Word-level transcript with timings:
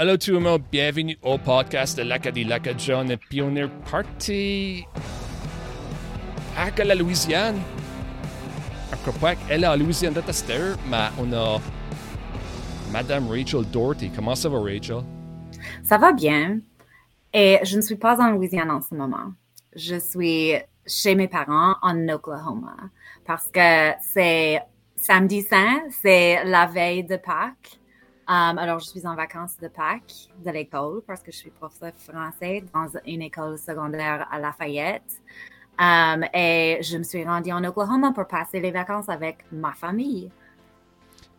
Allô 0.00 0.16
tout 0.16 0.30
le 0.30 0.38
monde, 0.38 0.62
bienvenue 0.72 1.18
au 1.22 1.36
podcast 1.36 1.98
de 1.98 2.04
l'Acadie 2.04 2.44
Laca 2.44 2.70
John 2.74 3.10
et 3.10 3.18
puis 3.18 3.42
on 3.42 3.54
est 3.54 3.68
parti 3.90 4.86
à 6.56 6.70
la 6.82 6.94
Louisiane. 6.94 7.60
À 8.90 8.96
Québec, 8.96 9.36
elle 9.50 9.62
est 9.62 9.66
à 9.66 9.76
Louisiane 9.76 10.14
de 10.14 10.22
mais 10.88 10.96
on 11.18 11.30
a 11.34 11.60
Madame 12.90 13.28
Rachel 13.28 13.62
Doherty. 13.70 14.10
Comment 14.16 14.34
ça 14.34 14.48
va, 14.48 14.58
Rachel? 14.58 15.02
Ça 15.82 15.98
va 15.98 16.14
bien. 16.14 16.60
Et 17.34 17.58
je 17.62 17.76
ne 17.76 17.82
suis 17.82 17.96
pas 17.96 18.18
en 18.22 18.30
Louisiane 18.30 18.70
en 18.70 18.80
ce 18.80 18.94
moment. 18.94 19.34
Je 19.76 19.96
suis 19.96 20.54
chez 20.86 21.14
mes 21.14 21.28
parents 21.28 21.74
en 21.82 22.08
Oklahoma 22.08 22.74
parce 23.26 23.48
que 23.48 23.90
c'est 24.14 24.62
samedi 24.96 25.42
saint, 25.42 25.82
c'est 26.02 26.42
la 26.44 26.64
veille 26.64 27.04
de 27.04 27.16
Pâques. 27.16 27.79
Um, 28.30 28.58
alors, 28.58 28.78
je 28.78 28.84
suis 28.84 29.04
en 29.08 29.16
vacances 29.16 29.56
de 29.60 29.66
Pâques 29.66 30.28
de 30.44 30.52
l'école 30.52 31.02
parce 31.04 31.20
que 31.20 31.32
je 31.32 31.36
suis 31.36 31.50
professeur 31.50 31.90
français 31.96 32.62
dans 32.72 32.86
une 33.04 33.22
école 33.22 33.58
secondaire 33.58 34.28
à 34.30 34.38
Lafayette. 34.38 35.20
Um, 35.76 36.24
et 36.32 36.78
je 36.80 36.96
me 36.96 37.02
suis 37.02 37.24
rendue 37.24 37.50
en 37.50 37.64
Oklahoma 37.64 38.12
pour 38.12 38.28
passer 38.28 38.60
les 38.60 38.70
vacances 38.70 39.08
avec 39.08 39.38
ma 39.50 39.72
famille. 39.72 40.30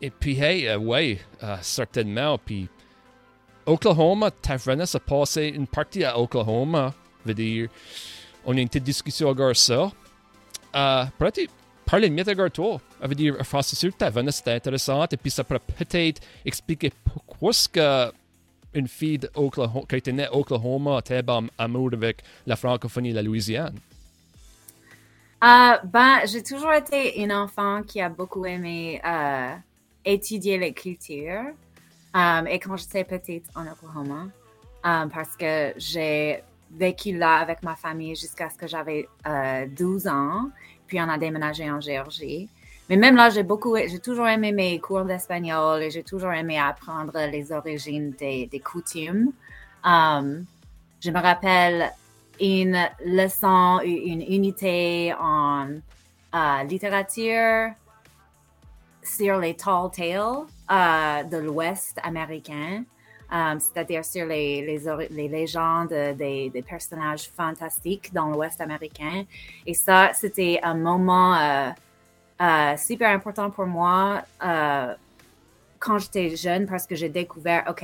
Et 0.01 0.09
puis, 0.09 0.38
hey, 0.38 0.67
euh, 0.67 0.75
oui, 0.75 1.17
euh, 1.41 1.55
certainement. 1.62 2.38
Puis, 2.38 2.67
Oklahoma, 3.65 4.29
ta 4.29 4.57
vraiment 4.57 4.84
a 4.84 4.99
passé 4.99 5.48
une 5.48 5.67
partie 5.67 6.03
à 6.03 6.20
Oklahoma. 6.20 6.93
Veut 7.26 7.34
dire, 7.34 7.70
on 8.43 8.57
a 8.57 8.59
une 8.59 8.67
petite 8.67 8.84
discussion 8.84 9.34
sur 9.34 9.55
ça. 9.55 9.91
Euh, 10.76 11.05
parler 11.85 12.09
mieux 12.09 12.26
de 12.26 12.48
toi. 12.49 12.81
Veut 13.01 13.15
dire, 13.15 13.35
sûr 13.75 13.91
que 13.91 13.97
ta 13.97 14.11
c'était 14.31 14.51
intéressant. 14.51 15.05
Et 15.11 15.17
puis, 15.17 15.31
ça 15.31 15.43
pourrait 15.43 15.59
peut-être 15.59 16.21
expliquer 16.45 16.91
pourquoi 17.03 17.51
une 18.73 18.87
fille 18.87 19.17
d'Oklahoma, 19.17 19.85
qui 19.87 19.95
était 19.95 20.11
née 20.11 20.25
à 20.25 20.35
Oklahoma, 20.35 20.99
était 20.99 21.29
en 21.29 21.45
amour 21.57 21.89
avec 21.93 22.23
la 22.45 22.55
francophonie 22.55 23.09
et 23.09 23.13
la 23.13 23.21
Louisiane? 23.21 23.77
Euh, 25.43 25.77
ben, 25.84 26.20
j'ai 26.26 26.43
toujours 26.43 26.71
été 26.71 27.21
une 27.21 27.34
enfant 27.34 27.81
qui 27.81 27.99
a 27.99 28.09
beaucoup 28.09 28.45
aimé 28.45 29.01
euh, 29.04 29.55
étudier 30.05 30.57
les 30.57 30.73
cultures. 30.73 31.54
Um, 32.13 32.45
et 32.48 32.59
quand 32.59 32.77
j'étais 32.77 33.04
petite 33.04 33.45
en 33.55 33.65
Oklahoma, 33.67 34.27
parce 34.83 35.35
que 35.37 35.73
j'ai 35.77 36.43
vécu 36.70 37.17
là 37.17 37.37
avec 37.37 37.63
ma 37.63 37.76
famille 37.76 38.15
jusqu'à 38.15 38.49
ce 38.49 38.57
que 38.57 38.67
j'avais 38.67 39.07
euh, 39.27 39.65
12 39.67 40.07
ans, 40.07 40.49
puis 40.87 40.99
on 40.99 41.09
a 41.09 41.17
déménagé 41.17 41.70
en 41.71 41.79
Géorgie. 41.79 42.49
Mais 42.90 42.98
même 42.98 43.15
là, 43.15 43.29
j'ai 43.29 43.43
beaucoup, 43.43 43.77
j'ai 43.77 43.99
toujours 43.99 44.27
aimé 44.27 44.51
mes 44.51 44.79
cours 44.79 45.05
d'espagnol 45.05 45.82
et 45.82 45.91
j'ai 45.91 46.04
toujours 46.04 46.34
aimé 46.34 46.60
apprendre 46.60 47.18
les 47.32 47.51
origines 47.51 48.12
des, 48.12 48.62
coutumes. 48.63 49.32
Um, 49.84 50.46
je 50.99 51.10
me 51.10 51.20
rappelle 51.20 51.91
une 52.40 52.77
leçon, 53.05 53.79
une 53.84 54.21
unité 54.21 55.13
en 55.20 55.68
uh, 56.34 56.68
littérature 56.68 57.71
sur 59.04 59.38
les 59.40 59.55
tall 59.55 59.90
tales 59.91 60.45
uh, 60.70 61.27
de 61.29 61.38
l'Ouest 61.38 61.98
américain, 62.04 62.84
um, 63.32 63.60
c'est-à-dire 63.60 64.03
sur 64.03 64.25
les, 64.25 64.79
les, 65.09 65.28
légendes 65.28 65.90
des, 65.90 66.50
des, 66.50 66.62
personnages 66.62 67.29
fantastiques 67.29 68.13
dans 68.13 68.29
l'Ouest 68.29 68.59
américain. 68.62 69.23
Et 69.66 69.73
ça, 69.73 70.12
c'était 70.13 70.59
un 70.62 70.75
moment 70.75 71.73
uh, 72.41 72.73
uh, 72.73 72.78
super 72.78 73.09
important 73.09 73.50
pour 73.51 73.66
moi 73.66 74.23
quand 75.81 75.97
j'étais 75.97 76.35
jeune 76.35 76.67
parce 76.67 76.85
que 76.85 76.95
j'ai 76.95 77.09
découvert, 77.09 77.66
OK, 77.67 77.83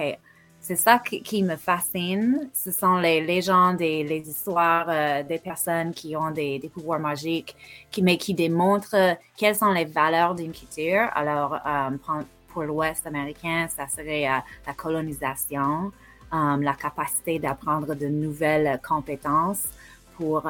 c'est 0.61 0.75
ça 0.75 0.99
qui, 0.99 1.43
me 1.43 1.55
fascine. 1.55 2.49
Ce 2.53 2.71
sont 2.71 2.97
les 2.97 3.21
légendes 3.21 3.81
et 3.81 4.03
les 4.03 4.29
histoires 4.29 4.85
euh, 4.89 5.23
des 5.23 5.39
personnes 5.39 5.93
qui 5.93 6.15
ont 6.15 6.31
des, 6.31 6.69
pouvoirs 6.73 6.99
magiques, 6.99 7.55
mais 8.01 8.17
qui 8.17 8.33
démontrent 8.33 9.17
quelles 9.37 9.55
sont 9.55 9.71
les 9.71 9.85
valeurs 9.85 10.35
d'une 10.35 10.51
culture. 10.51 11.09
Alors, 11.15 11.53
euh, 11.53 12.23
pour 12.49 12.63
l'Ouest 12.63 13.07
américain, 13.07 13.67
ça 13.69 13.87
serait 13.87 14.27
euh, 14.27 14.39
la 14.65 14.73
colonisation, 14.73 15.91
la 16.31 16.73
capacité 16.73 17.39
d'apprendre 17.39 17.95
de 17.95 18.07
nouvelles 18.07 18.81
compétences 18.85 19.69
pour 20.17 20.45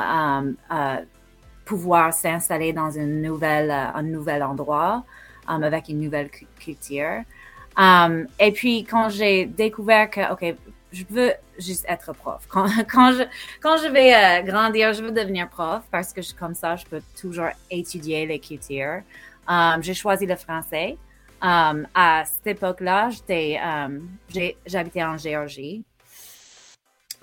pouvoir 1.67 2.13
s'installer 2.13 2.71
dans 2.73 2.89
une 2.89 3.21
nouvelle, 3.21 3.71
un 3.71 4.01
nouvel 4.01 4.41
endroit 4.41 5.03
avec 5.47 5.89
une 5.89 5.99
nouvelle 5.99 6.29
culture. 6.59 7.23
Um, 7.77 8.27
et 8.39 8.51
puis, 8.51 8.83
quand 8.83 9.09
j'ai 9.09 9.45
découvert 9.45 10.09
que, 10.09 10.31
OK, 10.31 10.55
je 10.91 11.03
veux 11.09 11.33
juste 11.59 11.85
être 11.87 12.13
prof. 12.13 12.41
Quand, 12.49 12.67
quand, 12.89 13.11
je, 13.11 13.23
quand 13.61 13.77
je 13.77 13.87
vais 13.87 14.15
euh, 14.15 14.41
grandir, 14.41 14.93
je 14.93 15.03
veux 15.03 15.11
devenir 15.11 15.49
prof 15.49 15.83
parce 15.91 16.13
que 16.13 16.21
je, 16.21 16.33
comme 16.33 16.55
ça, 16.55 16.75
je 16.75 16.85
peux 16.85 17.01
toujours 17.19 17.49
étudier 17.69 18.25
les 18.25 18.39
cultures. 18.39 19.01
Um, 19.47 19.81
j'ai 19.81 19.93
choisi 19.93 20.25
le 20.25 20.35
français. 20.35 20.97
Um, 21.41 21.87
à 21.93 22.23
cette 22.25 22.47
époque-là, 22.47 23.09
j'étais, 23.09 23.59
j'habitais 24.65 25.03
en 25.03 25.17
Géorgie. 25.17 25.83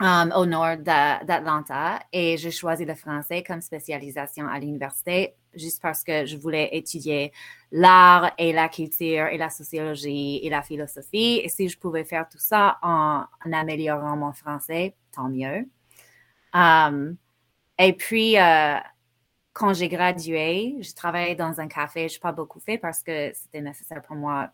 Au 0.00 0.46
nord 0.46 0.76
d'Atlanta 0.78 2.00
et 2.12 2.36
j'ai 2.36 2.50
choisi 2.50 2.84
le 2.84 2.94
français 2.94 3.42
comme 3.42 3.60
spécialisation 3.60 4.46
à 4.48 4.58
l'université 4.58 5.36
juste 5.56 5.80
parce 5.80 6.02
que 6.02 6.26
je 6.26 6.36
voulais 6.36 6.70
étudier 6.72 7.32
l'art 7.70 8.32
et 8.38 8.52
la 8.52 8.68
culture 8.68 9.26
et 9.26 9.38
la 9.38 9.50
sociologie 9.50 10.40
et 10.42 10.50
la 10.50 10.62
philosophie. 10.62 11.40
Et 11.42 11.48
si 11.48 11.68
je 11.68 11.78
pouvais 11.78 12.04
faire 12.04 12.28
tout 12.28 12.38
ça 12.38 12.78
en, 12.82 13.24
améliorant 13.52 14.16
mon 14.16 14.32
français, 14.32 14.96
tant 15.12 15.28
mieux. 15.28 15.68
Um, 16.52 17.16
et 17.78 17.92
puis, 17.92 18.38
euh, 18.38 18.76
quand 19.52 19.74
j'ai 19.74 19.88
gradué, 19.88 20.76
je 20.80 20.94
travaillais 20.94 21.34
dans 21.34 21.60
un 21.60 21.68
café. 21.68 22.08
Je 22.08 22.14
n'ai 22.14 22.20
pas 22.20 22.32
beaucoup 22.32 22.60
fait 22.60 22.78
parce 22.78 23.02
que 23.02 23.32
c'était 23.34 23.60
nécessaire 23.60 24.02
pour 24.02 24.16
moi 24.16 24.50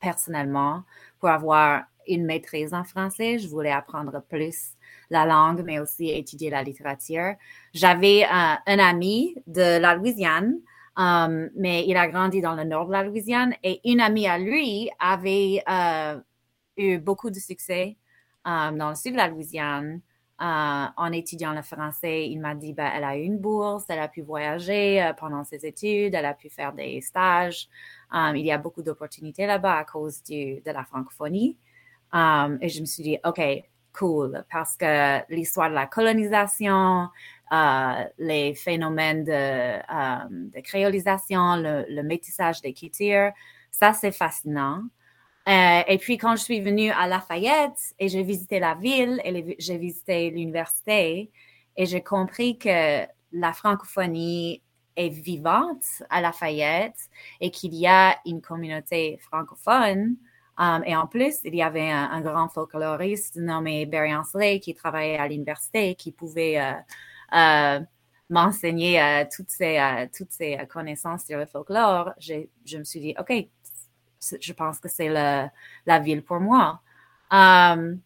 personnellement 0.00 0.84
pour 1.18 1.28
avoir 1.28 1.84
une 2.06 2.24
maîtrise 2.24 2.74
en 2.74 2.84
français. 2.84 3.38
Je 3.38 3.48
voulais 3.48 3.70
apprendre 3.70 4.20
plus 4.28 4.74
la 5.14 5.24
langue, 5.24 5.62
mais 5.64 5.78
aussi 5.78 6.10
étudier 6.10 6.50
la 6.50 6.62
littérature. 6.62 7.34
J'avais 7.72 8.24
un, 8.30 8.58
ami 8.66 9.34
de 9.46 9.78
la 9.78 9.94
Louisiane, 9.94 10.58
um, 10.96 11.48
mais 11.56 11.86
il 11.86 11.96
a 11.96 12.08
grandi 12.08 12.40
dans 12.40 12.54
le 12.54 12.64
nord 12.64 12.86
de 12.86 12.92
la 12.92 13.04
Louisiane 13.04 13.54
et 13.62 13.80
une 13.90 14.00
amie 14.00 14.26
à 14.26 14.38
lui 14.38 14.90
avait 14.98 15.62
euh, 15.68 16.20
eu 16.76 16.98
beaucoup 16.98 17.30
de 17.30 17.38
succès 17.38 17.96
um, 18.44 18.76
dans 18.76 18.90
le 18.90 18.94
sud 18.94 19.12
de 19.12 19.16
la 19.16 19.28
Louisiane. 19.28 20.00
Euh, 20.40 20.86
en 20.96 21.12
étudiant 21.12 21.52
le 21.52 21.62
français, 21.62 22.28
il 22.28 22.40
m'a 22.40 22.56
dit 22.56 22.72
ben, 22.72 22.90
elle 22.92 23.04
a 23.04 23.16
eu 23.16 23.22
une 23.22 23.38
bourse, 23.38 23.84
elle 23.88 24.00
a 24.00 24.08
pu 24.08 24.20
voyager 24.20 25.00
euh, 25.00 25.12
pendant 25.12 25.44
ses 25.44 25.64
études, 25.64 26.12
elle 26.12 26.24
a 26.24 26.34
pu 26.34 26.50
faire 26.50 26.72
des 26.72 27.00
stages. 27.00 27.68
Um, 28.12 28.34
il 28.34 28.44
y 28.44 28.50
a 28.50 28.58
beaucoup 28.58 28.82
d'opportunités 28.82 29.46
là-bas 29.46 29.78
à 29.78 29.84
cause 29.84 30.24
du, 30.24 30.60
de 30.60 30.70
la 30.72 30.84
francophonie. 30.84 31.56
et 32.12 32.68
je 32.68 32.80
me 32.80 32.86
suis 32.86 33.02
dit, 33.04 33.18
OK, 33.24 33.40
cool 33.94 34.44
parce 34.50 34.76
que 34.76 35.32
l'histoire 35.32 35.70
de 35.70 35.74
la 35.74 35.86
colonisation, 35.86 37.08
euh, 37.52 38.04
les 38.18 38.54
phénomènes 38.54 39.24
de, 39.24 39.32
euh, 39.32 40.60
créolisation, 40.62 41.56
le, 41.56 42.02
métissage 42.02 42.60
des 42.60 42.72
cultures, 42.72 43.30
ça 43.70 43.92
c'est 43.92 44.12
fascinant. 44.12 44.82
Euh, 45.48 45.82
et 45.86 45.98
puis 45.98 46.16
quand 46.16 46.36
je 46.36 46.42
suis 46.42 46.60
venue 46.60 46.90
à 46.90 47.06
Lafayette 47.06 47.94
et 47.98 48.08
j'ai 48.08 48.22
visité 48.22 48.58
la 48.60 48.74
ville 48.74 49.20
et 49.24 49.56
j'ai 49.58 49.76
visité 49.76 50.30
l'université 50.30 51.30
et 51.76 51.86
j'ai 51.86 52.02
compris 52.02 52.58
que 52.58 53.04
la 53.32 53.52
francophonie 53.52 54.62
est 54.96 55.08
vivante 55.10 55.84
à 56.08 56.20
Lafayette 56.20 56.98
et 57.40 57.50
qu'il 57.50 57.74
y 57.74 57.86
a 57.86 58.16
une 58.24 58.40
communauté 58.40 59.18
francophone 59.20 60.16
Um, 60.56 60.84
et 60.86 60.94
en 60.94 61.06
plus, 61.06 61.40
il 61.44 61.54
y 61.54 61.62
avait 61.62 61.90
un, 61.90 62.20
grand 62.20 62.48
folkloriste 62.48 63.36
nommé 63.36 63.86
Barry 63.86 64.14
Ansley 64.14 64.60
qui 64.60 64.74
travaillait 64.74 65.18
à 65.18 65.26
l'université, 65.26 65.96
qui 65.96 66.12
pouvait 66.12 66.60
euh, 66.60 66.72
euh, 67.34 67.80
m'enseigner 68.30 69.02
euh, 69.02 69.24
toutes 69.34 69.50
ces, 69.50 70.08
toutes 70.16 70.30
ces 70.30 70.58
connaissances 70.70 71.24
sur 71.24 71.38
le 71.38 71.46
folklore. 71.46 72.12
Je 72.20 72.78
me 72.78 72.84
suis 72.84 73.00
dit, 73.00 73.14
OK, 73.18 73.32
je 74.40 74.52
pense 74.52 74.78
que 74.78 74.88
c'est 74.88 75.08
la 75.08 75.98
ville 75.98 76.22
pour 76.22 76.38
moi. 76.38 76.80
Um, 77.32 77.98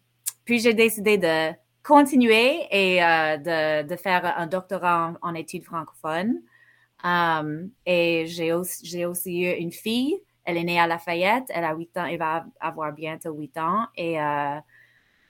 puis 0.43 0.59
j'ai 0.59 0.73
décidé 0.73 1.19
de 1.19 1.51
continuer 1.83 2.65
et 2.71 2.99
de, 2.99 3.83
de, 3.83 3.95
faire 3.95 4.25
un 4.37 4.47
doctorat 4.47 5.13
en, 5.21 5.35
études 5.35 5.65
francophones. 5.65 6.41
Um, 7.03 7.69
et 7.85 8.25
j'ai 8.27 8.53
aussi, 8.53 9.05
aussi 9.05 9.43
eu 9.43 9.51
une 9.51 9.71
fille 9.71 10.19
elle 10.49 10.57
est 10.57 10.63
née 10.63 10.79
à 10.79 10.87
Lafayette, 10.87 11.45
elle 11.49 11.63
a 11.63 11.73
8 11.73 11.97
ans, 11.97 12.05
elle 12.05 12.19
va 12.19 12.45
avoir 12.59 12.93
bientôt 12.93 13.31
8 13.31 13.57
ans. 13.57 13.85
Et 13.95 14.21
euh, 14.21 14.59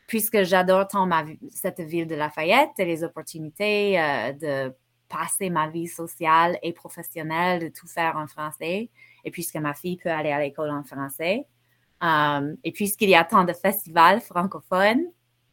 puisque 0.07 0.43
j'adore 0.43 0.87
tant 0.87 1.09
cette 1.51 1.81
ville 1.81 2.07
de 2.07 2.15
Lafayette 2.15 2.71
et 2.77 2.85
les 2.85 3.03
opportunités 3.03 3.99
euh, 3.99 4.33
de 4.33 4.73
passer 5.07 5.49
ma 5.49 5.67
vie 5.67 5.87
sociale 5.87 6.57
et 6.61 6.73
professionnelle, 6.73 7.61
de 7.61 7.67
tout 7.69 7.87
faire 7.87 8.15
en 8.17 8.27
français, 8.27 8.89
et 9.23 9.31
puisque 9.31 9.55
ma 9.55 9.73
fille 9.73 9.97
peut 9.97 10.09
aller 10.09 10.31
à 10.31 10.39
l'école 10.39 10.69
en 10.69 10.83
français, 10.83 11.45
Um, 12.01 12.55
et 12.63 12.71
puisqu'il 12.71 13.09
y 13.09 13.15
a 13.15 13.23
tant 13.25 13.43
de 13.43 13.53
festivals 13.53 14.21
francophones, 14.21 15.03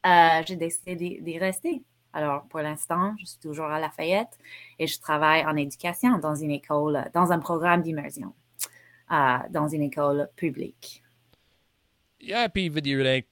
euh, 0.07 0.43
j'ai 0.47 0.57
décidé 0.57 1.21
d'y 1.21 1.39
rester. 1.39 1.83
Alors, 2.13 2.47
pour 2.49 2.61
l'instant, 2.61 3.15
je 3.19 3.27
suis 3.27 3.39
toujours 3.41 3.67
à 3.67 3.81
Lafayette 3.81 4.39
et 4.79 4.87
je 4.87 4.99
travaille 5.01 5.45
en 5.45 5.57
éducation 5.57 6.19
dans 6.19 6.35
une 6.35 6.53
école, 6.53 7.11
dans 7.13 7.33
un 7.33 7.39
programme 7.41 7.83
d'immersion, 7.83 8.33
euh, 9.11 9.39
dans 9.51 9.69
une 9.69 9.83
école 9.83 10.29
publique. 10.37 11.03
Yeah, 12.21 12.49
puis, 12.49 12.69
veux 12.69 12.81
dire, 12.81 13.23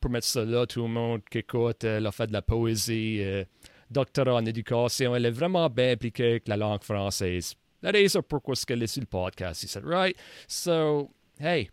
pour 0.00 0.10
mettre 0.10 0.26
ça 0.26 0.44
là, 0.44 0.66
tout 0.66 0.82
le 0.82 0.88
monde 0.88 1.22
qui 1.30 1.38
écoute, 1.38 1.84
elle 1.84 2.06
a 2.06 2.12
fait 2.12 2.26
de 2.26 2.32
la 2.32 2.42
poésie, 2.42 3.18
euh, 3.22 3.44
doctorat 3.90 4.34
en 4.34 4.44
éducation, 4.44 5.14
elle 5.14 5.26
est 5.26 5.30
vraiment 5.30 5.68
bien 5.70 5.92
impliquée 5.92 6.30
avec 6.30 6.48
la 6.48 6.56
langue 6.56 6.82
française. 6.82 7.54
La 7.82 7.90
raison 7.90 8.22
pourquoi 8.22 8.54
elle 8.68 8.82
est 8.82 8.86
sur 8.86 9.02
le 9.02 9.06
podcast, 9.06 9.66
said, 9.66 9.84
right? 9.84 10.16
So, 10.48 11.10
hey, 11.38 11.70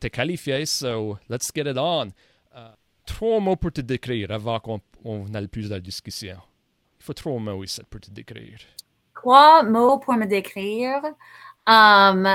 t'es 0.00 0.10
qualifié, 0.10 0.66
so 0.66 1.18
let's 1.28 1.50
get 1.54 1.70
it 1.70 1.76
on. 1.76 2.12
Uh, 2.54 2.74
trois 3.06 3.40
mots 3.40 3.56
pour 3.56 3.72
te 3.72 3.80
décrire 3.80 4.30
avant 4.30 4.58
qu'on 4.58 4.80
on 5.04 5.32
aille 5.34 5.48
plus 5.48 5.68
dans 5.68 5.76
la 5.76 5.80
discussion. 5.80 6.38
Il 6.98 7.04
faut 7.04 7.12
trois 7.12 7.38
mots 7.38 7.62
ici 7.62 7.82
pour 7.88 8.00
te 8.00 8.10
décrire. 8.10 8.58
Trois 9.14 9.62
mots 9.62 9.98
pour 9.98 10.14
me 10.14 10.26
décrire. 10.26 11.02
Um, 11.66 12.26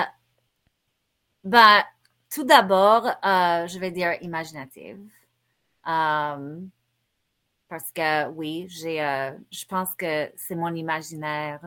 tout 2.29 2.43
d'abord, 2.43 3.05
euh, 3.07 3.67
je 3.67 3.79
vais 3.79 3.91
dire 3.91 4.13
imaginative. 4.21 4.99
Um, 5.85 6.69
parce 7.69 7.91
que 7.91 8.29
oui, 8.29 8.67
j'ai, 8.69 9.03
euh, 9.03 9.31
je 9.51 9.65
pense 9.65 9.93
que 9.95 10.31
c'est 10.35 10.55
mon 10.55 10.73
imaginaire, 10.73 11.59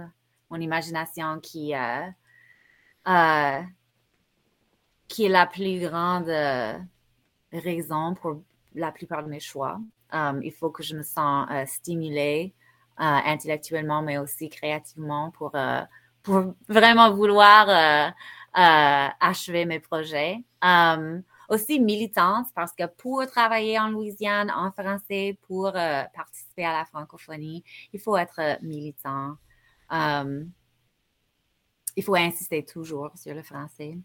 mon 0.51 0.59
imagination 0.59 1.41
qui, 1.41 1.75
euh, 1.75 3.61
qui 5.09 5.25
est 5.25 5.29
la 5.29 5.47
plus 5.47 5.81
grande 5.81 6.31
raison 7.53 8.15
pour 8.15 8.43
la 8.75 8.93
plupart 8.93 9.23
de 9.25 9.29
mes 9.29 9.41
choix. 9.41 9.81
Um, 10.12 10.41
il 10.43 10.53
faut 10.53 10.71
que 10.71 10.83
je 10.83 10.97
me 10.97 11.03
sens 11.03 11.49
stimulée 11.67 12.55
intellectuellement, 12.97 14.03
mais 14.03 14.19
aussi 14.19 14.49
créativement 14.49 15.31
pour, 15.31 15.53
pour 16.22 16.55
vraiment 16.69 17.11
vouloir 17.12 18.12
achever 18.55 19.64
mes 19.64 19.81
projets. 19.81 20.43
Um, 20.62 21.22
aussi 21.49 21.81
militante 21.81 22.46
parce 22.55 22.72
que 22.72 22.87
pour 22.87 23.26
travailler 23.26 23.78
en 23.78 23.88
Louisiane 23.88 24.50
en 24.50 24.70
français, 24.70 25.37
pour 25.49 25.72
participer 25.72 26.64
à 26.64 26.72
la 26.72 26.84
francophonie, 26.84 27.64
il 27.93 28.00
faut 28.00 28.17
être 28.17 28.58
militant. 28.62 29.37
Il 31.96 32.05
faut 32.05 32.14
insister 32.14 32.64
toujours 32.64 33.11
sur 33.16 33.34
le 33.34 33.43
français. 33.43 33.99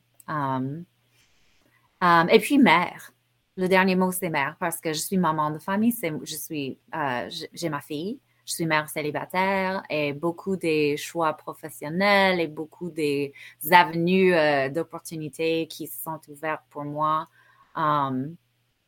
Et 2.32 2.40
puis 2.40 2.58
mère. 2.58 3.12
Le 3.58 3.70
dernier 3.70 3.96
mot, 3.96 4.12
c'est 4.12 4.30
mère, 4.30 4.58
parce 4.60 4.82
que 4.82 4.92
je 4.92 5.00
suis 5.00 5.18
maman 5.18 5.50
de 5.50 5.60
famille. 5.60 5.96
Je 6.24 6.36
suis, 6.36 6.78
euh, 6.94 7.30
j'ai 7.54 7.70
ma 7.70 7.80
fille. 7.80 8.20
Je 8.46 8.54
suis 8.54 8.66
mère 8.66 8.90
célibataire 8.90 9.84
et 9.90 10.14
beaucoup 10.14 10.56
des 10.56 10.98
choix 10.98 11.34
professionnels 11.34 12.40
et 12.40 12.48
beaucoup 12.48 12.90
des 12.90 13.34
avenues 13.72 14.34
euh, 14.34 14.70
d'opportunités 14.70 15.68
qui 15.68 15.88
se 15.88 16.04
sont 16.04 16.20
ouvertes 16.30 16.64
pour 16.70 16.84
moi 16.84 17.28
um, 17.76 18.36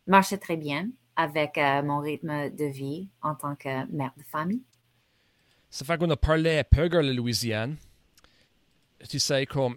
marchaient 0.06 0.38
très 0.38 0.58
bien 0.58 0.90
avec 1.16 1.58
euh, 1.58 1.82
mon 1.82 2.00
rythme 2.00 2.52
de 2.52 2.66
vie 2.66 3.10
en 3.24 3.34
tant 3.34 3.56
que 3.56 3.92
mère 3.92 4.14
de 4.18 4.24
famille. 4.24 4.64
Ça 5.70 5.84
fait 5.86 5.98
qu'on 5.98 6.10
a 6.12 6.16
parlé 6.16 6.60
un 6.60 6.64
peu 6.64 6.88
de 6.88 6.98
la 7.00 7.14
Louisiane. 7.14 7.78
Tu 9.10 9.20
sais, 9.20 9.46
comme, 9.46 9.76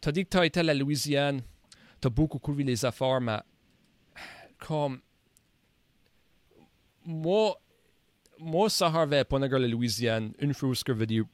tu 0.00 0.08
as 0.08 0.12
dit 0.12 0.24
que 0.24 0.30
tu 0.30 0.36
as 0.36 0.46
été 0.46 0.60
à 0.60 0.64
la 0.64 0.74
Louisiane 0.74 1.42
tu 2.00 2.06
as 2.06 2.10
beaucoup 2.10 2.38
couvert 2.38 2.66
les 2.66 2.84
affaires, 2.84 3.20
mais 3.20 3.38
comme 4.58 5.00
moi, 7.04 7.60
moi, 8.38 8.70
ça 8.70 8.86
avait 8.88 9.24
pas 9.24 9.38
la 9.38 9.68
Louisiane, 9.68 10.32
une 10.38 10.54
dire 11.06 11.24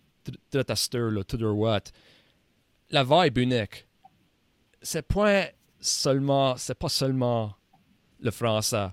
de 0.52 0.62
ta 0.62 0.76
là, 1.10 1.24
tout 1.24 1.36
what. 1.52 1.80
La 2.90 3.04
vibe 3.04 3.38
unique. 3.38 3.86
C'est 4.80 5.02
point 5.02 5.46
seulement, 5.80 6.56
c'est 6.56 6.78
pas 6.78 6.88
seulement 6.88 7.54
le 8.20 8.30
français. 8.30 8.88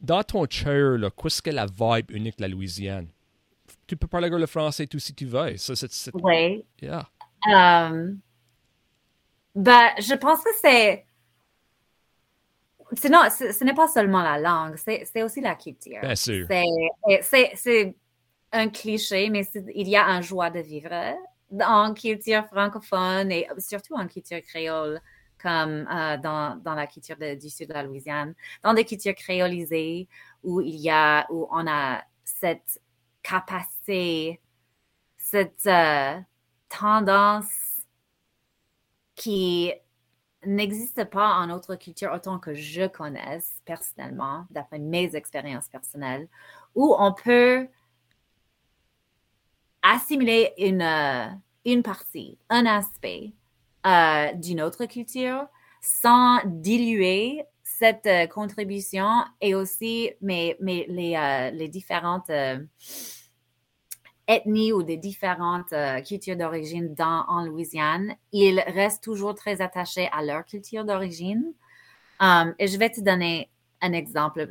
Dans 0.00 0.22
ton 0.22 0.46
chair, 0.48 0.98
là, 0.98 1.10
qu'est-ce 1.10 1.42
que 1.42 1.50
la 1.50 1.66
vibe 1.66 2.10
unique 2.10 2.38
de 2.38 2.42
la 2.42 2.48
Louisiane? 2.48 3.08
Tu 3.86 3.96
peux 3.96 4.06
parler 4.06 4.30
le 4.30 4.46
français 4.46 4.86
tout 4.86 4.98
si 4.98 5.14
tu 5.14 5.26
veux. 5.26 5.56
Ça, 5.56 5.74
c'est, 5.76 6.10
oui. 6.14 6.64
Yeah. 6.80 7.08
Um, 7.46 8.20
ben, 9.54 9.90
je 9.98 10.14
pense 10.14 10.42
que 10.42 10.50
c'est. 10.60 11.04
Non, 13.10 13.22
ce 13.30 13.64
n'est 13.64 13.74
pas 13.74 13.88
seulement 13.88 14.22
la 14.22 14.38
langue, 14.38 14.76
c'est 14.76 15.22
aussi 15.22 15.40
la 15.40 15.54
culture. 15.54 16.00
Bien 16.02 16.14
sûr. 16.14 16.46
C'est 17.22 17.96
un 18.52 18.68
cliché, 18.68 19.30
mais 19.30 19.48
il 19.74 19.88
y 19.88 19.96
a 19.96 20.06
un 20.06 20.20
joie 20.20 20.50
de 20.50 20.60
vivre 20.60 21.16
en 21.60 21.94
culture 21.94 22.46
francophone 22.46 23.32
et 23.32 23.48
surtout 23.58 23.94
en 23.94 24.06
culture 24.06 24.40
créole, 24.42 25.00
comme 25.40 25.88
euh, 25.90 26.16
dans, 26.18 26.60
dans, 26.62 26.74
la 26.74 26.86
culture 26.86 27.16
du 27.16 27.50
sud 27.50 27.68
de 27.68 27.74
la 27.74 27.82
Louisiane, 27.82 28.34
dans 28.62 28.74
des 28.74 28.84
cultures 28.84 29.14
créolisées 29.14 30.08
où 30.42 30.60
il 30.60 30.76
y 30.76 30.90
a, 30.90 31.26
où 31.30 31.48
on 31.50 31.66
a 31.66 32.02
cette 32.24 32.80
capacité, 33.22 34.40
cette 35.16 35.66
euh, 35.66 36.18
tendance 36.68 37.46
qui 39.14 39.72
n'existe 40.44 41.04
pas 41.04 41.34
en 41.34 41.50
autre 41.50 41.76
culture 41.76 42.12
autant 42.12 42.38
que 42.38 42.54
je 42.54 42.86
connaisse 42.86 43.60
personnellement, 43.64 44.46
d'après 44.50 44.78
mes 44.78 45.14
expériences 45.14 45.68
personnelles, 45.68 46.28
où 46.74 46.94
on 46.98 47.12
peut 47.12 47.68
assimiler 49.82 50.52
une, 50.58 50.82
euh, 50.82 51.26
une 51.64 51.82
partie, 51.82 52.38
un 52.48 52.66
aspect 52.66 53.32
euh, 53.86 54.32
d'une 54.34 54.62
autre 54.62 54.86
culture 54.86 55.46
sans 55.80 56.40
diluer 56.46 57.44
cette 57.64 58.06
euh, 58.06 58.26
contribution 58.26 59.24
et 59.40 59.54
aussi 59.54 60.12
mais, 60.20 60.56
mais 60.60 60.86
les, 60.88 61.50
les 61.52 61.68
différentes 61.68 62.30
ethnies 64.36 64.72
ou 64.72 64.82
des 64.82 64.96
différentes 64.96 65.72
euh, 65.72 66.00
cultures 66.00 66.36
d'origine 66.36 66.94
dans 66.94 67.24
en 67.28 67.44
Louisiane, 67.44 68.14
ils 68.32 68.60
restent 68.60 69.02
toujours 69.02 69.34
très 69.34 69.60
attachés 69.60 70.08
à 70.12 70.22
leur 70.22 70.44
culture 70.44 70.84
d'origine. 70.84 71.52
Um, 72.20 72.54
et 72.58 72.68
je 72.68 72.78
vais 72.78 72.90
te 72.90 73.00
donner 73.00 73.50
un 73.80 73.92
exemple 73.92 74.48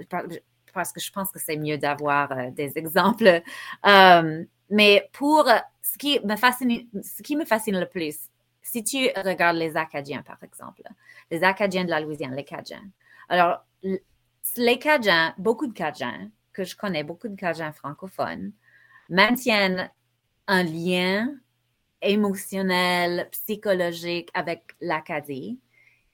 parce 0.74 0.92
que 0.92 1.00
je 1.00 1.12
pense 1.12 1.32
que 1.32 1.40
c'est 1.40 1.58
mieux 1.58 1.78
d'avoir 1.78 2.32
euh, 2.32 2.52
des 2.52 2.78
exemples. 2.78 3.42
Um, 3.84 4.46
mais 4.70 5.10
pour 5.14 5.48
ce 5.82 5.98
qui 5.98 6.20
me 6.26 6.36
fascine, 6.36 6.88
ce 7.04 7.22
qui 7.24 7.36
me 7.36 7.46
fascine 7.46 7.80
le 7.80 7.88
plus, 7.88 8.30
si 8.62 8.84
tu 8.84 9.10
regardes 9.16 9.58
les 9.58 9.76
Acadiens, 9.76 10.22
par 10.22 10.38
exemple, 10.44 10.84
les 11.30 11.44
Acadiens 11.44 11.84
de 11.84 11.90
la 11.90 12.00
Louisiane, 12.00 12.36
les 12.36 12.44
Cajuns. 12.44 12.92
Alors, 13.28 13.66
les 14.58 14.80
Cajuns, 14.80 15.34
beaucoup 15.38 15.68
de 15.68 15.74
Cajuns 15.74 16.30
que 16.54 16.64
je 16.64 16.76
connais, 16.76 17.04
beaucoup 17.04 17.28
de 17.28 17.36
Cajuns 17.36 17.72
francophones, 17.72 18.52
maintiennent 19.12 19.92
un 20.48 20.64
lien 20.64 21.30
émotionnel, 22.02 23.28
psychologique 23.32 24.30
avec 24.34 24.76
l'Acadie 24.82 25.60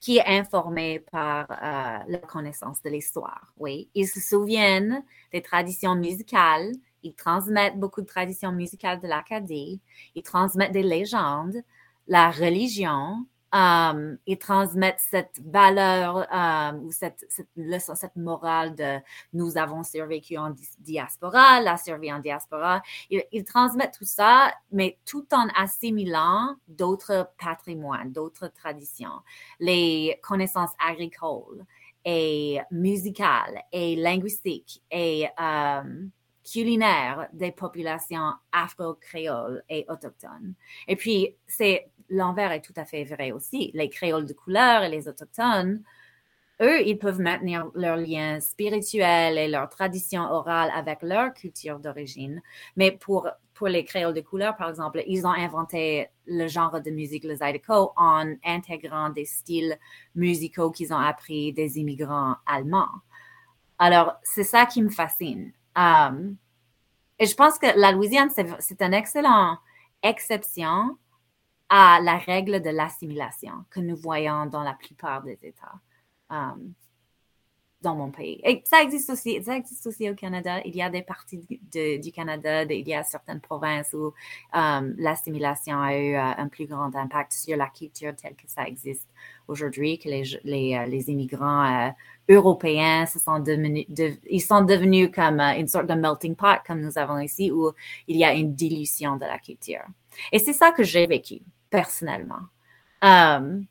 qui 0.00 0.18
est 0.18 0.26
informé 0.26 1.00
par 1.00 1.50
euh, 1.50 1.98
la 2.06 2.18
connaissance 2.18 2.82
de 2.82 2.90
l'histoire. 2.90 3.52
Oui, 3.56 3.88
ils 3.94 4.06
se 4.06 4.20
souviennent 4.20 5.02
des 5.32 5.42
traditions 5.42 5.96
musicales, 5.96 6.72
ils 7.02 7.14
transmettent 7.14 7.78
beaucoup 7.78 8.00
de 8.00 8.06
traditions 8.06 8.52
musicales 8.52 9.00
de 9.00 9.08
l'Acadie, 9.08 9.80
ils 10.14 10.22
transmettent 10.22 10.72
des 10.72 10.82
légendes, 10.82 11.56
la 12.06 12.30
religion, 12.30 13.26
Um, 13.50 14.18
ils 14.26 14.36
transmettent 14.36 15.00
cette 15.00 15.40
valeur 15.42 16.26
um, 16.30 16.84
ou 16.84 16.92
cette, 16.92 17.24
cette, 17.30 17.48
leçon, 17.56 17.94
cette 17.94 18.16
morale 18.16 18.74
de 18.74 18.98
nous 19.32 19.56
avons 19.56 19.82
survécu 19.82 20.36
en 20.36 20.54
diaspora, 20.80 21.60
la 21.62 21.78
survie 21.78 22.12
en 22.12 22.18
diaspora. 22.18 22.82
Ils, 23.10 23.44
transmettent 23.44 23.96
tout 23.96 24.04
ça, 24.04 24.52
mais 24.70 24.98
tout 25.06 25.26
en 25.32 25.48
assimilant 25.56 26.56
d'autres 26.68 27.30
patrimoines, 27.42 28.12
d'autres 28.12 28.48
traditions, 28.48 29.22
les 29.60 30.20
connaissances 30.22 30.72
agricoles 30.86 31.64
et 32.04 32.60
musicales 32.70 33.62
et 33.72 33.96
linguistiques 33.96 34.82
et 34.90 35.26
um, 35.38 36.10
culinaires 36.44 37.28
des 37.32 37.52
populations 37.52 38.32
afro-créoles 38.52 39.62
et 39.68 39.84
autochtones. 39.88 40.54
Et 40.86 40.96
puis, 40.96 41.34
c'est 41.46 41.90
l'envers 42.08 42.52
est 42.52 42.62
tout 42.62 42.74
à 42.76 42.84
fait 42.84 43.04
vrai 43.04 43.32
aussi. 43.32 43.70
Les 43.74 43.88
créoles 43.88 44.26
de 44.26 44.32
couleur 44.32 44.82
et 44.82 44.88
les 44.88 45.08
autochtones 45.08 45.82
eux, 46.60 46.86
ils 46.86 46.98
peuvent 46.98 47.20
maintenir 47.20 47.70
leur 47.74 47.96
lien 47.96 48.40
spirituel 48.40 49.38
et 49.38 49.48
leur 49.48 49.68
tradition 49.68 50.22
orale 50.22 50.70
avec 50.74 51.02
leur 51.02 51.32
culture 51.32 51.78
d'origine. 51.78 52.42
Mais 52.76 52.90
pour, 52.90 53.28
pour 53.54 53.68
les 53.68 53.84
créoles 53.84 54.14
de 54.14 54.20
couleur, 54.20 54.56
par 54.56 54.68
exemple, 54.68 55.02
ils 55.06 55.26
ont 55.26 55.32
inventé 55.32 56.08
le 56.26 56.48
genre 56.48 56.80
de 56.80 56.90
musique, 56.90 57.24
le 57.24 57.36
zydeco, 57.36 57.92
en 57.96 58.34
intégrant 58.44 59.10
des 59.10 59.24
styles 59.24 59.78
musicaux 60.14 60.70
qu'ils 60.70 60.92
ont 60.92 60.98
appris 60.98 61.52
des 61.52 61.78
immigrants 61.78 62.36
allemands. 62.46 62.88
Alors, 63.78 64.14
c'est 64.24 64.44
ça 64.44 64.66
qui 64.66 64.82
me 64.82 64.90
fascine. 64.90 65.52
Um, 65.76 66.36
et 67.20 67.26
je 67.26 67.34
pense 67.36 67.58
que 67.58 67.66
la 67.78 67.92
Louisiane, 67.92 68.30
c'est 68.58 68.82
une 68.82 68.94
excellente 68.94 69.58
exception 70.02 70.96
à 71.68 72.00
la 72.02 72.16
règle 72.16 72.62
de 72.62 72.70
l'assimilation 72.70 73.64
que 73.70 73.80
nous 73.80 73.96
voyons 73.96 74.46
dans 74.46 74.62
la 74.62 74.74
plupart 74.74 75.22
des 75.22 75.38
États 75.44 75.80
um, 76.30 76.72
dans 77.80 77.94
mon 77.94 78.10
pays. 78.10 78.40
Et 78.42 78.62
ça 78.64 78.82
existe 78.82 79.08
aussi, 79.10 79.40
ça 79.42 79.56
existe 79.56 79.86
aussi 79.86 80.10
au 80.10 80.14
Canada. 80.14 80.60
Il 80.64 80.74
y 80.74 80.82
a 80.82 80.90
des 80.90 81.02
parties 81.02 81.46
du 81.70 82.12
Canada, 82.12 82.64
il 82.64 82.88
y 82.88 82.94
a 82.94 83.04
certaines 83.04 83.40
provinces 83.40 83.92
où 83.92 84.12
um, 84.52 84.94
l'assimilation 84.98 85.80
a 85.80 85.96
eu 85.96 86.14
uh, 86.14 86.34
un 86.38 86.48
plus 86.48 86.66
grand 86.66 86.94
impact 86.96 87.32
sur 87.32 87.56
la 87.56 87.68
culture 87.68 88.16
telle 88.16 88.34
que 88.34 88.48
ça 88.48 88.66
existe 88.66 89.06
aujourd'hui, 89.46 89.98
que 89.98 90.08
les, 90.08 90.24
les, 90.42 90.70
uh, 90.72 90.90
les 90.90 91.10
immigrants 91.10 91.64
uh, 91.64 91.92
européens 92.28 93.06
se 93.06 93.20
sont 93.20 93.38
devenus, 93.38 93.86
ils 94.28 94.42
sont 94.42 94.62
devenus 94.62 95.10
comme 95.14 95.38
une 95.40 95.68
sorte 95.68 95.86
de 95.86 95.94
melting 95.94 96.34
pot, 96.34 96.58
comme 96.66 96.80
nous 96.80 96.98
avons 96.98 97.18
ici, 97.18 97.52
où 97.52 97.70
il 98.08 98.16
y 98.16 98.24
a 98.24 98.32
une 98.34 98.54
dilution 98.54 99.16
de 99.16 99.24
la 99.24 99.38
culture. 99.38 99.84
Et 100.32 100.40
c'est 100.40 100.52
ça 100.52 100.72
que 100.72 100.82
j'ai 100.82 101.06
vécu 101.06 101.42
personnellement. 101.70 102.46
Um, 103.02 103.66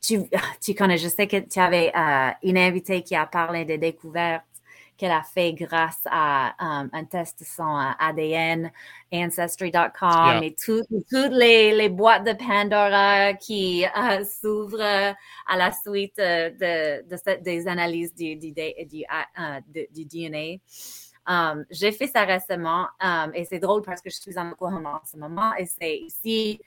tu, 0.00 0.20
tu, 0.60 0.74
connais, 0.74 0.98
je 0.98 1.08
sais 1.08 1.26
que 1.26 1.38
tu 1.38 1.58
avais 1.58 1.92
uh, 1.94 2.32
une 2.42 2.58
invitée 2.58 3.02
qui 3.02 3.14
a 3.14 3.26
parlé 3.26 3.64
des 3.64 3.78
découvertes 3.78 4.44
qu'elle 4.96 5.12
a 5.12 5.22
fait 5.22 5.52
grâce 5.52 6.00
à 6.06 6.54
um, 6.58 6.88
un 6.90 7.04
test 7.04 7.40
de 7.40 7.44
son 7.44 7.78
uh, 7.78 7.94
ADN, 7.98 8.72
Ancestry.com 9.12 10.42
et 10.42 10.54
toutes 10.54 10.88
les, 11.32 11.74
les, 11.74 11.88
boîtes 11.90 12.24
de 12.24 12.32
Pandora 12.32 13.34
qui 13.34 13.84
uh, 13.84 14.24
s'ouvrent 14.24 14.80
à 14.80 15.56
la 15.56 15.70
suite 15.70 16.16
de, 16.16 17.02
de, 17.02 17.42
des 17.42 17.68
analyses 17.68 18.14
du, 18.14 18.36
du, 18.36 18.52
du, 18.52 19.04
du 19.90 20.04
DNA. 20.06 20.56
Um, 21.28 21.64
j'ai 21.70 21.90
fait 21.90 22.06
ça 22.06 22.22
récemment 22.22 22.86
um, 23.00 23.32
et 23.34 23.44
c'est 23.44 23.58
drôle 23.58 23.82
parce 23.82 24.00
que 24.00 24.10
je 24.10 24.16
suis 24.16 24.38
en 24.38 24.52
Oklahoma 24.52 25.00
en 25.02 25.06
ce 25.06 25.16
moment 25.16 25.54
et 25.56 25.66
c'est 25.66 25.98
ici, 25.98 26.60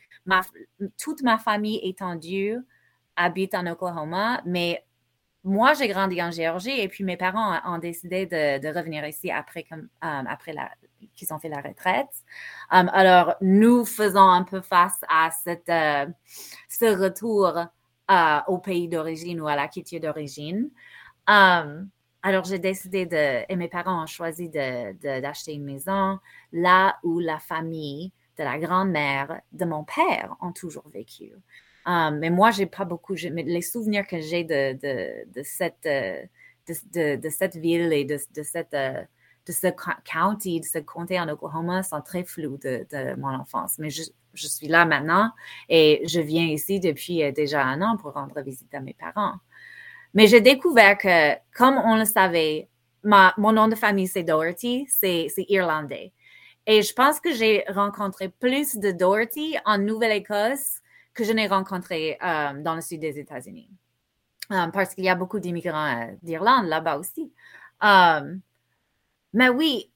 toute 0.97 1.21
ma 1.21 1.37
famille 1.37 1.79
étendue 1.81 2.57
habite 3.15 3.55
en 3.55 3.65
Oklahoma, 3.67 4.41
mais 4.45 4.83
moi, 5.43 5.73
j'ai 5.73 5.87
grandi 5.87 6.21
en 6.21 6.31
Géorgie 6.31 6.77
et 6.79 6.89
puis 6.89 7.03
mes 7.03 7.15
parents 7.15 7.57
ont, 7.65 7.77
décidé 7.77 8.25
de, 8.25 8.77
revenir 8.77 9.05
ici 9.07 9.31
après, 9.31 9.65
um, 9.71 9.87
après 10.01 10.53
qu'ils 11.15 11.33
ont 11.33 11.39
fait 11.39 11.49
la 11.49 11.61
retraite. 11.61 12.09
alors, 12.69 13.35
nous 13.41 13.85
faisons 13.85 14.29
un 14.29 14.43
peu 14.43 14.61
face 14.61 14.99
à 15.07 15.31
cette, 15.31 15.69
euh, 15.69 16.05
ce 16.67 16.85
retour 16.85 17.57
uh, 18.09 18.39
au 18.47 18.57
pays 18.57 18.89
d'origine 18.89 19.39
ou 19.39 19.47
à 19.47 19.55
la 19.55 19.67
culture 19.69 20.01
d'origine. 20.01 20.69
Alors, 22.21 22.43
j'ai 22.43 22.59
décidé 22.59 23.05
de, 23.05 23.45
et 23.49 23.55
mes 23.55 23.69
parents 23.69 24.03
ont 24.03 24.07
choisi 24.07 24.49
d'acheter 24.49 25.53
une 25.53 25.63
maison 25.63 26.19
là 26.51 26.97
où 27.03 27.19
la 27.19 27.39
famille 27.39 28.11
de 28.37 28.43
la 28.43 28.57
grand-mère 28.57 29.41
de 29.51 29.65
mon 29.65 29.83
père 29.83 30.35
ont 30.41 30.51
toujours 30.51 30.87
vécu. 30.89 31.31
Um, 31.85 32.19
mais 32.19 32.29
moi, 32.29 32.51
j'ai 32.51 32.65
pas 32.65 32.85
beaucoup, 32.85 33.15
mais 33.31 33.43
les 33.43 33.61
souvenirs 33.61 34.05
que 34.05 34.19
j'ai 34.19 34.43
de, 34.43 34.73
de, 35.33 35.43
cette, 35.43 35.85
euh, 35.85 36.21
de, 36.67 37.29
cette 37.29 37.55
ville 37.55 37.93
et 37.93 38.05
de, 38.05 38.17
cette, 38.43 38.73
euh, 38.73 39.01
de 39.45 39.51
ce 39.51 39.67
county, 40.03 40.59
de 40.59 40.65
ce 40.65 40.79
comté 40.79 41.19
en 41.19 41.29
Oklahoma 41.29 41.83
sont 41.83 42.01
très 42.01 42.23
flous 42.23 42.57
de, 42.57 43.15
mon 43.15 43.29
enfance. 43.29 43.79
Mais 43.79 43.89
je, 43.89 44.03
je, 44.33 44.47
suis 44.47 44.67
là 44.67 44.85
maintenant 44.85 45.31
et 45.69 46.03
je 46.05 46.19
viens 46.19 46.45
ici 46.45 46.79
depuis 46.79 47.23
euh, 47.23 47.31
déjà 47.31 47.63
un 47.63 47.81
an 47.81 47.97
pour 47.97 48.13
rendre 48.13 48.39
visite 48.41 48.73
à 48.73 48.81
mes 48.81 48.93
parents. 48.93 49.35
Mais 50.13 50.27
j'ai 50.27 50.41
découvert 50.41 50.97
que, 50.97 51.35
comme 51.55 51.77
on 51.77 51.95
le 51.95 52.05
savait, 52.05 52.67
mon 53.03 53.51
nom 53.51 53.67
de 53.67 53.75
famille, 53.75 54.07
c'est 54.07 54.23
Doherty, 54.23 54.87
c'est 54.89 55.29
irlandais. 55.47 56.13
Et 56.65 56.81
je 56.81 56.93
pense 56.93 57.19
que 57.19 57.33
j'ai 57.33 57.63
rencontré 57.69 58.29
plus 58.29 58.77
de 58.77 58.91
Doherty 58.91 59.57
en 59.65 59.77
Nouvelle-Écosse 59.77 60.81
que 61.13 61.23
je 61.23 61.31
n'ai 61.31 61.47
rencontré 61.47 62.17
euh, 62.23 62.61
dans 62.61 62.75
le 62.75 62.81
sud 62.81 63.01
des 63.01 63.19
États-Unis. 63.19 63.69
Euh, 64.51 64.67
parce 64.67 64.93
qu'il 64.93 65.03
y 65.03 65.09
a 65.09 65.15
beaucoup 65.15 65.39
d'immigrants 65.39 66.01
euh, 66.01 66.15
d'Irlande 66.21 66.67
là-bas 66.67 66.97
aussi. 66.97 67.31
mais 69.33 69.49
oui, 69.49 69.91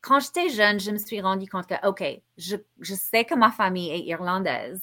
quand 0.00 0.20
j'étais 0.20 0.48
jeune, 0.50 0.78
je 0.80 0.90
me 0.90 0.98
suis 0.98 1.20
rendu 1.20 1.48
compte 1.48 1.66
que, 1.66 1.86
OK, 1.86 2.02
je, 2.38 2.56
je 2.80 2.94
sais 2.94 3.24
que 3.24 3.34
ma 3.34 3.50
famille 3.50 3.90
est 3.90 4.00
irlandaise 4.00 4.80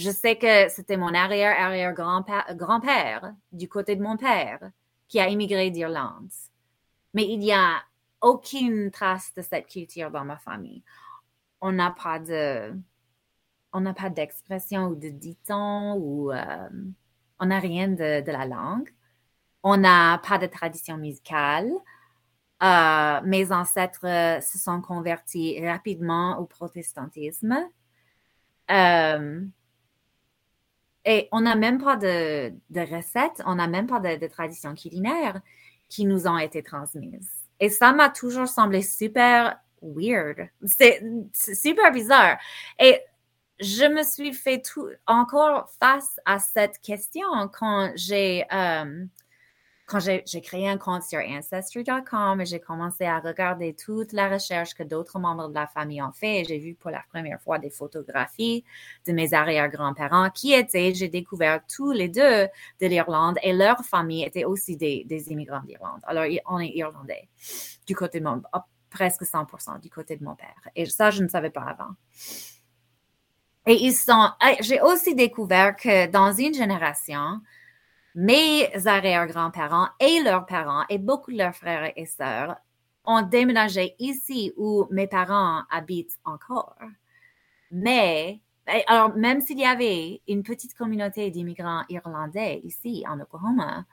je 0.00 0.10
sais 0.10 0.36
que 0.36 0.68
c'était 0.68 0.96
mon 0.96 1.14
arrière-arrière-grand-père 1.14 3.34
du 3.52 3.68
côté 3.68 3.96
de 3.96 4.02
mon 4.02 4.16
père 4.16 4.70
qui 5.08 5.20
a 5.20 5.28
immigré 5.28 5.70
d'Irlande. 5.70 6.30
Mais 7.14 7.26
il 7.26 7.38
n'y 7.38 7.52
a 7.52 7.82
aucune 8.20 8.90
trace 8.90 9.32
de 9.34 9.42
cette 9.42 9.66
culture 9.66 10.10
dans 10.10 10.24
ma 10.24 10.38
famille. 10.38 10.82
On 11.60 11.72
n'a 11.72 11.90
pas 11.90 12.18
de, 12.18 12.74
on 13.72 13.80
n'a 13.80 13.94
pas 13.94 14.10
d'expression 14.10 14.88
ou 14.88 14.94
de 14.94 15.08
dicton 15.08 15.94
ou 15.94 16.32
euh, 16.32 16.68
on 17.38 17.46
n'a 17.46 17.58
rien 17.58 17.88
de, 17.88 18.30
la 18.30 18.46
langue. 18.46 18.92
On 19.62 19.76
n'a 19.76 20.18
pas 20.18 20.38
de 20.38 20.46
tradition 20.46 20.96
musicale. 20.96 21.70
Euh, 22.62 23.20
mes 23.24 23.52
ancêtres 23.52 24.40
se 24.42 24.58
sont 24.58 24.80
convertis 24.80 25.66
rapidement 25.66 26.38
au 26.38 26.46
protestantisme. 26.46 27.56
Euh, 28.70 29.44
et 31.04 31.28
on 31.32 31.40
n'a 31.40 31.54
même 31.54 31.82
pas 31.82 31.96
de, 31.96 32.52
recettes, 32.74 33.42
on 33.46 33.54
n'a 33.54 33.66
même 33.66 33.86
pas 33.86 34.00
de, 34.00 34.26
traditions 34.26 34.74
culinaires 34.74 35.40
qui 35.88 36.04
nous 36.04 36.26
ont 36.26 36.38
été 36.38 36.62
transmises. 36.62 37.30
Et 37.58 37.68
ça 37.68 37.92
m'a 37.92 38.10
toujours 38.10 38.48
semblé 38.48 38.82
super 38.82 39.58
weird. 39.82 40.48
C'est 40.64 41.02
super 41.42 41.92
bizarre. 41.92 42.38
Et 42.78 43.00
je 43.60 43.84
me 43.84 44.02
suis 44.02 44.32
fait 44.32 44.62
tout, 44.62 44.88
encore 45.06 45.68
face 45.78 46.18
à 46.24 46.38
cette 46.38 46.80
question 46.80 47.26
quand 47.52 47.92
j'ai 47.94 48.44
euh, 48.52 49.04
quand 49.90 49.98
j'ai 49.98 50.40
créé 50.40 50.68
un 50.68 50.78
compte 50.78 51.02
sur 51.02 51.18
Ancestry.com 51.18 52.40
et 52.40 52.46
j'ai 52.46 52.60
commencé 52.60 53.04
à 53.04 53.18
regarder 53.18 53.74
toute 53.74 54.12
la 54.12 54.28
recherche 54.28 54.72
que 54.74 54.84
d'autres 54.84 55.18
membres 55.18 55.48
de 55.48 55.54
la 55.54 55.66
famille 55.66 56.00
ont 56.00 56.12
fait, 56.12 56.44
j'ai 56.46 56.58
vu 56.58 56.74
pour 56.74 56.92
la 56.92 57.02
première 57.12 57.40
fois 57.40 57.58
des 57.58 57.70
photographies 57.70 58.64
de 59.08 59.12
mes 59.12 59.34
arrière-grands-parents 59.34 60.30
qui 60.30 60.52
étaient, 60.52 60.94
j'ai 60.94 61.08
découvert 61.08 61.60
tous 61.66 61.90
les 61.90 62.08
deux 62.08 62.46
de 62.80 62.86
l'Irlande 62.86 63.38
et 63.42 63.52
leur 63.52 63.84
famille 63.84 64.22
était 64.22 64.44
aussi 64.44 64.76
des, 64.76 65.04
immigrants 65.32 65.62
d'Irlande. 65.66 66.00
Alors, 66.04 66.24
on 66.46 66.60
est 66.60 66.70
irlandais 66.76 67.28
du 67.84 67.96
côté 67.96 68.20
de 68.20 68.24
mon, 68.24 68.40
oh, 68.54 68.58
presque 68.90 69.22
100% 69.22 69.80
du 69.80 69.90
côté 69.90 70.16
de 70.16 70.22
mon 70.22 70.36
père. 70.36 70.68
Et 70.76 70.86
ça, 70.86 71.10
je 71.10 71.24
ne 71.24 71.28
savais 71.28 71.50
pas 71.50 71.62
avant. 71.62 71.94
Et 73.66 73.74
ils 73.74 73.94
sont, 73.94 74.30
j'ai 74.60 74.80
aussi 74.80 75.16
découvert 75.16 75.74
que 75.74 76.06
dans 76.06 76.32
une 76.32 76.54
génération, 76.54 77.40
mes 78.14 78.86
arrière-grands-parents 78.86 79.88
et 80.00 80.20
leurs 80.22 80.46
parents 80.46 80.84
et 80.88 80.98
beaucoup 80.98 81.32
de 81.32 81.38
leurs 81.38 81.54
frères 81.54 81.92
et 81.96 82.06
sœurs 82.06 82.56
ont 83.04 83.22
déménagé 83.22 83.94
ici 83.98 84.52
où 84.56 84.86
mes 84.90 85.06
parents 85.06 85.62
habitent 85.70 86.18
encore. 86.24 86.76
Mais, 87.70 88.40
alors, 88.88 89.14
même 89.16 89.40
s'il 89.40 89.58
y 89.58 89.64
avait 89.64 90.20
une 90.28 90.42
petite 90.42 90.74
communauté 90.74 91.30
d'immigrants 91.30 91.84
irlandais 91.88 92.60
ici 92.64 93.04
en 93.08 93.20
Oklahoma, 93.20 93.84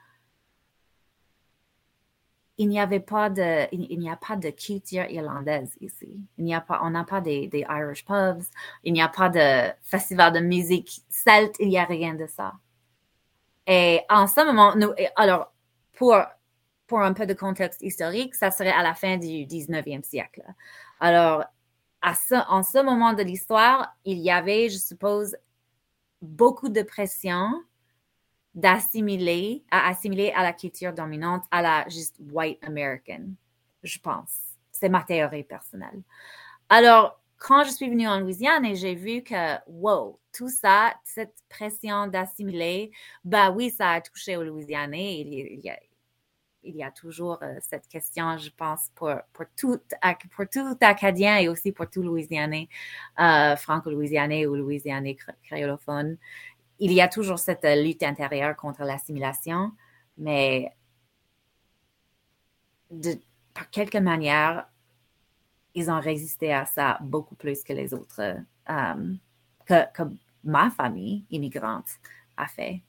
il 2.58 2.68
n'y 2.68 2.80
avait 2.80 3.00
pas 3.00 3.30
de, 3.30 3.72
il, 3.72 3.98
n'y 4.00 4.10
a 4.10 4.16
pas 4.16 4.34
de 4.34 4.50
culture 4.50 5.04
irlandaise 5.08 5.76
ici. 5.80 6.20
Il 6.38 6.44
n'y 6.44 6.54
a 6.54 6.60
pas, 6.60 6.80
on 6.82 6.90
n'a 6.90 7.04
pas 7.04 7.20
des, 7.20 7.46
des 7.46 7.64
Irish 7.68 8.04
pubs, 8.04 8.42
il 8.82 8.92
n'y 8.92 9.02
a 9.02 9.08
pas 9.08 9.28
de 9.28 9.72
festival 9.82 10.32
de 10.32 10.40
musique 10.40 11.02
celte, 11.08 11.54
il 11.60 11.68
n'y 11.68 11.78
a 11.78 11.84
rien 11.84 12.14
de 12.14 12.26
ça. 12.26 12.54
Et 13.68 14.00
en 14.08 14.26
ce 14.26 14.44
moment, 14.44 14.74
alors, 15.14 15.52
pour, 15.92 16.16
pour 16.86 17.00
un 17.00 17.12
peu 17.12 17.26
de 17.26 17.34
contexte 17.34 17.82
historique, 17.82 18.34
ça 18.34 18.50
serait 18.50 18.72
à 18.72 18.82
la 18.82 18.94
fin 18.94 19.18
du 19.18 19.46
19e 19.46 20.02
siècle. 20.02 20.42
Alors, 21.00 21.44
à 22.00 22.14
ce, 22.14 22.34
en 22.48 22.62
ce 22.62 22.82
moment 22.82 23.12
de 23.12 23.22
l'histoire, 23.22 23.94
il 24.06 24.18
y 24.18 24.30
avait, 24.30 24.70
je 24.70 24.78
suppose, 24.78 25.36
beaucoup 26.22 26.70
de 26.70 26.82
pression 26.82 27.52
d'assimiler, 28.54 29.64
à 29.70 29.88
assimiler 29.88 30.32
à 30.34 30.42
la 30.42 30.54
culture 30.54 30.94
dominante, 30.94 31.44
à 31.50 31.60
la 31.60 31.88
juste 31.88 32.16
white 32.32 32.58
American, 32.64 33.34
je 33.82 33.98
pense. 33.98 34.32
C'est 34.72 34.88
ma 34.88 35.02
théorie 35.02 35.44
personnelle. 35.44 36.02
Alors, 36.70 37.20
quand 37.36 37.64
je 37.64 37.70
suis 37.70 37.88
venue 37.88 38.08
en 38.08 38.18
Louisiane 38.18 38.64
et 38.64 38.74
j'ai 38.74 38.94
vu 38.94 39.22
que, 39.22 39.58
wow, 39.68 40.18
tout 40.38 40.48
ça, 40.48 40.94
cette 41.02 41.34
pression 41.48 42.06
d'assimiler, 42.06 42.92
bah 43.24 43.50
oui, 43.50 43.70
ça 43.70 43.90
a 43.90 44.00
touché 44.00 44.36
aux 44.36 44.44
Louisianais. 44.44 45.18
Il, 46.62 46.76
y 46.76 46.82
a, 46.84 46.90
toujours 46.92 47.42
euh, 47.42 47.56
cette 47.60 47.88
question, 47.88 48.38
je 48.38 48.50
pense, 48.50 48.90
pour, 48.94 49.12
pour, 49.32 49.46
tout, 49.56 49.80
pour 50.36 50.48
tout 50.48 50.76
Acadien 50.80 51.38
et 51.38 51.48
aussi 51.48 51.72
pour 51.72 51.90
tout 51.90 52.02
Louisianais, 52.02 52.68
euh, 53.18 53.56
franco-louisianais 53.56 54.46
ou 54.46 54.54
louisianais 54.54 55.16
créolophone. 55.42 56.18
Il 56.78 56.92
y 56.92 57.00
a 57.00 57.08
toujours 57.08 57.40
cette 57.40 57.64
euh, 57.64 57.82
lutte 57.82 58.04
intérieure 58.04 58.54
contre 58.54 58.84
l'assimilation, 58.84 59.72
mais 60.18 60.72
par 63.54 63.70
quelque 63.70 63.98
manière, 63.98 64.68
ils 65.74 65.90
ont 65.90 66.00
résisté 66.00 66.52
à 66.52 66.64
ça 66.64 66.98
beaucoup 67.00 67.34
plus 67.34 67.64
que 67.64 67.72
les 67.72 67.92
autres, 67.92 68.20
euh, 68.70 69.14
ma 70.44 70.70
famille 70.70 71.24
immigrante 71.30 71.88
a 72.36 72.46
fait. 72.46 72.82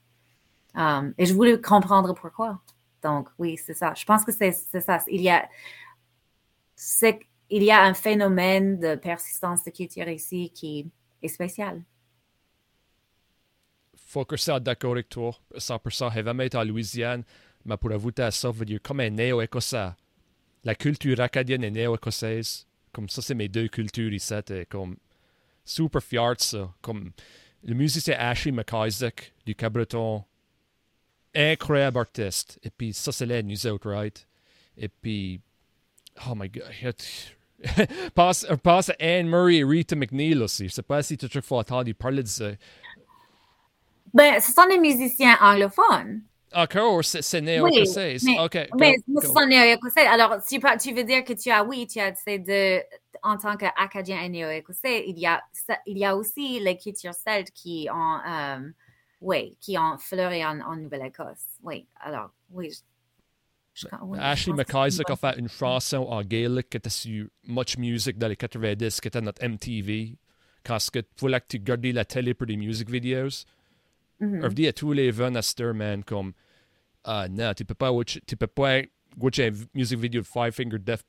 Um, 0.74 1.14
et 1.18 1.26
je 1.26 1.34
voulais 1.34 1.60
comprendre 1.60 2.14
pourquoi. 2.14 2.60
Donc, 3.02 3.28
oui, 3.38 3.56
c'est 3.56 3.74
ça. 3.74 3.94
Je 3.94 4.04
pense 4.04 4.24
que 4.24 4.32
c'est 4.32 4.52
ça. 4.52 5.02
Il 5.08 5.22
y 5.22 5.30
a, 5.30 5.48
il 7.50 7.62
y 7.62 7.70
a 7.70 7.82
un 7.82 7.94
phénomène 7.94 8.78
de 8.78 8.94
persistance 8.94 9.64
de 9.64 9.70
culture 9.70 10.08
ici 10.08 10.50
qui 10.54 10.90
est 11.22 11.28
spécial. 11.28 11.82
Ça 14.36 14.58
d'accord 14.58 14.92
avec 14.92 15.08
toi, 15.08 15.32
100%. 15.54 16.12
J'ai 16.12 16.24
jamais 16.24 16.46
été 16.46 16.56
en 16.56 16.64
Louisiane, 16.64 17.22
mais 17.64 17.76
pour 17.76 17.92
avouer 17.92 18.12
ça, 18.30 18.50
veut 18.50 18.64
dire 18.64 18.80
comme 18.82 19.00
un 19.00 19.10
néo-écossais. 19.10 19.90
La 20.64 20.74
culture 20.74 21.20
acadienne 21.20 21.62
est 21.62 21.70
néo-écossaise. 21.70 22.66
Comme 22.92 23.08
ça, 23.08 23.22
c'est 23.22 23.34
mes 23.34 23.48
deux 23.48 23.68
cultures 23.68 24.12
ici. 24.12 24.34
Comme 24.68 24.96
super 25.64 26.02
fiers 26.02 26.34
ça. 26.38 26.72
Comme 26.80 27.12
le 27.62 27.74
musicien 27.74 28.16
Ashley 28.18 28.52
McIsaac 28.52 29.32
du 29.44 29.54
Cabreton 29.54 30.24
incroyable 31.34 31.98
artiste. 31.98 32.58
Et 32.62 32.70
puis 32.70 32.92
ça, 32.92 33.12
c'est 33.12 33.26
là, 33.26 33.42
nous 33.42 33.66
autres, 33.66 33.90
right? 33.90 34.26
Et 34.76 34.88
puis, 34.88 35.40
oh 36.28 36.34
my 36.34 36.48
god. 36.48 36.64
passe, 38.14 38.46
passe 38.62 38.90
à 38.90 38.94
Anne 38.98 39.28
Murray 39.28 39.56
et 39.56 39.64
Rita 39.64 39.94
McNeil 39.94 40.38
aussi. 40.38 40.68
Je 40.68 40.74
sais 40.74 40.82
pas 40.82 41.02
si 41.02 41.16
tu 41.16 41.26
as 41.26 41.42
fois 41.42 41.58
entendu 41.58 41.94
parler 41.94 42.22
de 42.22 42.28
ça. 42.28 42.50
Ben, 44.12 44.40
ce 44.40 44.52
sont 44.52 44.66
des 44.66 44.78
musiciens 44.78 45.36
anglophones. 45.40 46.22
Encore, 46.52 47.04
c'est 47.04 47.40
néo-écossais. 47.40 48.16
Oui, 48.20 48.34
mais, 48.34 48.40
okay, 48.40 48.68
mais 48.76 48.96
ce 49.22 49.26
sont 49.26 49.46
néo-écossais. 49.46 50.06
Alors, 50.06 50.38
tu, 50.42 50.58
tu 50.80 50.92
veux 50.92 51.04
dire 51.04 51.22
que 51.22 51.32
tu 51.34 51.48
as, 51.50 51.62
oui, 51.62 51.86
tu 51.86 52.00
as 52.00 52.10
de, 52.10 52.80
en 53.22 53.36
tant 53.36 53.56
qu'Acadien 53.56 54.20
et 54.22 54.28
néo-écossais, 54.28 55.04
il 55.08 55.18
y 55.18 55.26
a, 55.26 55.42
il 55.86 55.98
y 55.98 56.04
a 56.04 56.16
aussi 56.16 56.60
les 56.60 56.76
cultures 56.76 57.14
celtes 57.14 57.50
qui 57.52 57.88
ont, 57.92 58.18
euh, 58.26 58.70
oui, 59.20 59.56
qui 59.60 59.78
ont 59.78 59.98
fleuri 59.98 60.44
en, 60.44 60.60
en 60.60 60.76
Nouvelle-Écosse. 60.76 61.58
Oui, 61.62 61.86
alors, 62.00 62.30
oui. 62.50 62.70
Je, 63.74 63.86
oui 64.02 64.18
Ashley 64.20 64.54
McIsaac 64.54 65.10
a 65.10 65.16
fait 65.16 65.38
une 65.38 65.48
chanson 65.48 65.98
en 65.98 66.22
gaélique 66.22 66.70
qui 66.70 66.76
était 66.76 66.90
sur 66.90 67.26
Much 67.44 67.76
Music 67.78 68.18
dans 68.18 68.28
les 68.28 68.36
90, 68.36 69.00
qui 69.00 69.08
était 69.08 69.20
notre 69.20 69.46
MTV. 69.46 70.16
Quand 70.64 70.78
il 70.94 71.02
fallait 71.16 71.40
que 71.40 71.46
tu 71.48 71.58
gardes 71.60 71.86
la 71.86 72.04
télé 72.04 72.34
pour 72.34 72.46
des 72.46 72.56
music 72.56 72.90
videos. 72.90 73.44
Mm 74.20 74.40
-hmm. 74.40 74.68
à 74.68 74.72
tous 74.72 74.92
les 74.92 75.10
vents 75.10 75.34
à 75.34 75.42
Sturman 75.42 76.04
comme 76.04 76.32
Ah 77.04 77.26
non, 77.28 77.54
tu 77.54 77.64
peux 77.64 77.74
pas, 77.74 77.90
tu 78.04 78.36
peux 78.36 78.46
pas 78.46 78.82
watcher 79.18 79.52
music 79.74 79.98
video 79.98 80.22
de 80.22 80.26
Five 80.26 80.52
Finger 80.52 80.78
Death. 80.78 81.02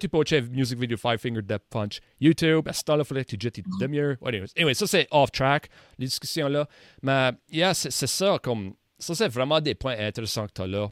Tu 0.00 0.08
peux 0.08 0.18
music 0.50 0.78
video 0.78 0.96
de 0.96 1.00
Five 1.00 1.18
Finger 1.18 1.42
Death 1.42 1.62
Punch. 1.70 2.00
YouTube, 2.20 2.68
à 2.68 2.72
ce 2.72 2.84
temps-là, 2.84 3.02
il 3.02 3.06
fallait 3.06 3.24
que 3.24 3.30
tu 3.30 3.36
jettes 3.38 3.58
une 3.58 3.64
demi-heure. 3.80 4.16
Anyways, 4.24 4.48
anyway, 4.56 4.74
ça 4.74 4.86
c'est 4.86 5.06
off 5.10 5.30
track, 5.30 5.68
les 5.98 6.06
discussions 6.06 6.48
là. 6.48 6.68
Mais, 7.02 7.32
yeah, 7.50 7.74
c'est 7.74 7.90
ça, 7.90 8.38
comme, 8.42 8.74
ça 8.98 9.14
c'est 9.14 9.28
vraiment 9.28 9.60
des 9.60 9.74
points 9.74 9.98
intéressants 9.98 10.46
que 10.46 10.52
tu 10.52 10.62
as 10.62 10.66
là. 10.66 10.90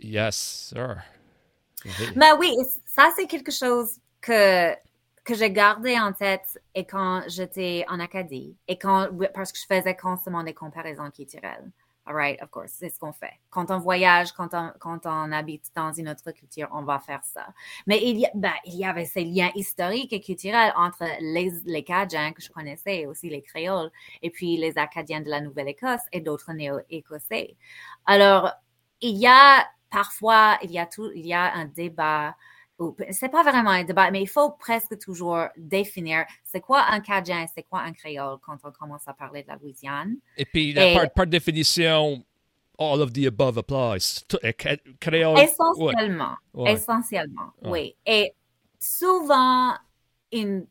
Yes, 0.00 0.72
sir. 0.74 0.96
Mais 2.14 2.32
oui, 2.38 2.54
ça 2.84 3.10
c'est 3.16 3.26
quelque 3.26 3.52
chose 3.52 3.98
que 4.20 4.74
que 5.24 5.34
j'ai 5.34 5.50
gardé 5.50 5.98
en 5.98 6.12
tête 6.12 6.60
et 6.72 6.84
quand 6.84 7.24
j'étais 7.26 7.84
en 7.88 7.98
Acadie 7.98 8.56
et 8.68 8.78
quand 8.78 9.08
parce 9.34 9.50
que 9.50 9.58
je 9.58 9.66
faisais 9.66 9.96
constamment 9.96 10.44
des 10.44 10.54
comparaisons 10.54 11.10
culturelles. 11.10 11.68
All 12.08 12.14
right, 12.14 12.40
of 12.40 12.50
course, 12.50 12.70
c'est 12.70 12.88
ce 12.88 13.00
qu'on 13.00 13.12
fait. 13.12 13.32
Quand 13.50 13.72
on 13.72 13.78
voyage, 13.78 14.30
quand 14.32 14.54
on, 14.54 14.70
quand 14.78 15.06
on 15.06 15.32
habite 15.32 15.72
dans 15.74 15.92
une 15.92 16.08
autre 16.08 16.30
culture, 16.30 16.68
on 16.72 16.82
va 16.82 17.00
faire 17.00 17.24
ça. 17.24 17.48
Mais 17.88 18.00
il 18.00 18.20
y, 18.20 18.26
ben, 18.34 18.52
il 18.64 18.76
y 18.76 18.84
avait 18.84 19.04
ces 19.04 19.24
liens 19.24 19.50
historiques 19.56 20.12
et 20.12 20.20
culturels 20.20 20.72
entre 20.76 21.04
les, 21.20 21.50
les 21.64 21.82
Cajuns 21.82 22.32
que 22.32 22.42
je 22.42 22.50
connaissais, 22.50 23.06
aussi 23.06 23.28
les 23.28 23.42
Créoles, 23.42 23.90
et 24.22 24.30
puis 24.30 24.56
les 24.56 24.78
Acadiens 24.78 25.20
de 25.20 25.28
la 25.28 25.40
Nouvelle-Écosse 25.40 26.02
et 26.12 26.20
d'autres 26.20 26.52
néo-écossais. 26.52 27.56
Alors, 28.04 28.52
il 29.00 29.16
y 29.16 29.26
a 29.26 29.66
parfois, 29.90 30.58
il 30.62 30.70
y 30.70 30.78
a 30.78 30.86
tout, 30.86 31.10
il 31.14 31.26
y 31.26 31.34
a 31.34 31.54
un 31.54 31.64
débat 31.64 32.36
c'est 33.10 33.30
pas 33.30 33.42
vraiment 33.42 33.70
un 33.70 33.84
débat, 33.84 34.10
mais 34.10 34.22
il 34.22 34.28
faut 34.28 34.50
presque 34.50 34.98
toujours 34.98 35.46
définir 35.56 36.24
c'est 36.44 36.60
quoi 36.60 36.84
un 36.90 37.00
Cajun, 37.00 37.46
c'est 37.54 37.62
quoi 37.62 37.80
un 37.80 37.92
créole 37.92 38.38
quand 38.44 38.58
on 38.64 38.70
commence 38.70 39.06
à 39.06 39.14
parler 39.14 39.42
de 39.42 39.48
la 39.48 39.56
Louisiane. 39.56 40.16
Et 40.36 40.44
puis, 40.44 40.74
par, 40.74 41.10
par, 41.10 41.26
définition, 41.26 42.22
all 42.78 43.00
of 43.00 43.12
the 43.12 43.26
above 43.26 43.58
applies. 43.58 44.24
Créole. 45.00 45.38
Essentiellement. 45.38 46.36
Essentiellement, 46.66 47.52
oui. 47.62 47.96
Et 48.04 48.34
souvent, 48.78 49.74
une 50.32 50.66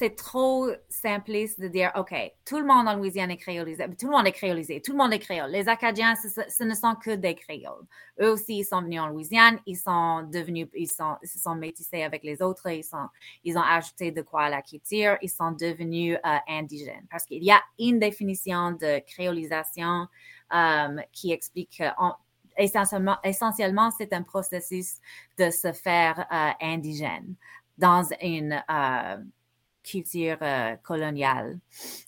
c'est 0.00 0.16
trop 0.16 0.70
simpliste 0.88 1.60
de 1.60 1.68
dire, 1.68 1.92
OK, 1.94 2.14
tout 2.46 2.58
le 2.58 2.64
monde 2.64 2.88
en 2.88 2.96
Louisiane 2.96 3.30
est 3.32 3.36
créolisé, 3.36 3.84
tout 3.98 4.06
le 4.06 4.12
monde 4.12 4.26
est 4.26 4.32
créolisé, 4.32 4.80
tout 4.80 4.92
le 4.92 4.96
monde 4.96 5.12
est 5.12 5.18
créole. 5.18 5.50
Les 5.50 5.68
Acadiens, 5.68 6.14
ce, 6.16 6.64
ne 6.64 6.74
sont 6.74 6.94
que 6.94 7.10
des 7.10 7.34
créoles. 7.34 7.84
Eux 8.18 8.30
aussi, 8.30 8.60
ils 8.60 8.64
sont 8.64 8.80
venus 8.80 8.98
en 8.98 9.08
Louisiane, 9.08 9.58
ils 9.66 9.76
sont 9.76 10.22
devenus, 10.22 10.68
ils, 10.72 10.90
sont, 10.90 11.16
se 11.22 11.38
sont 11.38 11.54
métissés 11.54 12.02
avec 12.02 12.24
les 12.24 12.40
autres, 12.40 12.66
ils, 12.70 13.58
ont 13.58 13.62
ajouté 13.62 14.10
de 14.10 14.22
quoi 14.22 14.44
à 14.44 14.48
la 14.48 14.62
culture, 14.62 15.18
ils 15.20 15.28
sont 15.28 15.52
devenus 15.52 16.16
euh, 16.24 16.36
indigènes. 16.48 17.06
Parce 17.10 17.26
qu'il 17.26 17.44
y 17.44 17.50
a 17.50 17.60
une 17.78 17.98
définition 17.98 18.72
de 18.72 19.00
créolisation 19.00 20.08
euh, 20.54 20.96
qui 21.12 21.30
explique 21.30 21.76
que 21.76 21.84
essentiellement, 22.56 23.18
essentiellement 23.22 23.90
c'est 23.90 24.14
un 24.14 24.22
processus 24.22 24.94
de 25.36 25.50
se 25.50 25.72
faire 25.72 26.26
euh, 26.32 26.52
indigène 26.62 27.34
dans 27.76 28.08
une 28.22 28.62
culture 29.82 30.38
euh, 30.42 30.76
coloniale, 30.76 31.58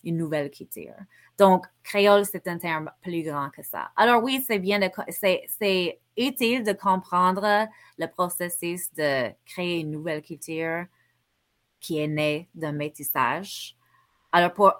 une 0.05 0.17
nouvelle 0.17 0.51
culture. 0.51 0.95
Donc, 1.39 1.67
créole, 1.83 2.25
c'est 2.25 2.47
un 2.47 2.59
terme 2.59 2.91
plus 3.01 3.23
grand 3.23 3.51
que 3.51 3.63
ça. 3.63 3.91
Alors 3.97 4.23
oui, 4.23 4.45
c'est 4.47 4.59
bien, 4.59 4.81
c'est 5.09 6.01
utile 6.17 6.63
de 6.63 6.73
comprendre 6.73 7.69
le 7.99 8.07
processus 8.07 8.93
de 8.95 9.31
créer 9.47 9.81
une 9.81 9.91
nouvelle 9.91 10.23
culture 10.23 10.85
qui 11.81 11.99
est 11.99 12.09
née 12.09 12.49
d'un 12.55 12.73
métissage. 12.73 13.77
Alors, 14.31 14.53
pour, 14.53 14.73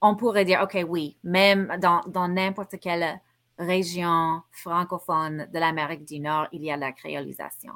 on 0.00 0.14
pourrait 0.14 0.44
dire, 0.44 0.60
OK, 0.62 0.78
oui, 0.88 1.18
même 1.24 1.76
dans 1.78 2.28
n'importe 2.28 2.78
quelle 2.78 3.20
région 3.58 4.42
francophone 4.50 5.48
de 5.52 5.58
l'Amérique 5.58 6.04
du 6.04 6.20
Nord, 6.20 6.48
il 6.52 6.62
y 6.62 6.70
a 6.70 6.76
la 6.76 6.92
créolisation 6.92 7.72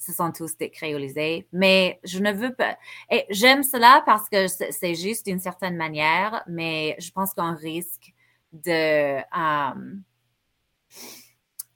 ce 0.00 0.12
sont 0.14 0.32
tous 0.32 0.56
décréolisés. 0.56 1.46
Mais 1.52 2.00
je 2.04 2.18
ne 2.18 2.32
veux 2.32 2.54
pas. 2.54 2.76
Et 3.10 3.26
j'aime 3.28 3.62
cela 3.62 4.02
parce 4.06 4.28
que 4.28 4.48
c'est 4.48 4.94
juste 4.94 5.26
d'une 5.26 5.38
certaine 5.38 5.76
manière, 5.76 6.42
mais 6.48 6.96
je 6.98 7.12
pense 7.12 7.34
qu'on 7.34 7.54
risque 7.54 8.14
de, 8.52 9.18
euh, 9.18 10.00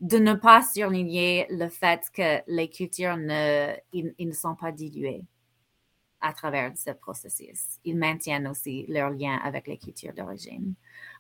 de 0.01 0.19
ne 0.19 0.33
pas 0.33 0.63
surligner 0.63 1.47
le 1.51 1.69
fait 1.69 2.09
que 2.13 2.43
les 2.49 2.71
cultures 2.71 3.19
ne, 3.19 3.75
ils, 3.93 4.15
ne 4.19 4.33
sont 4.33 4.55
pas 4.55 4.73
diluées 4.73 5.23
à 6.23 6.33
travers 6.33 6.73
ce 6.77 6.93
processus. 6.93 7.79
Ils 7.85 7.99
maintiennent 7.99 8.49
aussi 8.49 8.87
leur 8.89 9.11
lien 9.11 9.39
avec 9.45 9.67
les 9.67 9.77
cultures 9.77 10.15
d'origine. 10.15 10.75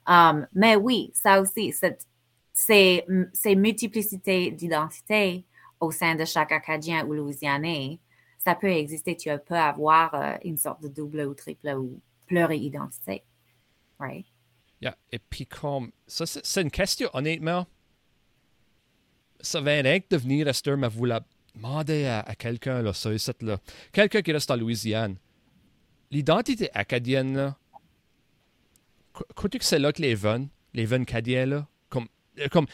Um, 0.09 0.47
mais 0.55 0.77
oui, 0.77 1.11
ça 1.13 1.43
aussi, 1.43 1.71
cette, 1.73 2.07
ces, 2.55 3.05
ces 3.35 3.57
multiplicités 3.57 4.51
d'identité 4.51 5.45
au 5.85 5.91
sein 5.91 6.15
de 6.15 6.25
chaque 6.25 6.53
Acadien 6.53 7.07
ou 7.07 7.13
Louisianais, 7.13 8.01
ça 8.39 8.55
peut 8.55 8.71
exister. 8.71 9.17
Tu 9.17 9.31
peux 9.47 9.55
avoir 9.55 10.15
euh, 10.15 10.37
une 10.45 10.57
sorte 10.57 10.83
de 10.83 10.89
double 10.89 11.21
ou 11.21 11.35
triple 11.35 11.75
ou 11.77 12.01
pluri-identité. 12.27 13.23
Right? 13.99 14.27
Yeah. 14.81 14.97
Et 15.13 15.19
puis, 15.19 15.47
comme. 15.47 15.93
Ça, 16.07 16.27
c'est 16.27 16.63
une 16.63 16.71
question, 16.71 17.09
honnêtement. 17.13 17.67
Ça 19.41 19.61
va 19.61 19.73
être 19.73 20.11
de 20.11 20.17
venir 20.17 20.49
à 20.49 20.77
mais 20.77 20.89
vous 20.89 21.05
la 21.05 21.21
demander 21.55 22.07
à, 22.07 22.35
quelqu'un, 22.35 22.83
là, 22.83 22.93
ça, 22.93 23.11
là. 23.41 23.59
Quelqu'un 23.93 24.23
qui 24.23 24.33
reste 24.33 24.51
en 24.51 24.57
Louisiane. 24.57 25.17
L'identité 26.11 26.71
acadienne, 26.75 27.37
là. 27.37 27.57
Crois-tu 29.13 29.59
que 29.59 29.65
c'est 29.65 29.79
là 29.79 29.93
que 29.93 30.03
les 30.03 30.15
vins, 30.15 30.47
les 30.73 30.87
vins 30.87 31.03
acadiens, 31.03 31.47
là, 31.47 31.67
comme. 31.89 32.09
Euh, 32.39 32.49
comme 32.49 32.67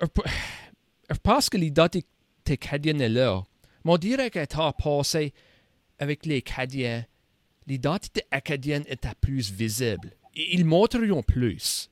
je 1.10 1.18
pense 1.22 1.48
que 1.48 1.56
l'identité 1.56 2.06
Cadienne 2.54 3.00
est 3.00 3.08
là. 3.08 3.42
Mais 3.84 3.92
on 3.92 3.98
dirait 3.98 4.30
qu'elle 4.30 4.46
a 4.56 4.72
passé 4.72 5.32
avec 5.98 6.26
les 6.26 6.42
Cadiens 6.42 7.04
l'identité 7.66 8.22
acadienne 8.30 8.84
était 8.88 9.14
plus 9.20 9.50
visible. 9.50 10.12
Et 10.34 10.54
ils 10.54 10.64
montreront 10.64 11.22
plus. 11.22 11.90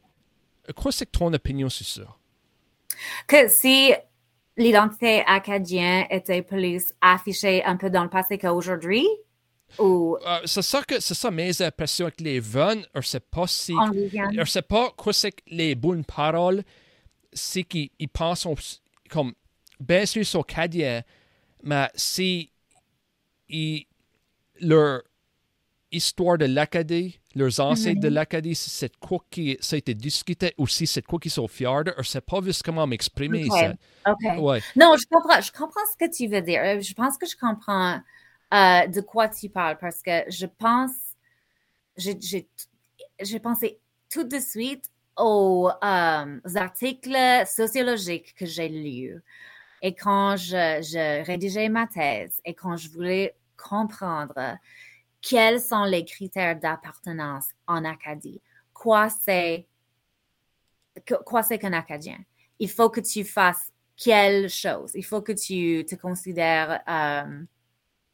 Quoi 0.77 0.93
c'est 0.93 1.11
ton 1.11 1.33
opinion 1.33 1.69
sur 1.69 1.87
ça? 1.87 2.17
Que 3.27 3.49
si 3.49 3.93
l'identité 4.57 5.23
acadienne 5.27 6.07
était 6.11 6.43
plus 6.43 6.93
affichée 7.01 7.65
un 7.65 7.77
peu 7.77 7.91
dans 7.91 8.05
le 8.05 8.11
passé 8.11 8.39
qu'aujourd'hui, 8.39 9.07
ou... 9.79 10.17
Euh, 10.25 10.41
c'est 10.45 10.63
ça 10.63 10.83
que 10.83 11.01
c'est 11.01 11.15
ça 11.15 11.31
mes 11.31 11.61
impressions 11.61 12.07
avec 12.07 12.21
les 12.21 12.41
jeunes. 12.41 12.87
Je 12.95 13.01
sais 13.01 13.21
pas 13.21 13.47
si, 13.49 13.75
je 14.33 14.45
sais 14.45 14.63
pas 14.63 14.93
quoi 14.97 15.13
c'est 15.13 15.35
les 15.49 15.75
bonnes 15.75 16.05
paroles, 16.05 16.63
c'est 17.33 17.65
qu'ils 17.65 17.91
pensent 18.13 18.47
comme 19.11 19.35
bien 19.81 20.07
sûr 20.07 20.25
sur 20.25 20.41
acadien, 20.41 21.03
mais 21.63 21.89
si 21.95 22.51
ils, 23.49 23.87
leur 24.61 25.03
histoire 25.95 26.39
de 26.39 26.47
l'Acadie, 26.47 27.21
leurs 27.35 27.61
ancêtres 27.61 28.01
de 28.01 28.09
mhm. 28.09 28.15
l'Acadie, 28.15 28.55
c'est 28.55 28.97
quoi 28.97 29.19
qui 29.31 29.57
ça 29.61 29.77
a 29.77 29.79
été 29.79 29.95
discuté 29.95 30.55
ou 30.59 30.67
si 30.67 30.87
c'est 30.87 31.03
quoi 31.03 31.19
qui 31.19 31.31
sont 31.31 31.49
fiers 31.49 31.85
de, 31.85 31.95
je 31.99 32.09
sais 32.09 32.21
pas 32.21 32.41
juste 32.43 32.63
comment 32.63 32.87
m'exprimer 32.87 33.49
ça. 33.49 33.75
Ouais. 34.39 34.61
Non, 34.77 34.97
je 34.97 35.07
comprends, 35.11 35.41
je 35.41 35.53
comprends 35.53 35.81
ce 35.93 36.05
que 36.05 36.11
tu 36.11 36.27
veux 36.27 36.43
dire. 36.43 36.61
Euh, 36.63 36.81
je 36.81 36.95
pense 36.95 37.17
que 37.17 37.27
je 37.27 37.37
comprends 37.37 38.01
euh, 38.53 38.87
de 38.87 39.01
quoi 39.01 39.29
tu 39.29 39.49
parles 39.49 39.79
parce 39.81 40.03
que 40.03 40.25
je 40.29 40.47
pense, 40.47 40.93
j'ai 41.97 43.41
pensé 43.41 43.79
tout 44.11 44.25
de 44.25 44.39
suite 44.39 44.85
aux, 45.17 45.69
euh, 45.69 46.41
articles 46.55 47.47
sociologiques 47.47 48.35
que 48.37 48.47
j'ai 48.47 48.69
lus. 48.69 49.23
Et 49.87 49.95
quand 49.95 50.37
je, 50.39 51.23
rédigeais 51.25 51.69
ma 51.69 51.87
thèse 51.87 52.41
et 52.47 52.55
quand 52.55 52.79
je 52.79 52.89
voulais 52.89 53.37
comprendre 53.59 54.57
quels 55.21 55.61
sont 55.61 55.85
les 55.85 56.07
critères 56.07 56.59
d'appartenance 56.59 57.49
en 57.67 57.85
Acadie. 57.85 58.41
Quoi 58.73 59.11
c'est 59.11 59.67
quoi 61.27 61.43
c'est 61.43 61.59
qu'un 61.59 61.75
Acadien? 61.75 62.19
Il 62.59 62.71
faut 62.71 62.89
que 62.89 63.01
tu 63.01 63.25
fasses 63.25 63.71
quelle 63.95 64.49
chose? 64.49 64.93
Il 64.95 65.05
faut 65.05 65.21
que 65.21 65.33
tu 65.33 65.85
te 65.85 65.97
considères 65.97 66.81
euh, 66.89 67.43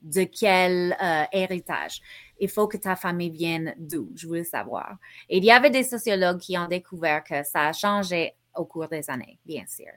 de 0.02 0.24
quel 0.24 0.96
euh, 1.00 1.24
héritage? 1.30 2.00
Il 2.40 2.48
faut 2.48 2.66
que 2.66 2.78
ta 2.78 2.96
famille 2.96 3.30
vienne 3.30 3.76
d'où? 3.78 4.10
Je 4.16 4.26
voulais 4.26 4.42
savoir. 4.42 4.98
Et 5.28 5.38
il 5.38 5.44
y 5.44 5.52
avait 5.52 5.70
des 5.70 5.84
sociologues 5.84 6.40
qui 6.40 6.58
ont 6.58 6.66
découvert 6.66 7.22
que 7.22 7.44
ça 7.44 7.68
a 7.68 7.72
changé 7.72 8.34
au 8.56 8.64
cours 8.64 8.88
des 8.88 9.08
années, 9.08 9.38
bien 9.46 9.66
sûr. 9.68 9.92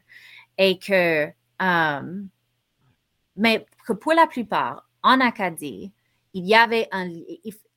Et 0.55 0.77
que, 0.77 1.33
euh, 1.63 2.23
mais 3.35 3.65
que 3.87 3.93
pour 3.93 4.13
la 4.13 4.27
plupart, 4.27 4.89
en 5.01 5.19
Acadie, 5.19 5.91
il 6.33 6.45
y 6.45 6.55
avait 6.55 6.87
un, 6.91 7.09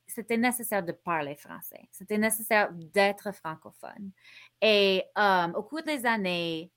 c'était 0.07 0.39
nécessaire 0.39 0.83
de 0.83 0.93
parler 0.93 1.37
français. 1.37 1.89
C'était 1.91 2.19
nécessaire 2.19 2.73
d'être 2.73 3.33
francophone. 3.33 4.13
Et 4.63 5.05
euh, 5.19 5.53
au 5.53 5.63
cours 5.63 5.83
des 5.83 6.07
années, 6.07 6.71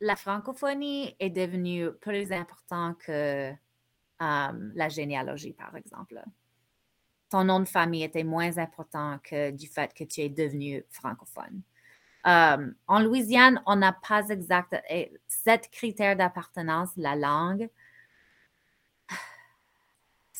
la 0.00 0.16
francophonie 0.16 1.14
est 1.18 1.30
devenue 1.30 1.92
plus 2.00 2.32
importante 2.32 2.98
que 2.98 3.52
euh, 3.52 3.54
la 4.18 4.88
généalogie, 4.88 5.52
par 5.52 5.76
exemple. 5.76 6.20
Ton 7.28 7.44
nom 7.44 7.60
de 7.60 7.66
famille 7.66 8.02
était 8.02 8.24
moins 8.24 8.58
important 8.58 9.20
que 9.22 9.52
du 9.52 9.68
fait 9.68 9.94
que 9.94 10.04
tu 10.04 10.22
es 10.22 10.28
devenu 10.28 10.84
francophone. 10.90 11.62
Euh, 12.26 12.70
en 12.86 13.00
Louisiane, 13.00 13.62
on 13.66 13.76
n'a 13.76 13.92
pas 13.92 14.28
exact 14.28 14.76
sept 15.26 15.70
critères 15.70 16.16
d'appartenance, 16.16 16.90
la 16.96 17.16
langue, 17.16 17.70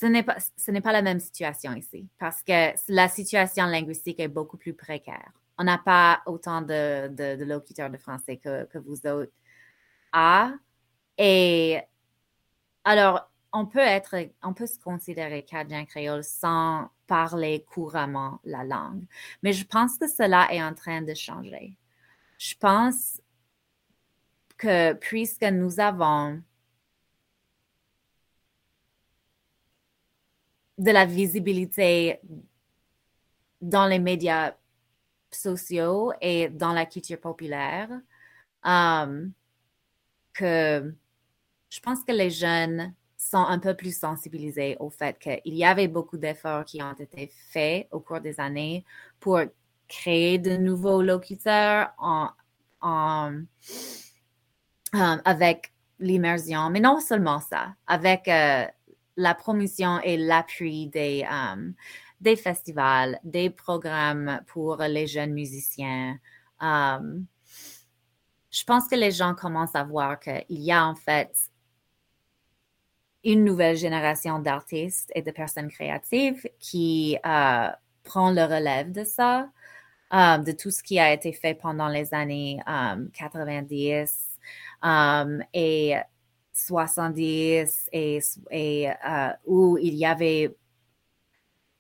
ce 0.01 0.07
n'est 0.07 0.23
pas, 0.23 0.37
ce 0.57 0.71
n'est 0.71 0.81
pas 0.81 0.93
la 0.93 1.03
même 1.03 1.21
situation 1.21 1.75
ici 1.75 2.09
parce 2.19 2.43
que 2.43 2.73
la 2.89 3.09
situation 3.09 3.67
linguistique 3.67 4.19
est 4.19 4.29
beaucoup 4.29 4.57
plus 4.57 4.73
précaire. 4.73 5.31
On 5.59 5.65
n'a 5.65 5.77
pas 5.77 6.23
autant 6.25 6.63
de, 6.63 7.45
locuteurs 7.45 7.91
de 7.91 7.99
français 7.99 8.39
que, 8.39 8.79
vous 8.79 9.07
autres 9.07 9.33
a. 10.13 10.53
Et 11.19 11.79
alors, 12.85 13.31
on 13.53 13.67
peut 13.67 13.79
être, 13.79 14.17
on 14.43 14.55
peut 14.55 14.67
se 14.67 14.79
considérer 14.79 15.45
cadien 15.45 15.85
créole 15.85 16.25
sans 16.25 16.89
parler 17.11 17.65
couramment 17.69 18.41
la 18.45 18.63
langue. 18.63 19.05
Mais 19.43 19.53
je 19.53 19.67
pense 19.67 19.99
que 19.99 20.07
cela 20.07 20.47
est 20.55 20.63
en 20.63 20.75
train 20.75 21.03
de 21.03 21.13
changer. 21.13 21.77
Je 22.39 22.55
pense 22.55 23.21
que 24.57 24.93
puisque 24.93 25.43
nous 25.43 25.81
avons 25.81 26.41
de 30.79 30.93
la 30.93 31.05
visibilité 31.05 32.21
dans 33.61 33.89
les 33.89 33.99
médias 33.99 34.55
sociaux 35.33 36.13
et 36.21 36.49
dans 36.49 36.73
la 36.73 36.87
culture 36.87 37.21
populaire. 37.21 37.91
Um, 38.65 39.33
que 40.33 40.95
je 41.71 41.81
pense 41.81 42.05
que 42.05 42.13
les 42.13 42.31
jeunes 42.31 42.95
sont 43.31 43.39
un 43.39 43.59
peu 43.59 43.75
plus 43.75 43.97
sensibilisés 43.97 44.77
au 44.81 44.91
fait 44.91 45.19
qu'il 45.19 45.55
y 45.55 45.65
avait 45.65 45.89
beaucoup 45.89 46.19
d'efforts 46.19 46.65
qui 46.65 46.83
ont 46.83 46.93
été 46.93 47.31
faits 47.51 47.89
au 47.93 48.01
cours 48.01 48.21
des 48.21 48.41
années 48.41 48.85
pour 49.21 49.41
créer 49.89 50.39
de 50.39 50.57
nouveaux 50.57 51.03
locuteurs 51.03 51.91
en, 51.99 52.31
um, 52.83 53.47
avec 54.93 55.73
l'immersion, 56.01 56.71
mais 56.71 56.81
non 56.81 57.01
seulement 57.01 57.41
ça, 57.41 57.75
avec 57.87 58.27
euh, 58.27 58.65
la 59.17 59.35
promotion 59.35 60.01
et 60.01 60.17
l'appui 60.17 60.89
des, 60.89 61.25
um, 61.31 61.75
des 62.21 62.37
festivals, 62.37 63.21
des 63.23 63.51
programmes 63.51 64.41
pour 64.47 64.79
les 64.79 65.07
jeunes 65.07 65.33
musiciens. 65.33 66.19
Je 66.61 68.65
pense 68.67 68.89
que 68.89 68.97
les 68.97 69.13
gens 69.13 69.35
commencent 69.35 69.77
à 69.77 69.85
voir 69.85 70.19
qu'il 70.19 70.45
y 70.49 70.73
a 70.73 70.85
en 70.85 70.97
fait 70.97 71.50
une 73.25 73.45
nouvelle 73.45 73.77
génération 73.77 74.39
d'artistes 74.39 75.11
et 75.15 75.23
de 75.23 75.31
personnes 75.31 75.69
créatives 75.69 76.49
qui 76.59 77.19
euh, 77.25 77.69
prend 78.03 78.31
le 78.31 78.43
relève 78.43 78.93
de 78.93 79.05
ça, 79.05 79.51
um, 80.11 80.43
de 80.43 80.53
tout 80.53 80.71
ce 80.71 80.83
qui 80.83 80.99
a 80.99 81.13
été 81.13 81.33
fait 81.33 81.55
pendant 81.55 81.89
les 81.89 82.15
années 82.15 82.61
90 83.13 84.39
et 85.53 85.97
70 86.53 87.89
et, 87.93 88.19
et 88.51 88.91
euh, 88.91 89.29
où 89.47 89.79
il 89.79 89.95
y 89.95 90.05
avait 90.05 90.55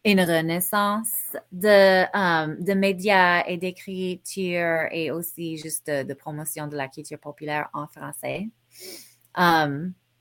une 0.04 0.20
renaissance 0.20 1.36
de, 1.52 2.04
um, 2.16 2.56
de 2.62 2.72
médias 2.72 3.44
et 3.46 3.58
d'écriture 3.58 4.86
et 4.90 5.10
aussi 5.10 5.58
juste 5.58 5.90
de, 5.90 6.14
promotion 6.14 6.66
de 6.68 6.76
la 6.76 6.88
culture 6.88 7.18
populaire 7.18 7.68
en 7.74 7.86
français. 7.86 8.48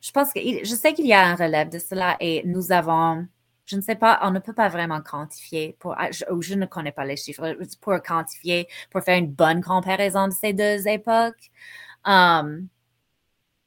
Je 0.02 0.12
pense 0.12 0.34
que 0.34 0.40
je 0.40 0.76
sais 0.76 0.94
qu'il 0.94 1.08
y 1.08 1.14
a 1.14 1.26
un 1.26 1.36
relève 1.36 1.70
de 1.70 1.80
cela 1.80 2.18
et 2.20 2.42
nous 2.46 2.72
avons, 2.72 3.28
je 3.66 3.76
ne 3.76 3.82
sais 3.82 3.96
pas, 3.96 4.20
on 4.24 4.32
ne 4.32 4.40
peut 4.40 4.54
pas 4.54 4.70
vraiment 4.70 5.02
quantifier 5.02 5.76
pour, 5.80 5.96
ah, 5.98 6.12
je, 6.12 6.24
je 6.40 6.56
ne 6.56 6.66
connais 6.66 6.92
pas 6.92 7.06
les 7.06 7.18
chiffres 7.18 7.58
pour 7.82 8.02
quantifier, 8.02 8.68
pour 8.92 9.02
faire 9.02 9.18
une 9.18 9.32
bonne 9.32 9.62
comparaison 9.62 10.28
de 10.28 10.34
ces 10.34 10.54
deux 10.54 10.88
époques. 10.88 11.52
Um, 12.06 12.70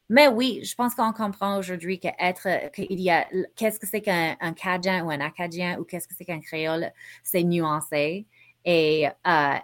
mais 0.09 0.29
oui, 0.29 0.61
je 0.63 0.75
pense 0.75 0.95
qu'on 0.95 1.13
comprend 1.13 1.59
aujourd'hui 1.59 1.99
qu'être, 1.99 2.71
qu'il 2.73 3.01
y 3.01 3.11
a, 3.11 3.27
qu'est-ce 3.57 3.79
que 3.81 3.87
c'est 3.87 4.03
qu'un 4.03 4.37
Cajun 4.55 5.05
ou 5.05 5.11
un 5.11 5.21
Acadien 5.21 5.79
ou 5.79 5.85
qu'est-ce 5.85 6.07
que 6.07 6.15
c'est 6.15 6.27
qu'un 6.27 6.41
créole, 6.41 6.93
c'est 7.23 7.43
nuancé. 7.45 8.27
Et 8.65 9.09
euh, 9.27 9.55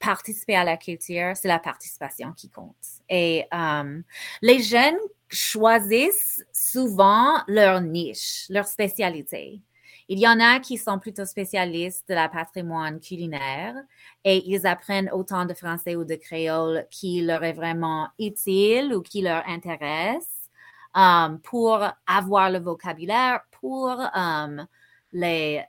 participer 0.00 0.56
à 0.56 0.64
la 0.64 0.76
culture, 0.76 1.36
c'est 1.36 1.48
la 1.48 1.60
participation 1.60 2.32
qui 2.32 2.50
compte. 2.50 2.74
Et 3.08 3.46
euh, 3.54 4.02
les 4.42 4.62
jeunes 4.62 4.98
choisissent 5.34 6.44
souvent 6.52 7.42
leur 7.46 7.80
niche, 7.80 8.46
leur 8.48 8.66
spécialité. 8.66 9.60
Il 10.08 10.18
y 10.18 10.28
en 10.28 10.38
a 10.38 10.60
qui 10.60 10.76
sont 10.76 10.98
plutôt 10.98 11.24
spécialistes 11.24 12.06
de 12.08 12.14
la 12.14 12.28
patrimoine 12.28 13.00
culinaire 13.00 13.74
et 14.22 14.42
ils 14.46 14.66
apprennent 14.66 15.10
autant 15.10 15.46
de 15.46 15.54
français 15.54 15.96
ou 15.96 16.04
de 16.04 16.14
créole 16.14 16.86
qui 16.90 17.22
leur 17.22 17.42
est 17.42 17.54
vraiment 17.54 18.08
utile 18.18 18.94
ou 18.94 19.00
qui 19.00 19.22
leur 19.22 19.42
intéresse 19.48 20.50
um, 20.94 21.40
pour 21.40 21.82
avoir 22.06 22.50
le 22.50 22.58
vocabulaire 22.58 23.40
pour 23.60 23.98
um, 24.14 24.66
les, 25.12 25.64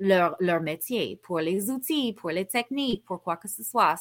leur, 0.00 0.34
leur, 0.40 0.60
métier, 0.60 1.20
pour 1.22 1.38
les 1.40 1.70
outils, 1.70 2.14
pour 2.14 2.30
les 2.30 2.46
techniques, 2.46 3.04
pour 3.04 3.22
quoi 3.22 3.36
que 3.36 3.48
ce 3.48 3.62
soit. 3.62 3.94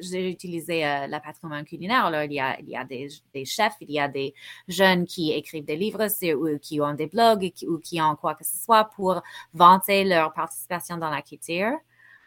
J'ai 0.00 0.30
utilisé 0.30 0.86
euh, 0.86 1.06
la 1.06 1.20
patrimoine 1.20 1.64
culinaire. 1.64 2.04
Alors, 2.04 2.22
il 2.22 2.34
y 2.34 2.40
a, 2.40 2.60
il 2.60 2.68
y 2.68 2.76
a 2.76 2.84
des, 2.84 3.08
chefs, 3.44 3.76
il 3.80 3.90
y 3.90 3.98
a 3.98 4.08
des 4.08 4.34
jeunes 4.68 5.06
qui 5.06 5.32
écrivent 5.32 5.64
des 5.64 5.76
livres 5.76 6.06
ou 6.34 6.58
qui 6.58 6.80
ont 6.80 6.94
des 6.94 7.06
blogs 7.06 7.50
ou 7.66 7.78
qui 7.78 8.00
ont 8.00 8.14
quoi 8.14 8.34
que 8.34 8.44
ce 8.44 8.56
soit 8.56 8.84
pour 8.84 9.22
vanter 9.54 10.04
leur 10.04 10.32
participation 10.32 10.98
dans 10.98 11.10
la 11.10 11.22
culture. 11.22 11.72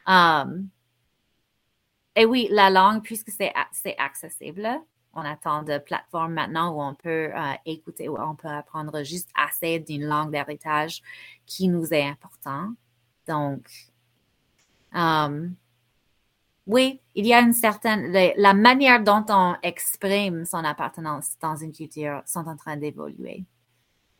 Um, 0.07 0.69
et 2.15 2.25
oui, 2.25 2.47
la 2.51 2.69
langue, 2.69 3.03
puisque 3.03 3.29
c'est 3.29 3.53
accessible, 3.97 4.67
on 5.13 5.21
a 5.21 5.35
tant 5.35 5.63
de 5.63 5.77
plateformes 5.77 6.33
maintenant 6.33 6.71
où 6.73 6.81
on 6.81 6.95
peut 6.95 7.31
euh, 7.33 7.53
écouter, 7.65 8.09
où 8.09 8.17
on 8.19 8.35
peut 8.35 8.47
apprendre 8.47 9.03
juste 9.03 9.29
assez 9.35 9.79
d'une 9.79 10.05
langue 10.05 10.31
d'héritage 10.31 11.01
qui 11.45 11.67
nous 11.67 11.93
est 11.93 12.03
important. 12.03 12.73
Donc, 13.27 13.67
euh, 14.95 15.49
oui, 16.67 16.99
il 17.13 17.27
y 17.27 17.33
a 17.33 17.41
une 17.41 17.53
certaine, 17.53 18.11
la 18.37 18.53
manière 18.53 19.03
dont 19.03 19.25
on 19.29 19.55
exprime 19.61 20.45
son 20.45 20.63
appartenance 20.63 21.37
dans 21.39 21.55
une 21.55 21.71
culture 21.71 22.23
sont 22.25 22.47
en 22.47 22.55
train 22.55 22.75
d'évoluer. 22.77 23.45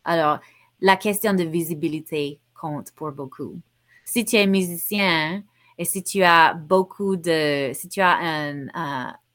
Alors, 0.04 0.38
la 0.80 0.96
question 0.96 1.34
de 1.34 1.42
visibilité 1.42 2.40
compte 2.54 2.92
pour 2.92 3.10
beaucoup. 3.10 3.60
Si 4.04 4.24
tu 4.24 4.36
es 4.36 4.46
musicien 4.46 5.42
et 5.76 5.84
si 5.84 6.04
tu 6.04 6.22
as 6.22 6.54
beaucoup 6.54 7.16
de, 7.16 7.72
si 7.74 7.88
tu 7.88 8.00
as 8.00 8.16
un, 8.16 8.68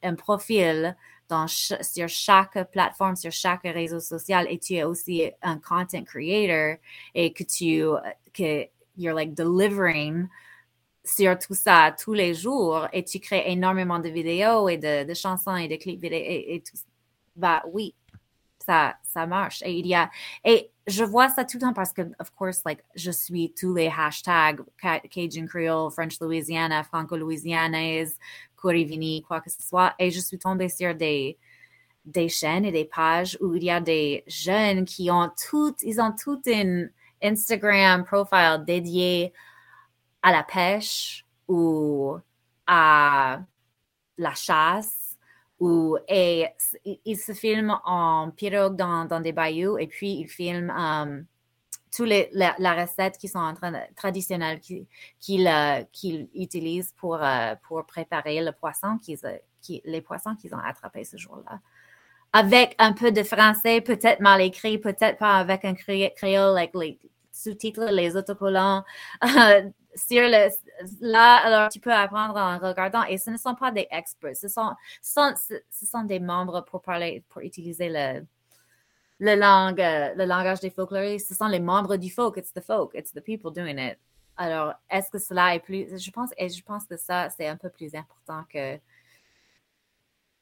un, 0.02 0.14
profil 0.14 0.96
dans 1.28 1.46
sur 1.46 2.08
chaque 2.08 2.70
plateforme, 2.72 3.16
sur 3.16 3.30
chaque 3.30 3.62
réseau 3.64 4.00
social 4.00 4.46
et 4.48 4.58
tu 4.58 4.74
es 4.74 4.84
aussi 4.84 5.30
un 5.42 5.58
content 5.58 6.04
creator 6.04 6.78
et 7.14 7.32
que 7.32 7.44
tu, 7.44 7.84
que 8.32 8.66
you're 8.96 9.14
like 9.14 9.34
delivering 9.34 10.28
sur 11.04 11.38
tout 11.38 11.54
ça 11.54 11.94
tous 11.98 12.12
les 12.12 12.34
jours 12.34 12.86
et 12.92 13.04
tu 13.04 13.18
crées 13.18 13.44
énormément 13.46 13.98
de 13.98 14.08
vidéos 14.08 14.68
et 14.68 14.78
de, 14.78 15.12
chansons 15.14 15.56
et 15.56 15.68
de 15.68 15.76
clips 15.76 16.00
vidéo 16.00 16.20
et, 16.22 16.62
tout, 16.64 16.78
bah 17.34 17.62
oui, 17.72 17.94
ça, 18.64 18.94
ça 19.02 19.26
marche. 19.26 19.62
Et 19.62 19.72
il 19.72 19.86
y 19.86 19.94
a, 19.94 20.10
et 20.44 20.70
je 20.86 21.04
vois 21.04 21.28
ça 21.28 21.44
tout 21.44 21.56
le 21.56 21.62
temps 21.62 21.72
parce 21.72 21.92
que, 21.92 22.02
of 22.20 22.30
course, 22.36 22.62
like, 22.64 22.84
je 22.94 23.10
suis 23.10 23.52
tous 23.52 23.74
les 23.74 23.88
hashtags 23.88 24.60
Cajun 25.10 25.46
Creole, 25.46 25.90
French 25.90 26.20
Louisiana, 26.20 26.82
Franco-Louisianaise, 26.84 28.18
Corivini, 28.56 29.22
quoi 29.22 29.40
que 29.40 29.50
ce 29.50 29.62
soit. 29.62 29.94
Et 29.98 30.10
je 30.10 30.20
suis 30.20 30.38
tombée 30.38 30.68
sur 30.68 30.94
des, 30.94 31.36
des 32.04 32.28
chaînes 32.28 32.64
et 32.64 32.72
des 32.72 32.84
pages 32.84 33.38
où 33.40 33.54
il 33.54 33.64
y 33.64 33.70
a 33.70 33.80
des 33.80 34.24
jeunes 34.26 34.84
qui 34.84 35.10
ont 35.10 35.30
toutes, 35.50 35.82
ils 35.82 36.00
ont 36.00 36.12
tout 36.12 36.40
un 36.46 36.86
Instagram 37.22 38.04
profile 38.04 38.62
dédié 38.66 39.32
à 40.22 40.32
la 40.32 40.42
pêche 40.42 41.26
ou 41.48 42.16
à 42.66 43.40
la 44.18 44.34
chasse 44.34 45.16
ou 45.58 45.96
et 46.08 46.46
il 47.04 47.16
se 47.16 47.32
filme 47.32 47.76
en 47.84 48.30
pirogue 48.30 48.76
dans, 48.76 49.04
dans 49.04 49.20
des 49.20 49.32
bayous 49.32 49.78
et 49.78 49.86
puis 49.86 50.14
il 50.14 50.28
filme 50.28 50.70
um, 50.70 51.24
tous 51.94 52.04
les 52.04 52.30
la, 52.32 52.74
recettes 52.74 53.18
qui 53.18 53.28
sont 53.28 53.38
en 53.38 53.54
train 53.54 53.72
traditionnelles 53.94 54.60
qu'il 54.60 55.46
euh, 55.46 55.84
utilise 56.34 56.92
pour 56.96 57.22
euh, 57.22 57.54
pour 57.68 57.84
préparer 57.86 58.42
le 58.42 58.52
poisson 58.52 58.98
qu'ils 58.98 59.18
qui, 59.60 59.82
les 59.84 60.00
poissons 60.00 60.34
qu'ils 60.34 60.54
ont 60.54 60.58
attrapés 60.58 61.04
ce 61.04 61.16
jour-là. 61.16 61.60
Avec 62.32 62.74
un 62.78 62.92
peu 62.92 63.12
de 63.12 63.22
français 63.22 63.80
peut-être 63.82 64.20
mal 64.20 64.40
écrit 64.40 64.78
peut-être 64.78 65.18
pas 65.18 65.36
avec 65.36 65.64
un 65.64 65.74
créole 65.74 66.54
like 66.54 66.74
les 66.74 66.98
sous-titres 67.32 67.86
les 67.90 68.16
autocollants 68.16 68.84
sur 69.94 70.22
le, 70.22 70.48
là, 71.00 71.36
alors 71.36 71.68
tu 71.68 71.80
peux 71.80 71.92
apprendre 71.92 72.36
en 72.36 72.58
regardant. 72.58 73.04
Et 73.04 73.18
ce 73.18 73.30
ne 73.30 73.36
sont 73.36 73.54
pas 73.54 73.70
des 73.70 73.88
experts, 73.90 74.36
ce 74.36 74.48
sont, 74.48 74.74
ce 75.00 75.86
sont, 75.86 76.04
des 76.04 76.20
membres 76.20 76.64
pour 76.64 76.82
parler, 76.82 77.24
pour 77.28 77.42
utiliser 77.42 77.88
le, 77.88 78.24
le, 79.18 79.34
langue, 79.34 79.78
le 79.78 80.24
langage 80.24 80.60
des 80.60 80.70
folkloristes. 80.70 81.28
Ce 81.28 81.34
sont 81.34 81.48
les 81.48 81.60
membres 81.60 81.96
du 81.96 82.10
folk. 82.10 82.36
It's 82.36 82.52
the 82.52 82.60
folk. 82.60 82.92
It's 82.94 83.12
the 83.12 83.20
people 83.20 83.50
doing 83.52 83.78
it. 83.78 83.98
Alors, 84.36 84.74
est-ce 84.90 85.10
que 85.10 85.18
cela 85.18 85.54
est 85.54 85.60
plus. 85.60 85.98
Je 85.98 86.10
pense, 86.10 86.30
et 86.38 86.48
je 86.48 86.62
pense 86.62 86.86
que 86.86 86.96
ça, 86.96 87.28
c'est 87.30 87.46
un 87.46 87.56
peu 87.56 87.68
plus 87.68 87.94
important 87.94 88.44
que 88.52 88.78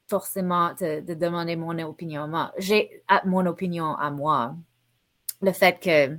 forcément 0.08 0.74
de, 0.74 1.00
de 1.00 1.14
demander 1.14 1.56
mon 1.56 1.78
opinion. 1.80 2.26
Moi, 2.28 2.52
j'ai 2.58 3.02
mon 3.24 3.46
opinion 3.46 3.94
à 3.96 4.10
moi. 4.10 4.54
Le 5.40 5.52
fait 5.52 5.78
que 5.80 6.18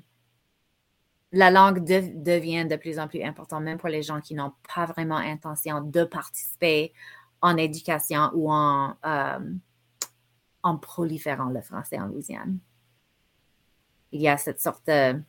la 1.32 1.50
langue 1.50 1.84
devient 1.84 2.66
de 2.66 2.76
plus 2.76 3.00
en 3.00 3.08
plus 3.08 3.24
importante, 3.24 3.64
même 3.64 3.78
pour 3.78 3.90
les 3.90 4.04
gens 4.04 4.20
qui 4.20 4.34
n'ont 4.34 4.54
pas 4.76 4.86
vraiment 4.86 5.18
intention 5.18 5.82
de 5.82 6.04
participer 6.04 6.94
en 7.42 7.58
éducation 7.58 8.30
ou 8.34 8.52
en, 8.52 8.96
euh, 9.06 9.40
en 10.64 10.78
proliférant 10.78 11.50
le 11.50 11.62
français 11.62 12.00
en 12.00 12.08
Louisiane. 12.08 12.60
Il 14.12 14.22
y 14.22 14.28
a 14.28 14.38
cette 14.38 14.60
sorte 14.60 14.86
de 14.88 15.22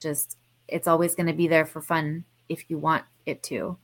just, 0.00 0.38
it's 0.68 0.86
always 0.86 1.14
going 1.16 1.26
to 1.26 1.34
be 1.34 1.48
there 1.48 1.66
for 1.66 1.82
fun 1.82 2.22
if 2.48 2.70
you 2.70 2.78
want 2.78 3.02
it 3.26 3.42
to. 3.48 3.76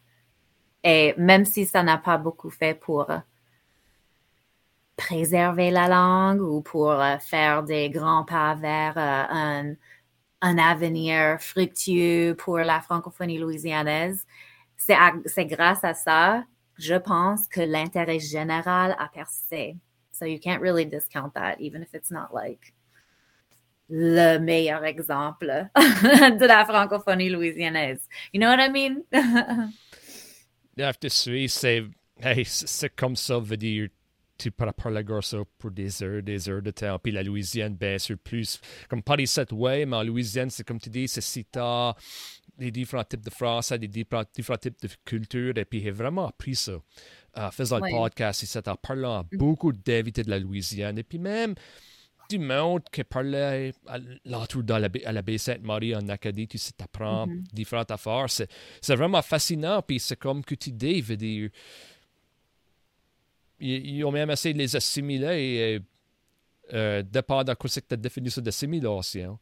Et 0.84 1.14
même 1.18 1.44
si 1.44 1.66
ça 1.66 1.82
n'a 1.82 1.98
pas 1.98 2.18
beaucoup 2.18 2.50
fait 2.50 2.74
pour 2.74 3.10
préserver 4.96 5.70
la 5.70 5.88
langue 5.88 6.40
ou 6.40 6.60
pour 6.60 6.90
euh, 6.92 7.18
faire 7.18 7.62
des 7.62 7.90
grands 7.90 8.24
pas 8.24 8.54
vers 8.54 8.96
euh, 8.96 9.24
un 9.30 9.74
un 10.40 10.58
avenir 10.58 11.40
fructueux 11.40 12.34
pour 12.36 12.58
la 12.58 12.80
francophonie 12.80 13.38
louisianaise. 13.38 14.24
C'est 14.76 15.46
grâce 15.46 15.84
à 15.84 15.94
ça, 15.94 16.44
je 16.76 16.94
pense, 16.94 17.48
que 17.48 17.60
l'intérêt 17.60 18.20
général 18.20 18.96
a 18.98 19.08
persisté. 19.08 19.76
So 20.12 20.24
you 20.24 20.38
can't 20.38 20.60
really 20.60 20.84
discount 20.84 21.34
that, 21.34 21.60
even 21.60 21.82
if 21.82 21.94
it's 21.94 22.10
not 22.10 22.32
like 22.32 22.74
le 23.88 24.38
meilleur 24.38 24.84
exemple 24.84 25.70
de 25.76 26.46
la 26.46 26.64
francophonie 26.64 27.30
louisianaise. 27.30 28.06
You 28.32 28.40
know 28.40 28.48
what 28.48 28.60
I 28.60 28.68
mean? 28.68 29.04
c'est 32.44 32.94
comme 32.96 33.16
ça, 33.16 33.38
veut 33.38 33.56
dire 33.56 33.88
tu 34.38 34.50
pourras 34.52 34.72
parler 34.72 35.04
ça 35.20 35.38
pour 35.58 35.70
des 35.70 36.02
heures, 36.02 36.22
des 36.22 36.48
heures 36.48 36.62
de 36.62 36.70
temps. 36.70 36.98
Puis 36.98 37.12
la 37.12 37.22
Louisiane, 37.22 37.74
bien 37.74 37.98
sûr, 37.98 38.16
plus. 38.16 38.60
Comme 38.88 39.02
Paris 39.02 39.26
cette 39.26 39.52
way, 39.52 39.84
mais 39.84 39.96
en 39.96 40.04
Louisiane, 40.04 40.48
c'est 40.50 40.64
comme 40.64 40.78
tu 40.78 40.88
dis, 40.88 41.08
c'est 41.08 41.20
si 41.20 41.44
tard, 41.44 41.96
des 42.56 42.70
différents 42.70 43.04
types 43.04 43.24
de 43.24 43.30
français, 43.30 43.78
des 43.78 43.88
différents, 43.88 44.24
types 44.24 44.80
de 44.80 44.88
culture. 45.04 45.58
Et 45.58 45.64
puis 45.64 45.82
j'ai 45.82 45.90
vraiment 45.90 46.28
appris 46.28 46.54
ça. 46.54 46.80
En 47.36 47.50
faisant 47.50 47.78
le 47.78 47.90
podcast, 47.90 48.44
c'est 48.46 48.68
en 48.68 48.76
parlant 48.76 49.24
mm. 49.24 49.36
beaucoup 49.36 49.72
d'invités 49.72 50.22
de 50.22 50.30
la 50.30 50.38
Louisiane. 50.38 50.98
Et 50.98 51.04
puis 51.04 51.18
même 51.18 51.54
du 52.30 52.38
monde 52.38 52.82
qui 52.92 53.02
parlait 53.04 53.72
l'entour 54.24 54.62
de 54.62 54.74
la, 54.74 54.88
à 55.06 55.12
la 55.12 55.22
baie 55.22 55.38
Sainte-Marie 55.38 55.96
en 55.96 56.08
Acadie, 56.08 56.46
tu 56.46 56.58
sais, 56.58 56.72
t'apprends 56.72 57.26
mm 57.26 57.32
-hmm. 57.32 57.54
différentes 57.54 57.90
affaires. 57.90 58.26
C'est 58.28 58.96
vraiment 58.96 59.22
fascinant. 59.22 59.82
Puis 59.82 59.98
c'est 59.98 60.18
comme 60.18 60.44
que 60.44 60.54
tu 60.54 60.70
dis, 60.72 61.00
veux 61.00 61.16
dire 61.16 61.50
ils, 63.60 64.04
ont 64.04 64.12
même 64.12 64.30
essayé 64.30 64.52
de 64.52 64.58
les 64.58 64.76
assimiler 64.76 65.36
et 65.42 65.80
euh, 66.74 67.02
dépendant 67.02 67.52
de 67.52 67.56
quoi 67.56 67.68
c'est 67.68 67.80
que 67.80 67.88
tu 67.88 67.94
as 67.94 67.96
définition 67.96 68.42
d'assimilation. 68.42 69.38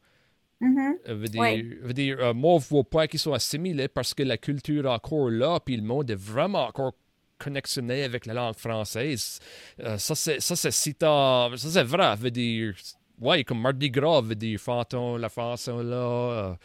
Mm-hmm. 0.61 0.93
Euh, 1.09 1.15
veut 1.15 1.27
dire, 1.27 1.63
veut 1.81 1.93
dire 1.93 2.17
euh, 2.19 2.33
moi, 2.33 2.59
je 2.59 2.67
vois 2.67 2.83
pas 2.83 3.07
qu'ils 3.07 3.19
sont 3.19 3.33
assimilés 3.33 3.87
parce 3.87 4.13
que 4.13 4.23
la 4.23 4.37
culture 4.37 4.85
est 4.85 4.89
encore 4.89 5.29
là, 5.29 5.59
puis 5.59 5.77
le 5.77 5.83
monde 5.83 6.09
est 6.09 6.15
vraiment 6.15 6.65
encore 6.65 6.93
connexionné 7.37 8.03
avec 8.03 8.25
la 8.25 8.33
langue 8.33 8.55
française. 8.55 9.39
Euh, 9.79 9.97
ça, 9.97 10.15
c'est 10.15 10.39
ça, 10.39 10.55
c'est 10.55 10.71
ça, 10.71 11.49
c'est 11.55 11.83
vrai. 11.83 12.15
Veut 12.15 12.31
dire, 12.31 12.73
ouais, 13.19 13.43
comme 13.43 13.61
Mardi 13.61 13.91
Gras, 13.91 14.21
veut 14.21 14.35
dire 14.35 14.59
fantôme, 14.59 15.19
la 15.19 15.29
France 15.29 15.67
là, 15.67 16.57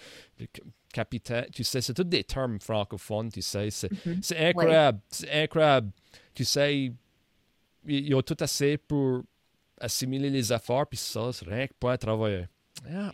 capitaine, 0.92 1.46
tu 1.52 1.62
sais, 1.62 1.82
c'est 1.82 1.92
tous 1.92 2.04
des 2.04 2.24
termes 2.24 2.60
francophones, 2.60 3.30
tu 3.30 3.42
sais. 3.42 3.68
C'est 3.70 3.92
mm-hmm. 3.92 4.48
incroyable, 4.48 5.00
c'est 5.10 5.30
incroyable. 5.30 5.90
Tu 6.34 6.46
sais, 6.46 6.92
ils 7.86 8.14
ont 8.14 8.22
tout 8.22 8.36
assez 8.40 8.76
pour 8.76 9.22
assimiler 9.78 10.30
les 10.30 10.52
affaires, 10.52 10.86
puis 10.86 10.98
ça, 10.98 11.32
c'est 11.32 11.46
rien 11.46 11.66
que 11.66 11.74
pour 11.78 11.96
travailler. 11.98 12.46
Ah. 12.88 13.12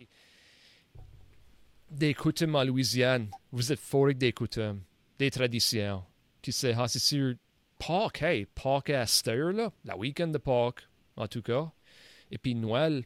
Des 1.91 2.15
coutumes 2.15 2.55
en 2.55 2.65
Louisiane, 2.65 3.31
vous 3.51 3.73
êtes 3.73 3.81
fort 3.81 4.05
avec 4.05 4.19
des 4.19 4.33
coutumes, 4.33 4.83
des 5.19 5.31
traditions. 5.31 6.05
Tu 6.43 6.53
sais, 6.53 6.75
ah, 6.77 6.87
c'est 6.87 6.99
sûr, 6.99 7.35
Pâques, 7.79 8.23
hey, 8.23 8.47
Pâques 8.47 8.91
à 8.91 9.07
cette 9.07 9.29
là 9.29 9.73
la 9.85 9.97
week-end 9.97 10.29
de 10.29 10.39
Pâques, 10.39 10.87
en 11.17 11.27
tout 11.27 11.43
cas. 11.43 11.71
Et 12.31 12.37
puis 12.37 12.55
Noël, 12.55 13.05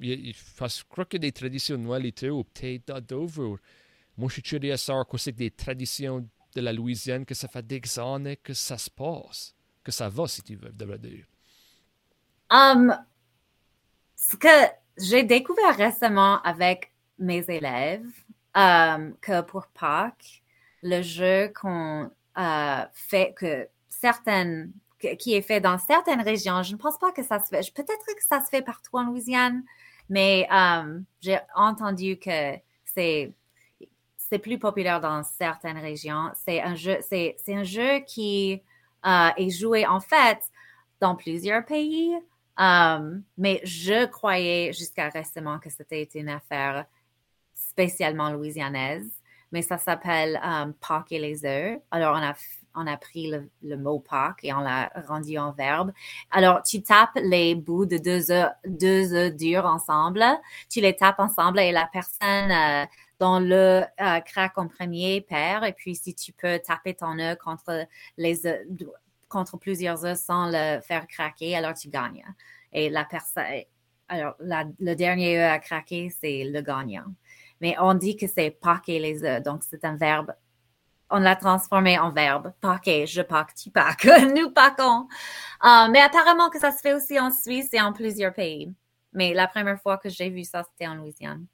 je 0.00 0.82
crois 0.88 1.06
que 1.06 1.16
des 1.16 1.32
traditions 1.32 1.78
de 1.78 1.82
Noël 1.82 2.04
et 2.04 2.12
tout, 2.12 2.44
peut-être 2.52 3.00
d'autres. 3.00 3.58
Moi, 4.16 4.28
je 4.28 4.34
suis 4.34 4.42
curieux 4.42 4.72
à 4.72 4.76
savoir 4.76 5.06
quoi 5.06 5.18
c'est 5.18 5.32
des 5.32 5.50
traditions 5.50 6.28
de 6.54 6.60
la 6.60 6.72
Louisiane, 6.72 7.24
que 7.24 7.34
ça 7.34 7.48
fait 7.48 7.66
des 7.66 7.80
années 7.98 8.36
que 8.36 8.52
ça 8.52 8.76
se 8.76 8.90
passe 8.90 9.54
que 9.90 9.96
ça 9.96 10.08
va, 10.08 10.26
si 10.26 10.42
tu 10.42 10.56
veux, 10.56 10.70
devrais 10.70 10.98
dire? 10.98 11.24
Um, 12.50 12.96
ce 14.16 14.36
que 14.36 14.48
j'ai 14.96 15.22
découvert 15.22 15.76
récemment 15.76 16.40
avec 16.42 16.92
mes 17.18 17.44
élèves, 17.48 18.06
um, 18.54 19.14
que 19.20 19.42
pour 19.42 19.66
Pâques, 19.68 20.42
le 20.82 21.02
jeu 21.02 21.52
qu'on 21.60 22.10
euh, 22.38 22.84
fait, 22.92 23.34
que 23.36 23.68
certaines, 23.88 24.72
qui 25.18 25.34
est 25.34 25.42
fait 25.42 25.60
dans 25.60 25.78
certaines 25.78 26.20
régions, 26.22 26.62
je 26.62 26.72
ne 26.72 26.78
pense 26.78 26.98
pas 26.98 27.12
que 27.12 27.22
ça 27.22 27.38
se 27.38 27.48
fait, 27.48 27.72
peut-être 27.72 28.06
que 28.06 28.24
ça 28.28 28.44
se 28.44 28.48
fait 28.48 28.62
partout 28.62 28.96
en 28.96 29.04
Louisiane, 29.04 29.62
mais 30.08 30.46
um, 30.50 31.04
j'ai 31.20 31.38
entendu 31.54 32.18
que 32.18 32.54
c'est 32.84 33.32
c'est 34.16 34.38
plus 34.38 34.60
populaire 34.60 35.00
dans 35.00 35.24
certaines 35.24 35.78
régions. 35.78 36.30
C'est 36.44 36.60
un 36.62 36.76
jeu, 36.76 36.98
c'est 37.02 37.34
un 37.48 37.64
jeu 37.64 37.98
qui 38.06 38.62
euh, 39.06 39.28
et 39.36 39.50
jouer 39.50 39.86
en 39.86 40.00
fait 40.00 40.40
dans 41.00 41.16
plusieurs 41.16 41.64
pays. 41.64 42.14
Um, 42.58 43.22
mais 43.38 43.60
je 43.64 44.04
croyais 44.04 44.72
jusqu'à 44.72 45.08
récemment 45.08 45.58
que 45.58 45.70
c'était 45.70 46.08
une 46.14 46.28
affaire 46.28 46.84
spécialement 47.54 48.30
louisianaise. 48.30 49.08
Mais 49.52 49.62
ça 49.62 49.78
s'appelle 49.78 50.40
um, 50.44 50.74
Pâques 50.74 51.12
et 51.12 51.18
les 51.18 51.44
œufs. 51.44 51.80
Alors, 51.90 52.16
on 52.16 52.22
a, 52.22 52.34
on 52.74 52.86
a 52.86 52.96
pris 52.96 53.32
le, 53.62 53.76
mot 53.76 53.98
Pâques 53.98 54.40
et 54.44 54.52
on 54.52 54.60
l'a 54.60 54.92
rendu 55.08 55.38
en 55.38 55.52
verbe. 55.52 55.92
Alors, 56.30 56.62
tu 56.62 56.82
tapes 56.82 57.18
les 57.22 57.54
bouts 57.54 57.86
de 57.86 57.98
deux 57.98 58.30
œufs, 58.30 58.50
deux 58.66 59.12
œufs 59.14 59.34
durs 59.34 59.66
ensemble. 59.66 60.24
Tu 60.68 60.80
les 60.80 60.94
tapes 60.94 61.18
ensemble 61.18 61.58
et 61.58 61.72
la 61.72 61.88
personne 61.92 62.52
euh, 62.52 62.86
dans 63.20 63.38
le 63.38 63.82
euh, 64.00 64.20
craque 64.20 64.58
en 64.58 64.66
premier 64.66 65.20
perd. 65.20 65.64
Et 65.64 65.72
puis, 65.72 65.94
si 65.94 66.14
tu 66.14 66.32
peux 66.32 66.58
taper 66.58 66.94
ton 66.94 67.18
œuf 67.20 67.38
contre 67.38 67.86
les 68.16 68.40
contre 69.28 69.58
plusieurs 69.58 70.04
œufs 70.04 70.18
sans 70.18 70.50
le 70.50 70.80
faire 70.80 71.06
craquer, 71.06 71.54
alors 71.54 71.74
tu 71.74 71.88
gagnes. 71.88 72.24
Et 72.72 72.90
la 72.90 73.04
personne, 73.04 73.44
alors 74.08 74.34
le 74.40 74.94
dernier 74.94 75.38
œuf 75.38 75.52
à 75.52 75.58
craquer, 75.60 76.10
c'est 76.20 76.44
le 76.44 76.62
gagnant. 76.62 77.14
Mais 77.60 77.76
on 77.78 77.94
dit 77.94 78.16
que 78.16 78.26
c'est 78.26 78.50
paquer 78.50 78.98
les 78.98 79.22
œufs, 79.22 79.42
donc 79.42 79.62
c'est 79.62 79.84
un 79.84 79.96
verbe. 79.96 80.34
On 81.10 81.18
l'a 81.18 81.36
transformé 81.36 81.98
en 81.98 82.10
verbe. 82.10 82.52
Paquer, 82.60 83.06
je 83.06 83.20
paque, 83.20 83.54
tu 83.54 83.70
paques, 83.70 84.08
nous 84.34 84.50
paquons. 84.50 85.06
Euh, 85.64 85.88
mais 85.90 86.00
apparemment 86.00 86.48
que 86.48 86.58
ça 86.58 86.72
se 86.72 86.80
fait 86.80 86.94
aussi 86.94 87.20
en 87.20 87.30
Suisse 87.30 87.68
et 87.72 87.80
en 87.80 87.92
plusieurs 87.92 88.32
pays. 88.32 88.72
Mais 89.12 89.34
la 89.34 89.46
première 89.46 89.80
fois 89.80 89.98
que 89.98 90.08
j'ai 90.08 90.30
vu 90.30 90.44
ça, 90.44 90.64
c'était 90.64 90.88
en 90.88 90.94
Louisiane. 90.94 91.46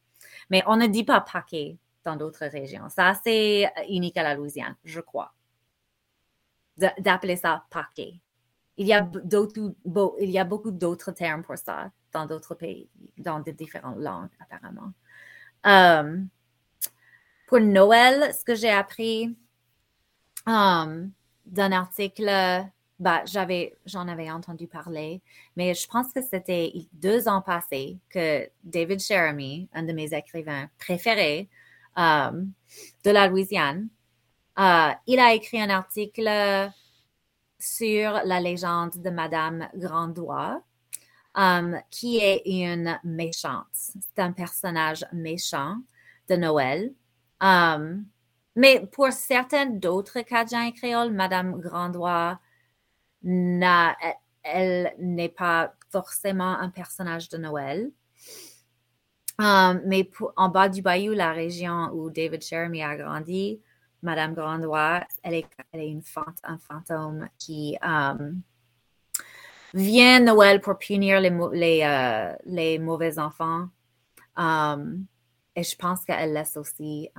Mais 0.50 0.62
on 0.66 0.76
ne 0.76 0.86
dit 0.86 1.04
pas 1.04 1.20
paquer 1.20 1.78
dans 2.04 2.16
d'autres 2.16 2.46
régions. 2.46 2.88
Ça, 2.88 3.14
c'est 3.24 3.70
unique 3.88 4.16
à 4.16 4.22
la 4.22 4.34
Louisiane, 4.34 4.76
je 4.84 5.00
crois 5.00 5.34
d'appeler 6.76 7.36
ça 7.36 7.64
paquet. 7.70 8.20
Il 8.76 8.86
y 8.86 8.92
a 8.92 9.08
il 10.20 10.30
y 10.30 10.38
a 10.38 10.44
beaucoup 10.44 10.70
d'autres 10.70 11.12
termes 11.12 11.42
pour 11.42 11.56
ça 11.56 11.90
dans 12.12 12.26
d'autres 12.26 12.54
pays, 12.54 12.88
dans 13.18 13.40
différentes 13.40 13.98
langues 13.98 14.30
apparemment. 14.38 14.92
Um, 15.64 16.28
pour 17.46 17.60
Noël, 17.60 18.34
ce 18.34 18.44
que 18.44 18.54
j'ai 18.54 18.70
appris 18.70 19.34
um, 20.46 21.10
d'un 21.46 21.72
article, 21.72 22.66
bah, 22.98 23.22
j'avais, 23.26 23.76
j'en 23.84 24.08
avais 24.08 24.30
entendu 24.30 24.66
parler, 24.66 25.20
mais 25.56 25.74
je 25.74 25.86
pense 25.86 26.12
que 26.12 26.22
c'était 26.22 26.72
deux 26.92 27.28
ans 27.28 27.42
passés 27.42 27.98
que 28.08 28.48
David 28.64 29.00
Jeremy, 29.00 29.68
un 29.74 29.82
de 29.82 29.92
mes 29.92 30.14
écrivains 30.14 30.68
préférés 30.78 31.48
um, 31.96 32.52
de 33.04 33.10
la 33.10 33.28
Louisiane, 33.28 33.88
euh, 34.58 34.90
il 35.06 35.20
a 35.20 35.34
écrit 35.34 35.60
un 35.60 35.68
article 35.68 36.70
sur 37.58 38.12
la 38.24 38.40
légende 38.40 39.02
de 39.02 39.10
Madame 39.10 39.68
Grandois, 39.74 40.62
um, 41.34 41.78
qui 41.90 42.18
est 42.18 42.42
une 42.46 42.98
méchante. 43.04 43.66
C'est 43.72 44.22
un 44.22 44.32
personnage 44.32 45.04
méchant 45.12 45.76
de 46.28 46.36
Noël. 46.36 46.94
Mais 48.56 48.86
pour 48.90 49.12
certains 49.12 49.66
d'autres 49.66 50.22
Cajuns 50.22 50.68
et 50.68 50.72
créoles, 50.72 51.12
Madame 51.12 51.60
Grandois, 51.60 52.40
elle 53.26 54.94
n'est 54.98 55.28
pas 55.28 55.74
forcément 55.90 56.58
un 56.58 56.70
personnage 56.70 57.28
de 57.28 57.38
Noël. 57.38 57.90
Um, 59.38 59.82
mais 59.84 60.10
en 60.36 60.48
bas 60.48 60.68
du 60.68 60.80
bayou, 60.80 61.12
la 61.12 61.32
région 61.32 61.90
où 61.92 62.10
David 62.10 62.42
Jeremy 62.42 62.82
a 62.82 62.96
grandi, 62.96 63.60
Madame 64.02 64.34
Grandois, 64.34 65.06
elle 65.22 65.34
est, 65.34 65.46
elle 65.72 65.80
est 65.80 65.90
une 65.90 66.02
un 66.44 66.58
fantôme 66.58 67.28
qui 67.38 67.76
um, 67.82 68.40
vient 69.74 70.20
Noël 70.20 70.60
pour 70.60 70.78
punir 70.78 71.20
les, 71.20 71.30
euh, 71.84 72.78
mauvais 72.78 73.18
enfants. 73.18 73.68
Um, 74.36 75.04
et 75.54 75.62
je 75.62 75.76
pense 75.76 76.04
qu'elle 76.04 76.32
laisse 76.32 76.56
aussi 76.56 77.10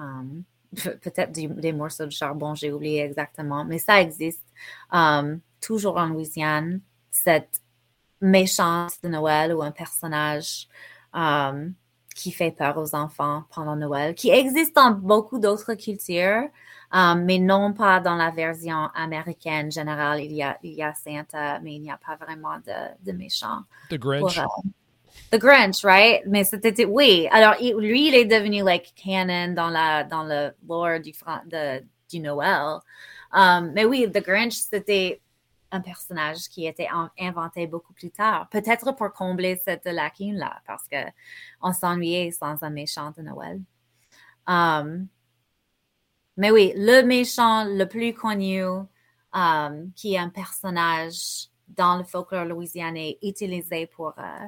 peut-être 0.76 1.32
des 1.32 1.74
morceaux 1.74 2.06
de 2.06 2.12
charbon, 2.12 2.56
j'ai 2.56 2.72
oublié 2.72 3.02
exactement, 3.02 3.63
mais 3.63 3.78
ça 3.78 4.02
existe 4.02 4.46
toujours 5.62 5.98
en 5.98 6.08
Louisiane, 6.08 6.82
cette 7.12 7.62
méchante 8.22 8.93
de 9.04 9.10
Noël 9.10 9.54
ou 9.54 9.62
un 9.62 9.72
personnage 9.72 10.67
qui 12.15 12.32
fait 12.32 12.52
peur 12.52 12.78
aux 12.78 12.96
enfants 12.96 13.43
pendant 13.54 13.76
Noël, 13.76 14.15
qui 14.15 14.30
existe 14.30 14.76
dans 14.76 14.91
beaucoup 14.91 15.38
d'autres 15.38 15.76
cultures, 15.76 16.50
um, 16.91 17.24
mais 17.26 17.38
non 17.38 17.74
pas 17.74 18.00
dans 18.00 18.15
la 18.15 18.32
version 18.32 18.88
américaine 18.96 19.72
générale. 19.72 20.22
Il 20.22 20.32
y 20.32 20.41
a, 20.41 20.58
il 20.63 20.74
y 20.74 20.82
a 20.82 20.93
Santa, 20.96 21.60
mais 21.60 21.76
il 21.76 21.82
n'y 21.82 21.91
a 21.91 21.98
pas 21.98 22.15
vraiment 22.15 22.58
de, 22.58 23.12
de 23.12 23.15
méchant. 23.15 23.62
The 23.91 24.00
Grinch. 24.00 24.39
Euh, 24.39 24.46
The 25.32 25.38
Grinch, 25.39 25.84
right? 25.84 26.24
Mais 26.26 26.43
c'était, 26.43 26.86
oui. 26.86 27.28
Alors, 27.32 27.56
lui, 27.60 28.08
il 28.08 28.15
est 28.15 28.26
devenu, 28.26 28.63
like, 28.63 28.93
canon 28.96 29.54
dans 29.54 29.70
la, 29.70 30.04
dans 30.04 30.24
le 30.24 30.52
lore 30.67 31.00
du, 31.00 31.12
de, 31.46 31.84
du 32.10 32.20
Noël. 32.20 32.80
Um, 33.32 33.72
mais 33.74 33.86
oui, 33.86 34.10
The 34.12 34.24
Grinch, 34.24 34.54
c'était 34.54 35.22
un 35.71 35.82
personnage 35.82 36.47
qui 36.49 36.65
était 36.65 36.88
inventé 37.19 37.67
beaucoup 37.67 37.93
plus 37.93 38.12
tard. 38.12 38.47
Peut-être 38.49 38.93
pour 38.93 39.12
combler 39.12 39.60
cette 39.63 39.86
lacune-là, 39.86 40.62
parce 40.65 40.88
que 40.88 40.97
on 41.62 41.73
s'ennuyait 41.73 42.32
sans 42.32 42.63
un 42.63 42.69
méchant 42.69 43.12
de 43.17 43.21
Noël. 43.21 43.62
Um, 44.47 45.08
mais 46.38 46.51
oui, 46.51 46.73
le 46.75 47.01
méchant 47.03 47.65
le 47.65 47.86
plus 47.86 48.13
connu, 48.13 48.63
um, 49.34 49.91
qui 49.95 50.13
est 50.13 50.19
un 50.19 50.30
personnage 50.30 51.49
dans 51.67 51.97
le 51.97 52.03
folklore 52.03 52.45
louisianais 52.45 53.17
utilisé 53.21 53.88
pour, 53.88 54.13
euh, 54.17 54.45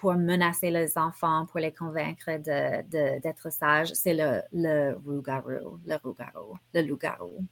pour 0.00 0.14
menacer 0.14 0.70
les 0.70 0.96
enfants, 0.96 1.44
pour 1.46 1.60
les 1.60 1.72
convaincre 1.72 2.38
d'être 2.38 3.44
de, 3.44 3.50
sages, 3.50 3.92
c'est 3.92 4.14
le, 4.14 4.42
le 4.52 4.98
loup-garou, 5.04 5.80
le 5.86 5.96
loup-garou, 6.02 6.56
le 6.72 6.82
loup-garou. 6.82 7.44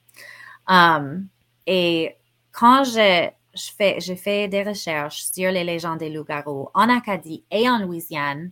Um, 0.67 1.29
et 1.67 2.17
quand 2.57 2.85
je, 2.85 3.29
fais, 3.77 4.01
fait 4.01 4.49
des 4.49 4.63
recherches 4.63 5.25
sur 5.25 5.51
les 5.51 5.63
légendes 5.63 5.99
des 5.99 6.09
loups-garous 6.09 6.71
en 6.73 6.89
Acadie 6.89 7.45
et 7.51 7.69
en 7.69 7.79
Louisiane, 7.79 8.51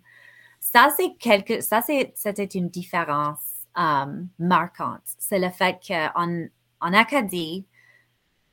ça, 0.60 0.90
c'est 0.94 1.14
quelque, 1.18 1.62
ça, 1.62 1.82
c'était 2.14 2.44
une 2.44 2.68
différence 2.68 3.38
um, 3.74 4.28
marquante. 4.38 5.00
C'est 5.18 5.38
le 5.38 5.48
fait 5.48 5.78
qu'en 5.86 6.46
en 6.80 6.92
Acadie, 6.92 7.66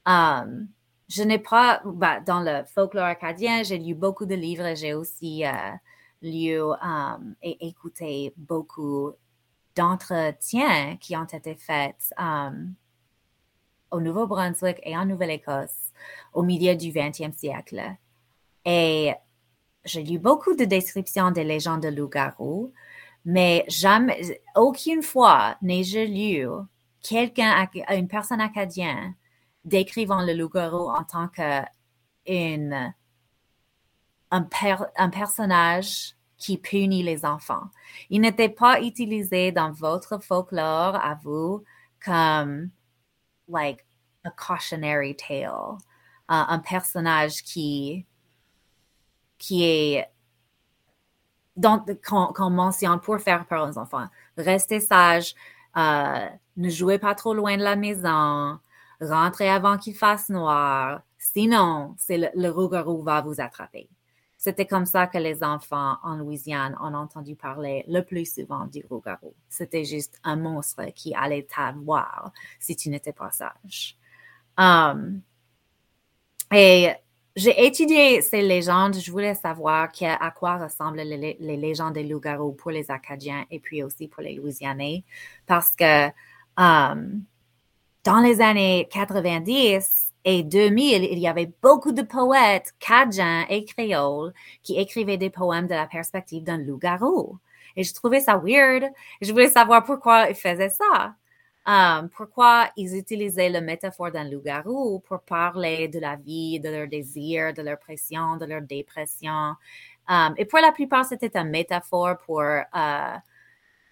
um, 0.06 0.70
je 1.10 1.24
n'ai 1.24 1.40
pas, 1.40 1.82
bah, 1.84 2.22
dans 2.22 2.40
le 2.40 2.64
folklore 2.66 3.06
acadien, 3.06 3.64
j'ai 3.64 3.78
lu 3.78 3.94
beaucoup 3.94 4.26
de 4.26 4.36
livres 4.36 4.66
et 4.66 4.78
j'ai 4.78 4.94
aussi 4.94 5.46
euh, 5.46 5.52
lu 6.22 6.56
et 7.42 7.68
écouté 7.68 8.34
beaucoup 8.38 9.12
d'entretiens 9.76 10.96
qui 10.98 11.18
ont 11.18 11.26
été 11.26 11.56
faits 11.56 12.14
au 13.92 14.00
Nouveau-Brunswick 14.00 14.80
et 14.84 14.98
en 14.98 15.06
Nouvelle-Écosse 15.06 15.92
au 16.34 16.44
milieu 16.44 16.76
du 16.76 16.92
20e 16.92 17.34
siècle. 17.34 17.82
Et 18.66 19.14
j'ai 19.86 20.04
lu 20.04 20.20
beaucoup 20.20 20.56
de 20.56 20.66
descriptions 20.66 21.32
des 21.32 21.44
légendes 21.44 21.82
de 21.82 21.90
loup-garou, 21.90 22.72
mais 23.26 23.66
jamais, 23.68 24.42
aucune 24.56 25.02
fois 25.04 25.58
n'ai-je 25.62 26.00
lu 26.00 26.48
quelqu'un, 27.02 27.68
une 27.90 28.08
personne 28.08 28.42
acadienne 28.42 29.16
décrivant 29.66 30.22
le 30.24 30.34
loup-garou 30.34 30.90
en 30.90 31.04
tant 31.04 31.28
que 31.28 31.62
une, 32.28 32.94
un, 34.32 34.48
un 34.98 35.10
personnage 35.10 36.16
qui 36.38 36.58
punit 36.58 37.04
les 37.04 37.26
enfants. 37.26 37.70
Il 38.10 38.22
n'était 38.22 38.50
pas 38.50 38.82
utilisé 38.82 39.52
dans 39.52 39.72
votre 39.72 40.22
folklore 40.22 40.96
à 40.96 41.18
vous 41.24 41.64
comme 42.04 42.70
like 43.52 43.86
a 44.26 44.32
cautionary 44.32 45.14
tale, 45.16 45.78
uh, 46.30 46.46
un 46.50 46.60
personnage 46.60 47.44
qui 47.44 48.06
qui 49.38 49.64
est 49.66 50.08
qu'on 52.06 52.50
mentionne 52.50 53.00
pour 53.00 53.20
faire 53.20 53.46
peur 53.46 53.70
aux 53.70 53.78
enfants. 53.78 54.08
Restez 54.38 54.80
sage, 54.80 55.36
euh, 55.78 56.28
ne 56.58 56.70
jouez 56.70 56.98
pas 56.98 57.16
trop 57.16 57.34
loin 57.34 57.58
de 57.58 57.64
la 57.64 57.76
maison, 57.76 58.60
rentrez 59.02 59.50
avant 59.50 59.78
qu'il 59.78 59.96
fasse 59.96 60.30
noir, 60.30 61.02
sinon 61.18 61.96
c'est 61.98 62.18
le, 62.18 62.30
le 62.36 62.50
rougarou 62.50 63.04
va 63.04 63.22
vous 63.22 63.42
attraper. 63.42 63.90
C'était 64.42 64.66
comme 64.66 64.88
ça 64.88 65.06
que 65.06 65.20
les 65.20 65.44
enfants 65.44 65.98
en 66.02 66.16
Louisiane 66.16 66.76
ont 66.82 66.96
entendu 66.96 67.36
parler 67.36 67.86
le 67.88 68.02
plus 68.02 68.26
souvent 68.26 68.66
du 68.66 68.84
loup-garou. 68.90 69.36
C'était 69.48 69.86
juste 69.86 70.20
un 70.24 70.36
monstre 70.36 70.84
qui 70.96 71.14
allait 71.14 71.44
t'avoir 71.44 72.32
si 72.60 72.76
tu 72.76 72.90
n'étais 72.90 73.14
pas 73.14 73.30
sage. 73.30 74.00
Um, 74.58 75.22
et 76.52 76.90
j'ai 77.36 77.68
étudié 77.68 78.24
ces 78.24 78.42
légendes. 78.42 78.96
Je 78.96 79.12
voulais 79.12 79.36
savoir 79.36 79.90
à 80.02 80.32
quoi 80.32 80.58
ressemblent 80.58 80.98
les, 80.98 81.38
légendes 81.40 81.94
des 81.94 82.04
loups-garous 82.04 82.54
pour 82.54 82.72
les 82.72 82.90
Acadiens 82.90 83.46
et 83.52 83.60
puis 83.60 83.84
aussi 83.84 84.08
pour 84.08 84.24
les 84.24 84.34
Louisianais. 84.34 85.04
Parce 85.46 85.76
que 85.76 86.08
um, 86.58 87.24
dans 88.04 88.22
les 88.22 88.42
années 88.42 88.90
90, 88.92 90.11
et 90.24 90.44
2000, 90.44 91.04
il 91.04 91.20
y 91.20 91.28
avait 91.28 91.52
beaucoup 91.62 91.92
de 91.92 92.04
poètes 92.04 92.74
cajuns 92.80 93.46
et 93.50 93.66
créoles 93.66 94.34
qui 94.62 94.78
écrivaient 94.78 95.18
des 95.18 95.30
poèmes 95.30 95.68
de 95.68 95.74
la 95.74 95.88
perspective 95.88 96.44
d'un 96.44 96.58
loup-garou. 96.58 97.40
Et 97.76 97.84
je 97.84 97.94
trouvais 97.94 98.20
ça 98.20 98.38
weird. 98.38 98.86
Je 99.22 99.32
voulais 99.32 99.50
savoir 99.50 99.84
pourquoi 99.84 100.30
ils 100.30 100.36
faisaient 100.36 100.70
ça. 100.70 101.16
Um, 101.66 102.10
pourquoi 102.10 102.70
ils 102.76 102.98
utilisaient 102.98 103.50
la 103.50 103.62
métaphore 103.62 104.12
d'un 104.12 104.28
loup-garou 104.30 105.00
pour 105.00 105.22
parler 105.22 105.88
de 105.88 106.00
la 106.00 106.16
vie, 106.16 106.60
de 106.60 106.70
leurs 106.70 106.88
désirs, 106.88 107.54
de 107.54 107.62
leur 107.62 107.78
pression, 107.78 108.38
de 108.38 108.46
leur 108.46 108.62
dépression. 108.62 109.54
Um, 110.10 110.34
et 110.38 110.46
pour 110.46 110.60
la 110.60 110.72
plupart, 110.72 111.06
c'était 111.06 111.38
une 111.38 111.50
métaphore 111.50 112.18
pour 112.26 112.42
uh, 112.42 113.20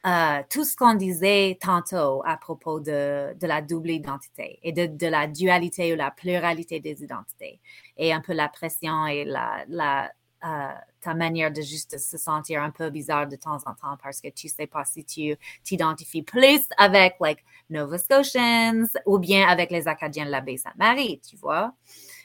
uh, 0.06 0.44
tout 0.50 0.64
ce 0.64 0.76
qu'on 0.76 0.94
disait 0.94 1.58
tantôt 1.62 2.22
à 2.26 2.38
propos 2.38 2.80
de, 2.80 3.36
la 3.42 3.62
double 3.62 3.92
identité 3.92 4.60
et 4.64 4.72
de, 4.72 5.08
la 5.08 5.28
dualité 5.28 5.94
ou 5.94 5.96
la 5.96 6.12
pluralité 6.12 6.80
des 6.80 7.04
identités 7.04 7.60
et 7.98 8.14
un 8.14 8.22
peu 8.22 8.34
la 8.34 8.50
pression 8.50 9.08
et 9.08 9.26
la, 9.26 9.66
la 9.68 10.12
uh, 10.44 10.80
ta 11.02 11.14
manière 11.14 11.52
de 11.52 11.62
juste 11.62 11.98
se 11.98 12.18
sentir 12.18 12.62
un 12.62 12.72
peu 12.72 12.90
bizarre 12.90 13.28
de 13.28 13.36
temps 13.36 13.58
en 13.66 13.74
temps 13.74 13.98
parce 14.02 14.22
que 14.22 14.30
tu 14.30 14.48
sais 14.48 14.68
pas 14.68 14.86
si 14.86 15.04
tu 15.06 15.36
t'identifies 15.64 16.24
plus 16.24 16.62
avec 16.78 17.16
like 17.20 17.44
Nova 17.70 17.98
Scotians 17.98 18.88
ou 19.06 19.18
bien 19.18 19.48
avec 19.48 19.72
les 19.72 19.88
Acadiens 19.88 20.26
de 20.26 20.32
la 20.32 20.42
baie 20.42 20.58
Sainte-Marie, 20.58 21.22
tu 21.28 21.38
vois? 21.38 21.74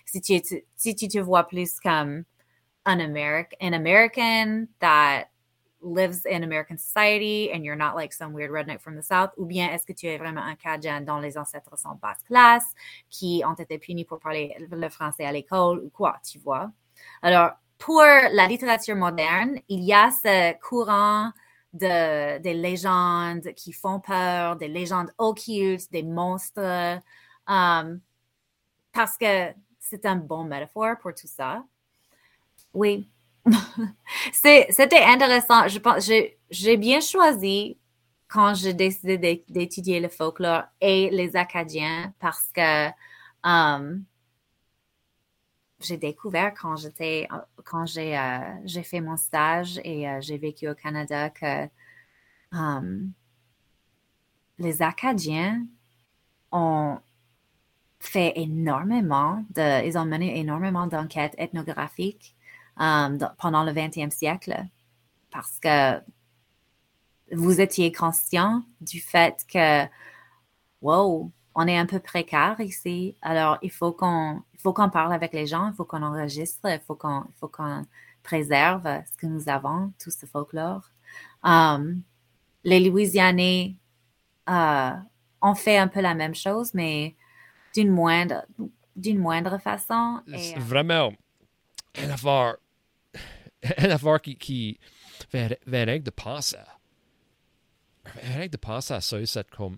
Si 0.07 0.20
tu, 0.20 0.41
si 0.77 0.95
tu 0.95 1.09
te 1.09 1.18
vois 1.18 1.45
plus 1.45 1.79
comme 1.81 2.25
un 2.85 3.01
American, 3.01 3.57
an 3.61 3.72
American 3.72 4.66
that 4.81 5.27
lives 5.85 6.24
in 6.26 6.43
American 6.43 6.78
society 6.78 7.53
and 7.53 7.64
you're 7.64 7.76
not 7.76 7.95
like 7.95 8.12
some 8.12 8.32
weird 8.32 8.51
redneck 8.51 8.80
from 8.80 8.97
the 8.97 9.03
South, 9.03 9.30
ou 9.37 9.45
bien 9.47 9.70
est-ce 9.70 9.87
que 9.87 9.93
tu 9.93 10.07
es 10.07 10.18
vraiment 10.18 10.43
un 10.43 10.53
Acadien 10.53 11.03
dont 11.03 11.20
les 11.20 11.37
ancêtres 11.37 11.78
sont 11.78 11.99
basse 12.01 12.22
classe, 12.24 12.74
qui 13.11 13.43
ont 13.47 13.55
été 13.55 13.78
punis 13.78 14.05
pour 14.05 14.18
parler 14.18 14.57
le 14.59 14.89
français 14.89 15.24
à 15.24 15.32
l'école 15.32 15.78
ou 15.80 15.91
quoi, 15.91 16.18
tu 16.28 16.39
vois? 16.39 16.70
Alors, 17.22 17.53
pour 17.78 18.03
la 18.03 18.47
littérature 18.47 18.97
moderne, 18.97 19.59
il 19.68 19.85
y 19.85 19.93
a 19.93 20.11
ce 20.11 20.59
courant 20.61 21.30
de, 21.72 22.39
des 22.39 22.55
légendes 22.55 23.53
qui 23.55 23.72
font 23.72 24.01
peur, 24.01 24.57
des 24.57 24.68
légendes 24.68 25.12
occultes, 25.18 25.91
des 25.91 26.03
monstres, 26.03 27.01
um, 27.47 28.01
parce 28.93 29.18
que 29.18 29.53
c'est 29.80 30.07
un 30.07 30.16
bon 30.16 30.45
métaphore 30.45 30.97
pour 31.01 31.14
tout 31.14 31.26
ça. 31.26 31.62
Oui. 32.72 33.09
C'était 34.32 35.05
intéressant. 35.05 35.66
J'ai 36.51 36.76
bien 36.76 37.01
choisi 37.01 37.78
quand 38.28 38.55
j'ai 38.55 38.74
décidé 38.74 39.45
d'étudier 39.49 40.01
le 40.01 40.09
folklore 40.09 40.64
et 40.80 41.11
les 41.11 41.36
Acadiens 41.36 42.12
parce 42.18 42.51
que 42.53 42.88
um, 43.45 44.05
j'ai 45.80 45.99
découvert 45.99 46.55
quand 46.55 46.76
euh, 46.84 48.40
j'ai 48.64 48.82
fait 48.82 49.01
mon 49.01 49.16
stage 49.16 49.78
et 49.84 50.09
euh, 50.09 50.20
j'ai 50.20 50.38
vécu 50.38 50.68
au 50.68 50.74
Canada 50.74 51.30
que 51.30 51.68
um, 52.53 53.12
les 54.59 54.82
Acadiens 54.82 55.66
ont 56.51 56.99
fait 58.01 58.32
énormément 58.36 59.45
de 59.51 59.86
ils 59.86 59.99
ont 59.99 60.05
mené 60.05 60.38
énormément 60.38 60.86
d'enquêtes 60.86 61.34
ethnographiques 61.38 62.34
um, 62.77 63.18
pendant 63.39 63.64
le 63.64 63.72
20e 63.72 64.11
siècle 64.11 64.57
parce 65.31 65.59
que 65.61 66.01
vous 67.33 67.61
étiez 67.61 67.91
conscient 67.93 68.62
du 68.81 69.01
fait 69.01 69.45
que 69.53 69.87
wow 70.81 71.33
on 71.55 71.66
est 71.68 71.77
un 71.77 71.87
peu 71.87 72.01
précaire 72.01 72.57
ici. 72.61 73.16
Alors, 73.22 73.59
il 73.62 73.70
faut 73.70 73.93
qu'on, 73.93 74.43
faut 74.59 74.72
qu'on 74.72 74.91
parle 74.91 75.12
avec 75.12 75.33
les 75.33 75.47
gens, 75.47 75.68
il 75.68 75.75
faut 75.75 75.85
qu'on 75.85 76.03
enregistre, 76.03 76.68
il 76.68 76.81
faut 76.81 76.97
qu'on, 76.97 77.25
faut 77.39 77.49
qu'on 77.49 77.87
préserve 78.22 78.83
ce 79.11 79.16
que 79.16 79.27
nous 79.27 79.49
avons, 79.49 79.93
tout 80.03 80.11
ce 80.11 80.27
folklore. 80.27 80.91
Um, 81.45 82.03
les 82.64 82.81
Louisianais 82.81 83.77
euh, 84.49 84.91
ont 85.43 85.55
fait 85.55 85.79
un 85.79 85.89
peu 85.89 86.01
la 86.01 86.14
même 86.14 86.35
chose, 86.35 86.75
mais 86.75 87.14
d'une 87.75 87.91
moindre, 87.91 88.45
d'une 88.97 89.18
moindre 89.18 89.59
façon. 89.59 90.20
Et, 90.27 90.57
euh, 90.57 90.61
Vraiment, 90.61 91.12
une 92.03 92.11
affaire, 92.11 92.57
une 93.79 93.91
affaire 93.91 94.21
qui, 94.21 94.37
qui 94.37 94.79
fait, 95.31 95.59
de 95.67 96.11
penser. 96.11 96.57
de 98.51 98.57
penser 98.57 98.95
à 98.95 99.01
ça, 99.01 99.25
c'est 99.25 99.51
comme 99.51 99.77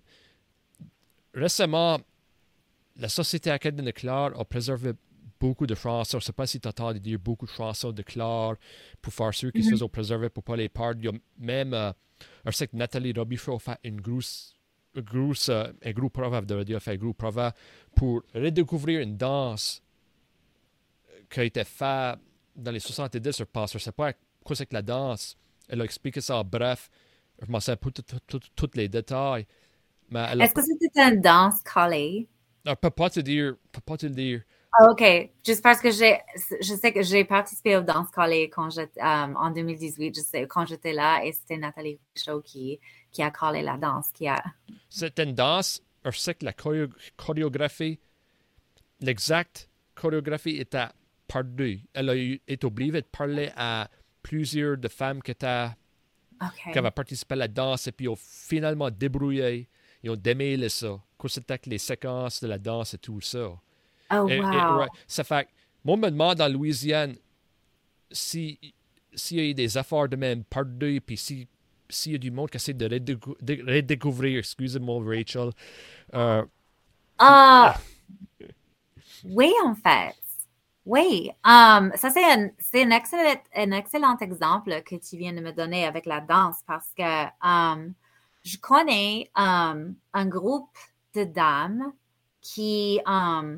récemment, 1.33 1.99
la 2.97 3.09
Société 3.09 3.49
acadienne 3.51 3.85
de 3.85 3.91
Clare 3.91 4.37
a 4.39 4.43
préservé 4.43 4.93
beaucoup 5.39 5.67
de 5.67 5.75
chansons. 5.75 6.19
Je 6.19 6.23
ne 6.23 6.25
sais 6.25 6.33
pas 6.33 6.47
si 6.47 6.59
tu 6.59 6.67
entends 6.67 6.93
dire 6.93 7.19
beaucoup 7.19 7.45
de 7.45 7.51
chansons 7.51 7.91
de 7.91 8.01
Clare 8.01 8.55
pour 9.01 9.13
faire 9.13 9.33
ceux 9.33 9.51
qui 9.51 9.59
mm 9.59 9.61
-hmm. 9.61 9.69
se 9.69 9.77
sont 9.77 9.89
préservés 9.89 10.29
pour 10.29 10.43
pas 10.43 10.55
les 10.55 10.69
perdre. 10.69 10.99
Il 11.01 11.05
y 11.05 11.09
a 11.09 11.13
même, 11.37 11.73
euh, 11.73 11.91
je 12.45 12.51
sais 12.51 12.67
que 12.67 12.75
Nathalie 12.75 13.13
Robichaud 13.13 13.55
a 13.55 13.59
fait 13.59 13.79
une 13.83 14.01
grosse, 14.01 14.55
grosse, 14.95 15.49
euh, 15.49 15.71
un 15.83 15.91
gros 15.91 16.09
de 16.09 16.53
radio, 16.55 16.79
fait 16.79 16.93
un 16.93 16.97
gros 16.97 17.13
proverbe 17.13 17.53
pour 17.95 18.23
redécouvrir 18.33 19.01
une 19.01 19.15
danse 19.15 19.83
qui 21.29 21.39
a 21.39 21.43
été 21.43 21.63
faite 21.63 22.19
dans 22.57 22.71
les 22.71 22.79
70, 22.79 23.37
je 23.37 23.43
pense. 23.43 23.71
Je 23.71 23.77
ne 23.77 23.81
sais 23.81 23.91
pas 23.91 24.13
quoi 24.43 24.55
c'est 24.55 24.65
que 24.65 24.73
la 24.73 24.81
danse. 24.81 25.37
Elle 25.69 25.81
a 25.81 25.83
expliqué 25.83 26.21
ça 26.21 26.37
en 26.37 26.43
bref. 26.43 26.89
Je 27.39 27.51
ne 27.51 27.59
sais 27.59 27.75
pas 27.75 27.89
tous 28.55 28.71
les 28.73 28.89
détails. 28.89 29.45
Est-ce 30.11 30.53
que 30.53 30.61
c'était 30.61 31.13
une 31.13 31.21
danse 31.21 31.61
collée? 31.61 32.27
Non, 32.65 32.75
peux 32.75 32.89
pas 32.89 33.09
te 33.09 33.19
dire. 33.19 33.55
Peux 33.71 33.81
pas 33.81 33.97
te 33.97 34.05
le 34.05 34.13
dire. 34.13 34.41
Ah, 34.73 34.91
OK. 34.91 35.03
Juste 35.45 35.61
parce 35.61 35.79
que 35.81 35.91
j'ai, 35.91 36.17
je 36.61 36.73
sais 36.73 36.91
que 36.91 37.01
j'ai 37.01 37.23
participé 37.25 37.81
collées 38.13 38.49
quand 38.49 38.69
j'étais, 38.69 39.01
um, 39.01 39.35
en 39.37 39.51
2018, 39.51 40.15
je 40.15 40.21
sais, 40.21 40.47
quand 40.47 40.65
j'étais 40.65 40.93
là, 40.93 41.23
et 41.23 41.31
c'était 41.31 41.57
Nathalie 41.57 41.99
Richaud 42.15 42.41
qui, 42.41 42.79
qui 43.11 43.23
a 43.23 43.31
collé 43.31 43.61
la 43.61 43.77
danse. 43.77 44.11
Qui 44.13 44.27
a... 44.27 44.43
C'était 44.89 45.23
une 45.23 45.33
danse, 45.33 45.81
je 46.05 46.17
sais 46.17 46.35
que 46.35 46.45
la 46.45 46.53
chorégraphie, 46.53 47.99
l'exacte 48.99 49.69
chorégraphie 49.95 50.57
était 50.57 50.85
perdue. 51.27 51.81
Elle 51.93 52.09
a 52.09 52.15
été 52.15 52.65
obligée 52.65 52.91
de 52.91 53.01
parler 53.01 53.51
à 53.55 53.89
plusieurs 54.23 54.77
de 54.77 54.87
femmes 54.87 55.21
qui, 55.21 55.31
étaient, 55.31 55.69
qui 56.71 56.77
avaient 56.77 56.91
participé 56.91 57.33
à 57.33 57.37
la 57.37 57.47
danse 57.47 57.87
et 57.87 57.91
puis 57.91 58.07
ont 58.07 58.17
finalement 58.17 58.89
débrouillé 58.89 59.67
ils 60.03 60.09
ont 60.09 60.15
démêlé 60.15 60.69
ça. 60.69 60.99
Quoi 61.17 61.29
c'était 61.29 61.59
les 61.65 61.77
séquences 61.77 62.41
de 62.41 62.47
la 62.47 62.57
danse 62.57 62.93
et 62.93 62.97
tout 62.97 63.21
ça. 63.21 63.49
Oh, 64.11 64.15
wow. 64.15 64.85
Ça 65.07 65.23
fait 65.23 65.47
moi, 65.83 65.95
me 65.97 66.09
demande 66.09 66.41
en 66.41 66.49
Louisiane 66.49 67.15
s'il 68.11 68.57
y 69.31 69.39
a 69.39 69.43
eu 69.43 69.53
des 69.53 69.77
affaires 69.77 70.09
de 70.09 70.15
même 70.15 70.43
perdues, 70.43 71.01
puis 71.01 71.17
s'il 71.17 72.11
y 72.11 72.15
a 72.15 72.17
du 72.17 72.29
monde 72.29 72.49
qui 72.49 72.57
essaie 72.57 72.73
de, 72.73 72.85
redécouvrir, 72.85 74.39
excusez-moi, 74.39 75.01
Rachel. 75.05 75.51
Euh, 76.13 76.45
ah! 77.17 77.77
oui, 79.23 79.51
en 79.65 79.75
fait. 79.75 80.15
Oui, 80.87 81.29
um, 81.43 81.91
ça 81.95 82.09
c'est 82.11 82.23
un, 82.23 82.49
excellent, 82.91 84.17
exemple 84.21 84.81
que 84.83 84.95
tu 84.95 85.17
viens 85.17 85.33
de 85.33 85.41
me 85.41 85.51
donner 85.51 85.85
avec 85.85 86.05
la 86.05 86.21
danse 86.21 86.59
parce 86.65 86.93
que 86.97 87.25
um, 87.45 87.93
je 88.45 88.57
connais 88.57 89.29
um, 89.35 89.95
un 90.13 90.25
groupe 90.27 90.77
de 91.13 91.25
dames 91.25 91.91
qui, 92.39 93.01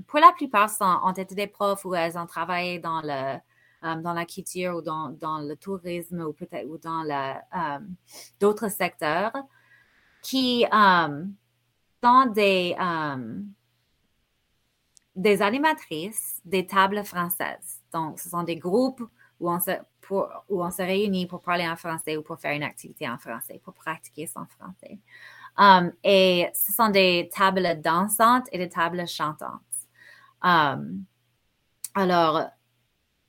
pour 0.07 0.19
la 0.19 0.31
plupart, 0.35 0.71
ont 1.03 1.11
été 1.11 1.35
des 1.35 1.45
profs 1.45 1.85
ou 1.85 1.93
elles 1.93 2.17
ont 2.17 2.25
travaillé 2.25 2.79
dans, 2.79 3.01
le, 3.03 3.37
dans 4.01 4.13
la 4.13 4.25
culture 4.25 4.77
ou 4.77 4.81
dans, 4.81 5.09
dans 5.09 5.37
le 5.37 5.55
tourisme 5.55 6.21
ou 6.21 6.33
peut-être 6.33 6.67
ou 6.67 6.79
dans 6.79 7.03
d'autres 8.39 8.71
secteurs 8.71 9.33
qui 10.23 10.65
sont 12.03 12.25
des, 12.33 12.75
des 15.19 15.41
animatrices 15.41 16.39
des 16.45 16.65
tables 16.65 17.03
françaises. 17.03 17.81
Donc, 17.91 18.19
ce 18.19 18.29
sont 18.29 18.43
des 18.43 18.55
groupes 18.55 19.03
où 19.41 19.51
on 19.51 19.59
se, 19.59 19.71
où 20.09 20.63
on 20.63 20.71
se 20.71 20.81
réunit 20.81 21.27
pour 21.27 21.41
parler 21.41 21.67
en 21.67 21.75
français 21.75 22.15
ou 22.15 22.21
pour 22.21 22.39
faire 22.39 22.53
une 22.53 22.63
activité 22.63 23.07
en 23.07 23.17
français, 23.17 23.59
pour 23.63 23.73
pratiquer 23.73 24.27
son 24.27 24.45
français. 24.45 24.97
Um, 25.57 25.91
et 26.05 26.49
ce 26.53 26.71
sont 26.71 26.87
des 26.87 27.29
tables 27.35 27.81
dansantes 27.81 28.47
et 28.53 28.57
des 28.57 28.69
tables 28.69 29.05
chantantes. 29.07 29.59
Um, 30.41 31.03
alors, 31.95 32.49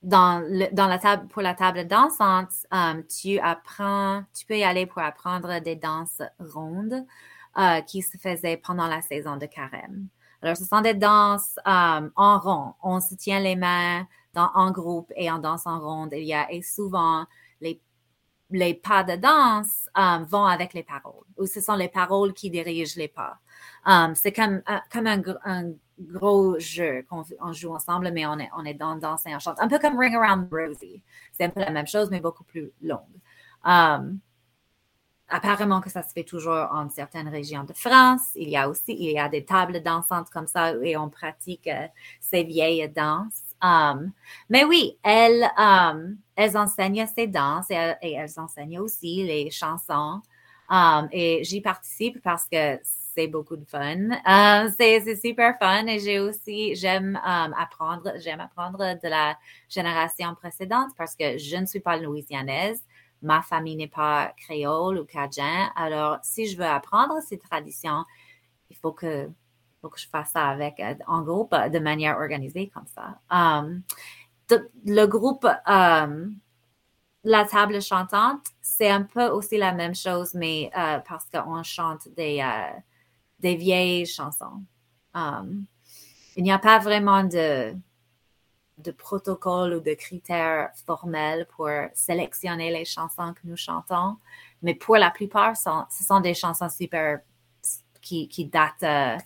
dans, 0.00 0.40
dans 0.72 0.86
la 0.86 0.98
table, 0.98 1.26
pour 1.26 1.42
la 1.42 1.54
table 1.54 1.88
dansante, 1.88 2.52
um, 2.70 3.04
tu 3.04 3.40
apprends, 3.40 4.22
tu 4.32 4.46
peux 4.46 4.56
y 4.56 4.62
aller 4.62 4.86
pour 4.86 5.02
apprendre 5.02 5.58
des 5.60 5.74
danses 5.74 6.22
rondes 6.38 7.04
uh, 7.56 7.82
qui 7.84 8.02
se 8.02 8.16
faisaient 8.16 8.58
pendant 8.58 8.86
la 8.86 9.02
saison 9.02 9.36
de 9.36 9.46
carême. 9.46 10.08
Alors, 10.42 10.56
ce 10.56 10.64
sont 10.64 10.80
des 10.80 10.94
danses 10.94 11.56
en 11.64 12.38
rond. 12.38 12.74
On 12.82 13.00
se 13.00 13.14
tient 13.14 13.40
les 13.40 13.56
mains, 13.56 14.06
en 14.36 14.70
groupe 14.70 15.12
et 15.16 15.30
en 15.30 15.38
danse 15.38 15.66
en 15.66 15.80
ronde. 15.80 16.10
Il 16.12 16.24
y 16.24 16.34
a 16.34 16.50
et 16.52 16.62
souvent 16.62 17.26
les, 17.60 17.80
les 18.50 18.74
pas 18.74 19.04
de 19.04 19.16
danse 19.16 19.88
um, 19.96 20.24
vont 20.24 20.44
avec 20.44 20.74
les 20.74 20.82
paroles, 20.82 21.26
ou 21.36 21.46
ce 21.46 21.60
sont 21.60 21.76
les 21.76 21.88
paroles 21.88 22.32
qui 22.32 22.50
dirigent 22.50 22.94
les 22.96 23.08
pas. 23.08 23.38
Um, 23.86 24.14
c'est 24.14 24.32
comme, 24.32 24.62
euh, 24.68 24.78
comme 24.92 25.06
un, 25.06 25.72
gros 25.98 26.58
jeu 26.58 27.04
qu'on 27.10 27.52
joue 27.52 27.74
ensemble, 27.74 28.10
mais 28.12 28.24
on 28.24 28.38
est, 28.38 28.48
on 28.56 28.64
est 28.64 28.72
dans 28.72 28.96
danser 28.96 29.34
en 29.34 29.38
chantant. 29.38 29.62
Un 29.62 29.68
peu 29.68 29.78
comme 29.78 29.98
Ring 29.98 30.14
Around 30.14 30.48
Rosie. 30.50 31.02
C'est 31.32 31.44
un 31.44 31.50
peu 31.50 31.60
la 31.60 31.70
même 31.70 31.86
chose, 31.86 32.08
mais 32.10 32.20
beaucoup 32.20 32.44
plus 32.44 32.72
longue. 32.80 33.00
Apparemment 35.30 35.80
que 35.80 35.90
ça 35.90 36.02
se 36.02 36.12
fait 36.12 36.24
toujours 36.24 36.68
en 36.72 36.88
certaines 36.90 37.28
régions 37.28 37.64
de 37.64 37.72
France. 37.72 38.22
Il 38.34 38.48
y 38.48 38.56
a 38.56 38.68
aussi 38.68 38.96
il 38.98 39.12
y 39.12 39.18
a 39.18 39.28
des 39.28 39.44
tables 39.44 39.82
dansantes 39.82 40.30
comme 40.30 40.46
ça 40.46 40.74
et 40.82 40.96
on 40.96 41.08
pratique 41.08 41.68
euh, 41.68 41.86
ces 42.20 42.42
vieilles 42.42 42.88
danses. 42.88 43.42
Um, 43.62 44.12
mais 44.48 44.64
oui, 44.64 44.96
elles, 45.02 45.48
um, 45.56 46.16
elles 46.34 46.56
enseignent 46.56 47.06
ces 47.06 47.26
danses 47.26 47.70
et, 47.70 48.14
elles 48.14 48.38
enseignent 48.38 48.80
aussi 48.80 49.22
les 49.24 49.50
chansons. 49.50 50.20
Um, 50.70 51.08
et 51.12 51.42
j'y 51.44 51.60
participe 51.60 52.22
parce 52.22 52.46
que 52.48 52.78
c'est 52.82 53.26
beaucoup 53.26 53.56
de 53.56 53.64
fun. 53.64 54.10
Uh, 54.26 54.72
c'est 54.78 55.16
super 55.16 55.58
fun 55.58 55.86
et 55.86 55.98
j'ai 55.98 56.20
aussi, 56.20 56.74
j'aime 56.74 57.20
apprendre, 57.24 58.12
j'aime 58.18 58.40
apprendre 58.40 58.78
de 58.78 59.08
la 59.08 59.36
génération 59.68 60.34
précédente 60.34 60.90
parce 60.96 61.14
que 61.14 61.36
je 61.36 61.56
ne 61.56 61.66
suis 61.66 61.80
pas 61.80 61.96
louisianaise. 61.96 62.82
Ma 63.22 63.42
famille 63.42 63.76
n'est 63.76 63.88
pas 63.88 64.32
créole 64.36 64.98
ou 64.98 65.04
cajun. 65.04 65.70
Alors, 65.76 66.18
si 66.22 66.46
je 66.46 66.56
veux 66.56 66.64
apprendre 66.64 67.14
ces 67.26 67.38
traditions, 67.38 68.04
il 68.70 68.76
faut 68.76 68.92
que 68.92 69.28
je 69.96 70.06
fasse 70.08 70.30
ça 70.30 70.48
avec, 70.48 70.80
euh, 70.80 70.94
en 71.06 71.22
groupe, 71.22 71.54
de 71.54 71.78
manière 71.78 72.16
organisée 72.16 72.70
comme 72.72 72.86
ça. 72.86 73.18
Um, 73.30 73.82
le 74.84 75.06
groupe, 75.06 75.46
um, 75.66 76.36
la 77.24 77.44
table 77.44 77.80
chantante, 77.82 78.46
c'est 78.60 78.90
un 78.90 79.02
peu 79.02 79.26
aussi 79.28 79.58
la 79.58 79.72
même 79.72 79.94
chose, 79.94 80.34
mais 80.34 80.70
euh, 80.76 80.98
parce 81.00 81.26
qu'on 81.30 81.62
chante 81.62 82.08
des, 82.16 82.42
euh, 82.42 83.54
vieilles 83.56 84.06
chansons. 84.06 84.64
Um, 85.14 85.66
il 86.36 86.44
n'y 86.44 86.52
a 86.52 86.58
pas 86.58 86.78
vraiment 86.78 87.24
de, 87.24 87.74
de 88.82 88.90
protocole 88.90 89.74
ou 89.74 89.80
de 89.80 89.94
critères 89.94 90.70
formels 90.86 91.46
pour 91.56 91.68
sélectionner 91.94 92.70
les 92.70 92.84
chansons 92.84 93.34
que 93.34 93.40
nous 93.44 93.56
chantons, 93.56 94.16
mais 94.62 94.74
pour 94.74 94.96
la 94.96 95.10
plupart, 95.10 95.56
ce 95.56 96.04
sont 96.04 96.20
des 96.20 96.34
chansons 96.34 96.68
super 96.68 97.20
qui, 98.00 98.28
qui 98.28 98.46
datent 98.46 99.22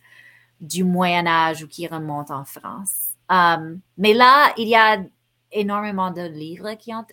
du 0.61 0.85
Moyen 0.85 1.27
Âge 1.27 1.63
ou 1.63 1.69
qui 1.69 1.87
remonte 1.87 2.31
en 2.31 2.45
France. 2.45 3.13
Um, 3.29 3.81
mais 3.97 4.13
là, 4.13 4.53
il 4.57 4.69
y 4.69 4.75
a 4.75 5.03
énormément 5.53 6.11
de 6.11 6.23
livres 6.23 6.75
qui 6.75 6.93
ont, 6.93 7.05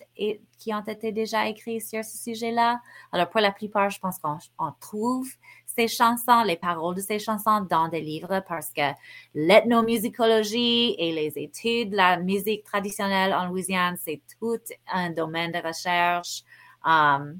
qui 0.57 0.73
ont 0.73 0.81
été 0.81 1.11
déjà 1.11 1.47
écrits 1.47 1.79
sur 1.79 2.03
ce 2.03 2.17
sujet-là. 2.17 2.81
Alors, 3.11 3.29
pour 3.29 3.39
la 3.39 3.51
plupart, 3.51 3.89
je 3.89 3.99
pense 3.99 4.17
qu'on 4.17 4.71
trouve 4.79 5.29
ces 5.75 5.87
chansons, 5.87 6.43
les 6.43 6.57
paroles 6.57 6.95
de 6.95 7.01
ces 7.01 7.19
chansons 7.19 7.65
dans 7.69 7.87
des 7.87 8.01
livres 8.01 8.43
parce 8.47 8.71
que 8.71 8.91
l'ethnomusicologie 9.33 10.95
et 10.97 11.11
les 11.13 11.33
études 11.37 11.91
de 11.91 11.97
la 11.97 12.17
musique 12.17 12.63
traditionnelle 12.63 13.33
en 13.33 13.47
Louisiane, 13.47 13.97
c'est 13.97 14.21
tout 14.39 14.59
un 14.91 15.11
domaine 15.11 15.51
de 15.51 15.59
recherche. 15.59 16.43
Um, 16.85 17.39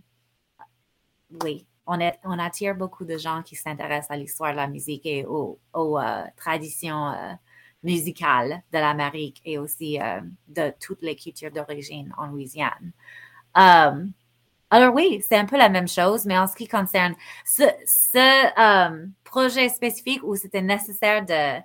oui, 1.43 1.65
on, 1.86 2.39
attire 2.39 2.75
beaucoup 2.75 3.05
de 3.05 3.17
gens 3.17 3.41
qui 3.41 3.55
s'intéressent 3.55 4.11
à 4.11 4.17
l'histoire 4.17 4.51
de 4.51 4.57
la 4.57 4.67
musique 4.67 5.05
et 5.05 5.25
aux, 5.25 5.59
euh, 5.75 6.23
traditions 6.38 7.09
euh, 7.09 7.34
musicales 7.84 8.61
de 8.71 8.77
l'Amérique 8.77 9.41
et 9.45 9.57
aussi 9.57 9.99
euh, 9.99 10.21
de 10.47 10.73
toutes 10.79 11.01
les 11.01 11.15
cultures 11.15 11.51
d'origine 11.51 12.13
en 12.17 12.27
Louisiane. 12.27 12.91
Alors 14.72 14.95
oui, 14.95 15.22
c'est 15.28 15.36
un 15.36 15.45
peu 15.45 15.57
la 15.57 15.69
même 15.69 15.88
chose, 15.88 16.26
mais 16.26 16.38
en 16.38 16.47
ce 16.47 16.55
qui 16.55 16.67
concerne 16.67 17.13
ce, 17.45 17.63
projet 19.26 19.69
spécifique 19.69 20.22
où 20.24 20.36
c'était 20.36 20.61
nécessaire 20.61 21.26
de, 21.26 21.61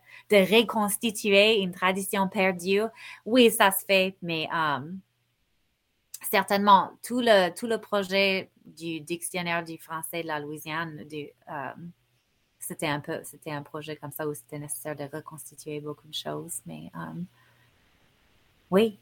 reconstituer 0.59 1.61
une 1.61 1.73
tradition 1.73 2.29
perdue, 2.29 2.83
oui, 3.25 3.51
ça 3.51 3.71
se 3.71 3.85
fait, 3.85 4.17
mais 4.23 4.49
certainement, 6.31 6.91
tout 7.03 7.21
le, 7.21 7.51
tout 7.55 7.67
le 7.67 7.79
projet 7.79 8.51
du 8.65 9.01
dictionnaire 9.01 9.65
du 9.65 9.79
français 9.79 10.23
de 10.23 10.27
la 10.27 10.41
Louisiane, 10.41 11.05
euh, 11.13 11.73
c'était 12.59 12.89
un 12.89 13.01
peu, 13.01 13.21
c'était 13.23 13.53
un 13.53 13.63
projet 13.63 13.97
comme 13.97 14.11
ça 14.13 14.27
où 14.27 14.35
c'était 14.35 14.59
nécessaire 14.59 14.97
de 14.97 15.05
reconstituer 15.05 15.81
beaucoup 15.81 16.09
de 16.09 16.15
choses, 16.15 16.61
mais 16.67 16.91
euh, 16.97 17.21
oui. 18.71 18.99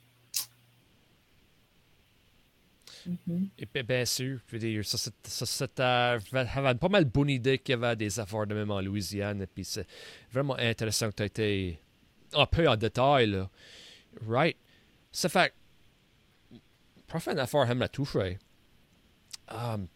Mm-hmm. 3.09 3.49
Et 3.59 3.83
bien 3.83 4.05
sûr, 4.05 4.39
je 4.47 4.53
veux 4.53 4.59
dire, 4.59 4.85
ça, 4.85 5.47
c'était 5.47 5.83
pas 5.83 6.89
mal 6.89 7.05
bonne 7.05 7.31
idée 7.31 7.59
qu'il 7.59 7.73
y 7.73 7.77
avait 7.77 7.97
des 7.97 8.19
affaires 8.19 8.47
de 8.47 8.55
même 8.55 8.71
en 8.71 8.81
Louisiane, 8.81 9.47
puis 9.53 9.65
c'est 9.65 9.87
vraiment 10.33 10.57
intéressant 10.57 11.11
que 11.11 11.17
tu 11.17 11.23
été 11.25 11.81
un 12.33 12.47
peu 12.47 12.69
en 12.69 12.77
détail, 12.77 13.27
là. 13.27 13.51
Right? 14.27 14.57
Ça 15.13 15.29
fait 15.29 15.53
faire 17.21 17.33
une 17.33 17.39
affaire 17.39 17.61
à. 17.61 18.39
Um, 19.49 19.89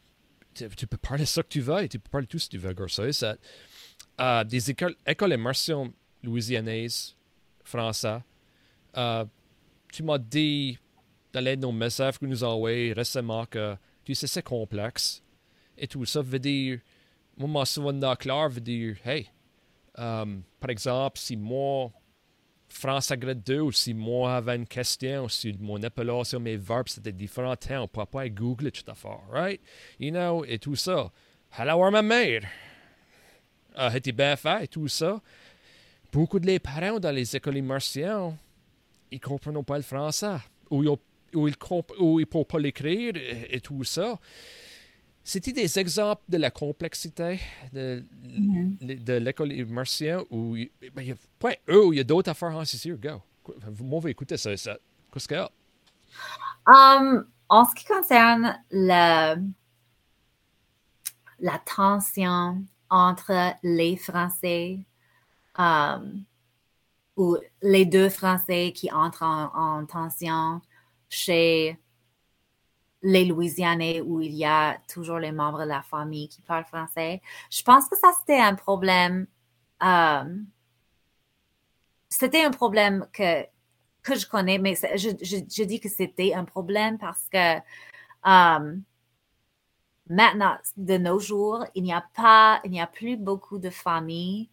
tu, 0.55 0.87
peux 0.87 0.97
parler 0.97 1.25
ça 1.25 1.43
que 1.43 1.49
tu 1.49 1.61
veux 1.61 1.83
et 1.83 1.89
tu 1.89 1.99
peux 1.99 2.11
parler 2.11 2.27
tout 2.27 2.39
ce 2.39 2.47
que 2.47 2.53
tu 2.53 2.59
veux, 2.59 2.73
Garçon. 2.73 3.11
Ça, 3.13 3.37
uh, 4.21 4.45
des 4.45 4.71
écoles, 4.71 4.97
écoles 5.07 5.33
immersion 5.33 5.93
louisianaises, 6.23 7.17
français. 7.65 8.19
Uh, 8.97 9.25
tu 9.93 10.03
m'as 10.03 10.19
dit 10.19 10.79
dans 11.33 11.45
de 11.45 11.55
nos 11.57 11.72
messages 11.72 12.18
que 12.18 12.26
nous 12.26 12.45
envoyés 12.45 12.93
récemment 12.93 13.47
que 13.47 13.76
tu 14.05 14.14
sais, 14.14 14.26
c'est 14.26 14.43
complexe. 14.43 15.22
Et 15.76 15.87
tout 15.87 16.05
ça 16.07 16.22
veut 16.22 16.39
dire, 16.39 16.81
moi, 17.37 17.66
souvent 17.66 17.93
dans 17.93 18.16
clair, 18.16 18.49
veut 18.49 18.61
dire, 18.61 18.97
hey, 19.05 19.31
um, 19.97 20.43
par 20.59 20.70
exemple, 20.70 21.18
si 21.18 21.37
moi, 21.37 21.93
France 22.68 23.12
grade 23.12 23.43
2 23.43 23.61
ou 23.61 23.72
si 23.72 23.95
moi 23.95 24.37
avait 24.37 24.57
une 24.57 24.66
question 24.66 25.29
si 25.29 25.57
mon 25.59 25.83
appellation, 25.83 26.39
mes 26.39 26.57
verbes 26.57 26.89
c'était 26.89 27.12
différent, 27.12 27.55
on 27.70 27.83
ne 27.83 27.87
peut 27.87 28.05
pas 28.05 28.29
googler 28.29 28.70
toute 28.70 28.89
affaire, 28.89 29.20
right? 29.31 29.61
You 29.99 30.11
know, 30.11 30.45
et 30.45 30.59
tout 30.59 30.76
ça. 30.76 31.11
Hello, 31.59 31.91
ma 31.91 32.03
mère. 32.03 32.43
a 33.74 33.97
été 33.97 34.12
bien 34.12 34.37
fait 34.37 34.64
et 34.64 34.68
tout 34.68 34.89
ça. 34.89 35.20
Beaucoup 36.12 36.39
de 36.39 36.47
les 36.47 36.59
parents 36.59 36.99
dans 36.99 37.14
les 37.14 37.37
écoles 37.37 37.57
immersions, 37.57 38.37
ils 39.11 39.16
ne 39.16 39.20
comprennent 39.20 39.64
pas 39.64 39.76
le 39.76 39.83
français. 39.83 40.37
Ou 40.70 40.83
ils 40.83 40.97
ne 41.35 42.24
peuvent 42.24 42.45
pas 42.45 42.59
l'écrire 42.59 43.12
et 43.16 43.61
tout 43.61 43.85
ça. 43.85 44.18
C'était 45.29 45.53
des 45.53 45.79
exemples 45.79 46.22
de 46.31 46.39
la 46.39 46.51
complexité 46.51 47.39
de, 47.74 48.03
mm-hmm. 48.24 49.05
de 49.05 49.12
l'école 49.12 49.53
immersion 49.53 50.26
où 50.31 50.55
ben, 50.55 51.03
il 51.03 51.09
y 51.09 51.12
a 51.12 51.16
pas 51.39 51.53
eux, 51.68 51.89
il 51.93 51.99
y 51.99 52.01
a 52.01 52.05
d'autres 52.05 52.31
affaires 52.31 52.57
en 52.57 52.64
sûr. 52.64 52.97
Go. 52.97 53.20
Moi, 53.79 54.01
vais 54.01 54.11
écouter 54.12 54.39
ça. 54.39 54.57
ça. 54.57 54.79
Qu'est-ce 55.12 55.29
qu'il 55.29 55.37
y 55.37 55.41
a? 55.41 55.51
Um, 56.66 57.26
en 57.51 57.66
ce 57.66 57.74
qui 57.74 57.85
concerne 57.85 58.59
la, 58.70 59.37
la 61.41 61.59
tension 61.59 62.62
entre 62.89 63.55
les 63.62 63.99
Français 63.99 64.79
um, 65.59 66.24
ou 67.16 67.37
les 67.61 67.85
deux 67.85 68.09
Français 68.09 68.72
qui 68.74 68.91
entrent 68.91 69.24
en, 69.24 69.51
en 69.55 69.85
tension 69.85 70.62
chez 71.09 71.79
les 73.03 73.25
Louisianais 73.25 74.01
où 74.01 74.21
il 74.21 74.33
y 74.33 74.45
a 74.45 74.79
toujours 74.93 75.19
les 75.19 75.33
membres 75.33 75.61
de 75.61 75.69
la 75.69 75.83
famille 75.83 76.29
qui 76.29 76.43
parlent 76.43 76.65
français. 76.65 77.23
Je 77.51 77.63
pense 77.63 77.89
que 77.89 77.97
ça, 77.97 78.13
c'était 78.19 78.41
un 78.41 78.55
problème. 78.55 79.27
Euh, 79.83 80.37
c'était 82.09 82.45
un 82.45 82.51
problème 82.51 83.07
que, 83.13 83.47
je 84.15 84.27
connais, 84.27 84.59
mais 84.59 84.75
je, 84.75 85.65
dis 85.65 85.81
que 85.81 85.89
c'était 85.89 86.35
un 86.35 86.45
problème 86.45 86.99
parce 86.99 87.29
que 87.29 87.59
euh, 88.27 88.77
maintenant, 90.09 90.57
de 90.77 90.99
nos 90.99 91.19
jours, 91.21 91.65
il 91.75 91.85
n'y 91.85 91.93
a 91.93 92.05
pas, 92.15 92.61
il 92.65 92.71
n'y 92.71 92.81
a 92.81 92.87
plus 92.87 93.17
beaucoup 93.17 93.59
de 93.59 93.71
familles 93.71 94.49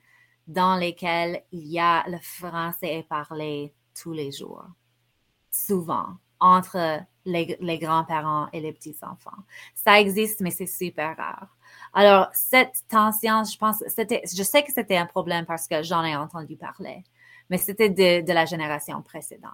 dans 0.48 0.76
lesquelles 0.76 1.44
il 1.52 1.68
y 1.68 1.80
a 1.80 2.08
le 2.08 2.20
français 2.20 3.06
parlé 3.10 3.74
tous 3.96 4.12
les 4.12 4.32
jours. 4.32 4.66
Souvent 5.50 6.18
entre 6.40 7.02
les, 7.26 7.80
grands-parents 7.80 8.48
et 8.54 8.62
les 8.62 8.72
petits-enfants. 8.72 9.44
Ça 9.74 10.00
existe, 10.00 10.42
mais 10.42 10.52
c'est 10.52 10.68
super 10.68 11.18
rare. 11.18 11.56
Alors, 11.94 12.28
cette 12.34 12.84
tension, 12.90 13.44
je 13.44 13.58
pense, 13.58 13.84
c'était, 13.88 14.22
je 14.26 14.44
sais 14.44 14.64
que 14.64 14.72
c'était 14.72 14.98
un 14.98 15.06
problème 15.06 15.46
parce 15.46 15.68
que 15.68 15.82
j'en 15.82 16.04
ai 16.04 16.16
entendu 16.16 16.56
parler, 16.56 17.04
mais 17.50 17.58
c'était 17.58 17.90
de, 17.90 18.32
la 18.32 18.46
génération 18.46 19.02
précédente. 19.02 19.52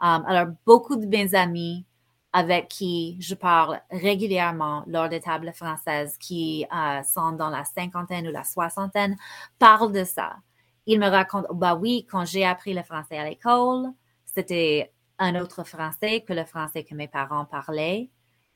Um, 0.00 0.24
alors, 0.26 0.48
beaucoup 0.66 0.96
de 0.96 1.06
mes 1.06 1.34
amis 1.34 1.86
avec 2.32 2.68
qui 2.68 3.16
je 3.20 3.34
parle 3.34 3.80
régulièrement 3.90 4.84
lors 4.86 5.08
des 5.08 5.20
tables 5.20 5.52
françaises 5.54 6.18
qui 6.18 6.66
euh, 6.74 7.02
sont 7.02 7.32
dans 7.32 7.48
la 7.48 7.64
cinquantaine 7.64 8.28
ou 8.28 8.30
la 8.30 8.44
soixantaine 8.44 9.16
parlent 9.58 9.92
de 9.92 10.04
ça. 10.04 10.36
Ils 10.84 11.00
me 11.00 11.08
racontent, 11.08 11.48
bah 11.54 11.76
oui, 11.76 12.06
quand 12.10 12.26
j'ai 12.26 12.44
appris 12.44 12.74
le 12.74 12.82
français 12.82 13.16
à 13.16 13.24
l'école, 13.26 13.86
c'était 14.26 14.92
un 15.18 15.34
autre 15.40 15.64
français 15.64 16.22
que 16.22 16.32
le 16.32 16.44
français 16.44 16.84
que 16.84 16.94
mes 16.94 17.08
parents 17.08 17.44
parlaient 17.44 18.10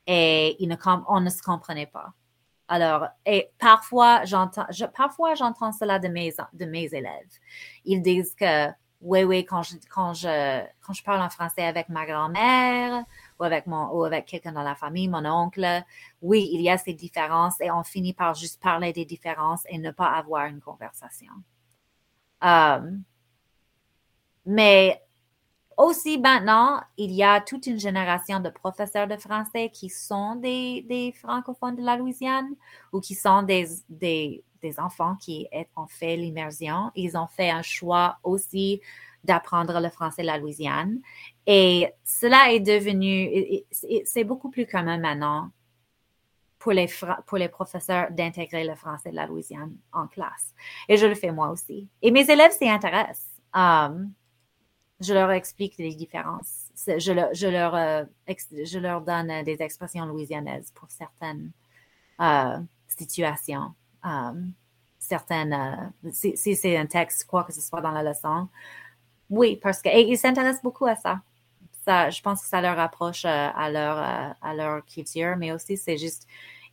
et 0.07 0.57
il 0.63 0.69
ne, 0.69 0.77
on 1.09 1.21
ne 1.21 1.31
se 1.31 1.43
comprenait 1.43 1.87
pas. 1.87 2.15
Alors, 2.69 3.09
et 3.27 3.51
parfois, 3.59 4.25
j'entends, 4.25 4.67
j'entends 4.71 5.73
cela 5.73 5.99
de 5.99 6.09
mes, 6.09 6.33
de 6.53 6.95
élèves. 6.95 7.39
Ils 7.85 8.01
disent 8.01 8.35
que, 8.35 8.69
oui, 9.01 9.25
oui, 9.25 9.45
quand 9.45 9.63
je, 9.63 9.77
quand 9.93 10.15
je, 10.15 11.03
parle 11.05 11.23
en 11.23 11.31
français 11.31 11.65
avec 11.65 11.89
ma 11.89 12.07
grand-mère 12.07 13.05
ou 13.41 13.45
avec 13.45 13.67
mon, 13.67 13.89
ou 13.93 14.09
quelqu'un 14.25 14.53
dans 14.53 14.63
la 14.63 14.77
famille, 14.77 15.09
mon 15.09 15.25
oncle, 15.27 15.83
oui, 16.23 16.49
il 16.53 16.61
y 16.61 16.71
a 16.71 16.79
ces 16.79 16.95
différences 16.95 17.61
et 17.61 17.71
on 17.73 17.83
finit 17.83 18.13
par 18.15 18.35
juste 18.35 18.63
parler 18.63 18.93
des 18.93 19.05
différences 19.05 19.63
et 19.69 19.79
ne 19.79 19.91
pas 19.91 20.11
avoir 20.13 20.47
une 20.47 20.61
conversation. 20.61 21.33
Euh, 22.45 22.91
mais 24.47 25.03
aussi 25.77 26.19
maintenant, 26.19 26.81
il 26.97 27.13
y 27.13 27.23
a 27.23 27.41
toute 27.41 27.67
une 27.67 27.79
génération 27.79 28.41
de 28.41 28.51
professeurs 28.51 29.07
de 29.07 29.17
français 29.17 29.71
qui 29.73 29.89
sont 29.89 30.35
des, 30.37 31.15
francophones 31.21 31.77
de 31.77 31.83
la 31.83 31.97
Louisiane 31.97 32.55
ou 32.93 33.01
qui 33.01 33.15
sont 33.15 33.43
des, 33.43 33.67
des, 33.89 34.43
enfants 34.79 35.17
qui 35.17 35.49
ont 35.77 35.87
fait 35.87 36.17
l'immersion. 36.17 36.91
Ils 36.95 37.17
ont 37.17 37.27
fait 37.27 37.51
un 37.51 37.63
choix 37.63 38.19
aussi 38.23 38.81
d'apprendre 39.25 39.81
le 39.81 39.91
français 39.91 40.23
de 40.23 40.27
la 40.27 40.39
Louisiane. 40.39 41.01
Et 41.47 41.89
cela 42.05 42.53
est 42.53 42.61
devenu, 42.61 43.65
c'est 44.05 44.25
beaucoup 44.25 44.51
plus 44.51 44.67
commun 44.67 44.99
maintenant 44.99 45.51
pour 46.61 46.73
les, 46.73 47.49
professeurs 47.49 48.09
d'intégrer 48.11 48.65
le 48.65 48.75
français 48.75 49.11
de 49.11 49.17
la 49.17 49.27
Louisiane 49.27 49.75
en 49.93 50.07
classe. 50.07 50.55
Et 50.89 50.99
je 50.99 51.07
le 51.07 51.15
fais 51.15 51.33
moi 51.33 51.49
aussi. 51.51 51.89
Et 52.03 52.11
mes 52.11 52.31
élèves 52.31 52.53
s'y 52.53 52.69
intéressent. 52.69 53.27
Um, 53.55 54.13
je 55.01 55.15
leur 55.15 55.31
explique 55.31 55.79
les 55.79 55.95
différences. 55.95 56.69
Euh, 56.89 56.99
je 56.99 58.79
leur 58.79 59.01
donne 59.01 59.31
euh, 59.31 59.43
des 59.43 59.63
expressions 59.63 60.05
louisianaises 60.07 60.71
pour 60.75 60.91
certaines 60.91 61.51
euh, 62.21 62.59
situations. 62.89 63.75
certaines, 64.99 65.93
si, 66.13 66.37
c'est 66.37 66.77
un 66.77 66.87
texte, 66.87 67.27
quoi 67.27 67.45
que 67.45 67.53
ce 67.53 67.61
soit 67.61 67.81
dans 67.81 67.91
la 67.91 68.03
leçon. 68.03 68.49
Oui, 69.31 69.57
parce 69.57 69.81
qu'ils 69.81 70.19
s'intéressent 70.19 70.63
beaucoup 70.63 70.87
à 70.87 70.97
ça. 70.97 71.21
ça. 71.85 72.11
Je 72.11 72.21
pense 72.21 72.43
que 72.43 72.49
ça 72.49 72.61
leur 72.61 72.79
approche 72.79 73.25
à, 73.25 73.71
leur, 73.71 73.99
à 74.41 74.55
leur 74.55 74.85
culture, 74.85 75.37
mais 75.37 75.53
aussi 75.53 75.77
c'est 75.77 75.97
juste, 75.97 76.27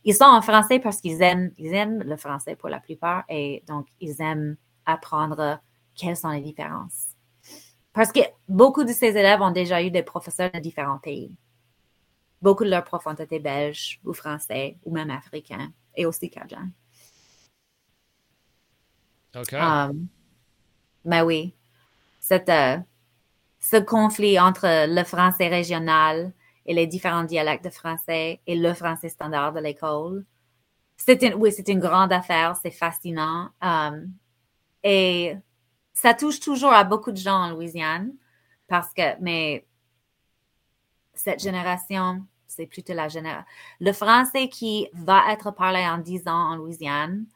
ils 0.04 0.14
sont 0.14 0.24
en 0.24 0.42
français 0.42 0.78
parce 0.80 1.00
qu'ils 1.00 1.22
aiment, 1.22 1.52
ils 1.56 1.72
aiment 1.74 2.02
le 2.02 2.16
français 2.16 2.56
pour 2.56 2.68
la 2.68 2.80
plupart 2.80 3.24
et 3.28 3.62
donc 3.66 3.86
ils 4.00 4.20
aiment 4.20 4.56
apprendre 4.86 5.60
quelles 5.94 6.16
sont 6.16 6.30
les 6.30 6.40
différences. 6.40 7.17
Parce 7.98 8.12
que 8.12 8.20
beaucoup 8.48 8.84
de 8.84 8.92
ces 8.92 9.08
élèves 9.08 9.42
ont 9.42 9.50
déjà 9.50 9.82
eu 9.82 9.90
des 9.90 10.04
professeurs 10.04 10.52
de 10.52 10.60
différents 10.60 11.00
pays. 11.00 11.36
Beaucoup 12.40 12.62
de 12.62 12.70
leurs 12.70 12.84
profs 12.84 13.08
ont 13.08 13.12
été 13.12 13.40
belges 13.40 13.98
ou 14.04 14.12
français 14.12 14.76
ou 14.84 14.92
même 14.92 15.10
africains 15.10 15.72
et 15.96 16.06
aussi 16.06 16.30
cajuns. 16.30 16.70
OK. 19.34 19.52
Um, 19.52 20.06
mais 21.04 21.22
oui, 21.22 21.52
euh, 22.30 22.76
ce 23.58 23.76
conflit 23.78 24.38
entre 24.38 24.86
le 24.86 25.02
français 25.02 25.48
régional 25.48 26.32
et 26.66 26.74
les 26.74 26.86
différents 26.86 27.24
dialectes 27.24 27.64
de 27.64 27.70
français 27.70 28.40
et 28.46 28.54
le 28.54 28.74
français 28.74 29.08
standard 29.08 29.54
de 29.54 29.58
l'école, 29.58 30.24
c'est 30.96 31.20
une, 31.22 31.34
oui, 31.34 31.50
c'est 31.50 31.66
une 31.66 31.80
grande 31.80 32.12
affaire, 32.12 32.54
c'est 32.62 32.70
fascinant. 32.70 33.50
Um, 33.60 34.12
et 34.84 35.34
ça 36.00 36.14
touche 36.14 36.38
toujours 36.38 36.72
à 36.72 36.84
beaucoup 36.84 37.10
de 37.10 37.16
gens 37.16 37.34
en 37.34 37.50
Louisiane 37.50 38.12
parce 38.68 38.94
que, 38.94 39.20
mais 39.20 39.66
cette 41.12 41.40
génération, 41.40 42.24
c'est 42.46 42.66
plutôt 42.66 42.94
la 42.94 43.08
génération. 43.08 43.44
Le 43.80 43.92
français 43.92 44.48
qui 44.48 44.88
va 44.92 45.24
être 45.32 45.50
parlé 45.50 45.80
en 45.80 45.98
10 45.98 46.28
ans 46.28 46.52
en 46.52 46.56
Louisiane, 46.56 47.26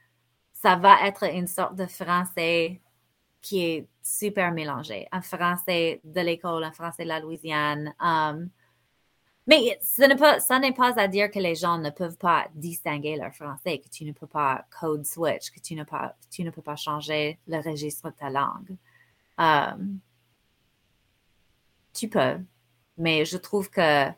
ça 0.52 0.76
va 0.76 1.08
être 1.08 1.24
une 1.24 1.48
sorte 1.48 1.74
de 1.74 1.86
français 1.86 2.80
qui 3.40 3.64
est 3.64 3.88
super 4.00 4.52
mélangé. 4.52 5.08
Un 5.10 5.22
français 5.22 6.00
de 6.04 6.20
l'école, 6.20 6.62
un 6.62 6.70
français 6.70 7.02
de 7.02 7.08
la 7.08 7.18
Louisiane. 7.18 7.92
Um, 7.98 8.48
mais 9.46 9.78
ce 9.82 10.02
n'est 10.02 10.16
pas, 10.16 10.38
ça 10.40 10.58
n'est 10.58 10.72
pas 10.72 10.98
à 10.98 11.08
dire 11.08 11.30
que 11.30 11.38
les 11.40 11.54
gens 11.54 11.78
ne 11.78 11.90
peuvent 11.90 12.16
pas 12.16 12.46
distinguer 12.54 13.16
leur 13.16 13.34
français, 13.34 13.78
que 13.78 13.88
tu 13.88 14.04
ne 14.04 14.12
peux 14.12 14.26
pas 14.26 14.66
code 14.80 15.04
switch, 15.04 15.50
que 15.50 15.60
tu 15.60 15.74
ne, 15.74 16.50
peux 16.50 16.62
pas 16.62 16.76
changer 16.76 17.38
le 17.48 17.58
registre 17.58 18.10
de 18.10 18.14
ta 18.14 18.30
langue. 18.30 18.76
Euh, 19.40 19.84
tu 21.92 22.08
peux, 22.08 22.38
mais 22.96 23.24
je 23.24 23.36
trouve 23.36 23.68
que 23.68 24.08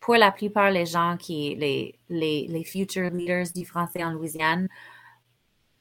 pour 0.00 0.14
la 0.16 0.32
plupart 0.32 0.70
les 0.70 0.86
gens 0.86 1.16
qui, 1.18 1.54
les, 1.56 1.98
les, 2.08 2.46
les 2.48 2.64
future 2.64 3.10
leaders 3.10 3.52
du 3.54 3.66
français 3.66 4.02
en 4.02 4.12
Louisiane, 4.12 4.68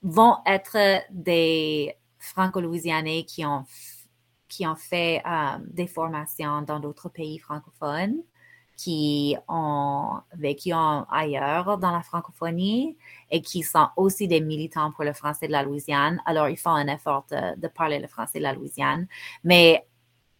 vont 0.01 0.37
être 0.45 1.03
des 1.11 1.95
franco-louisianais 2.19 3.23
qui 3.23 3.45
ont, 3.45 3.65
qui 4.49 4.67
ont 4.67 4.75
fait 4.75 5.21
euh, 5.25 5.57
des 5.67 5.87
formations 5.87 6.61
dans 6.63 6.79
d'autres 6.79 7.09
pays 7.09 7.39
francophones 7.39 8.21
qui 8.77 9.35
ont 9.47 10.21
vécu 10.33 10.71
ailleurs 10.71 11.79
dans 11.79 11.91
la 11.91 12.03
francophonie 12.03 12.95
et 13.31 13.41
qui 13.41 13.63
sont 13.63 13.89
aussi 13.97 14.27
des 14.27 14.39
militants 14.39 14.91
pour 14.91 15.03
le 15.03 15.13
français 15.13 15.47
de 15.47 15.51
la 15.51 15.63
Louisiane. 15.63 16.21
Alors, 16.25 16.47
ils 16.47 16.57
font 16.57 16.69
un 16.69 16.87
effort 16.87 17.25
de, 17.31 17.67
parler 17.67 17.97
le 17.97 18.07
français 18.07 18.37
de 18.37 18.43
la 18.43 18.53
Louisiane. 18.53 19.07
Mais 19.43 19.85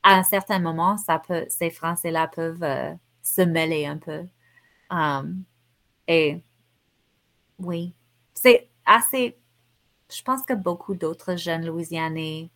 à 0.04 0.14
un 0.14 0.24
certain 0.24 0.60
moment, 0.60 0.98
ça 0.98 1.18
peut, 1.20 1.46
ces 1.50 1.72
français-là 1.72 2.28
peuvent 2.28 2.64
euh, 2.64 2.94
se 3.24 3.42
mêler 3.42 3.88
un 3.88 3.98
peu. 3.98 4.24
Um, 4.92 5.44
et 6.08 6.44
oui, 7.58 7.96
c'est 8.36 8.70
assez. 8.86 9.36
Je 10.12 10.22
pense 10.22 10.44
que 10.44 10.54
beaucoup 10.54 10.94
d'autres 10.96 11.36
jeunes 11.36 11.66
Louisianais 11.66 12.52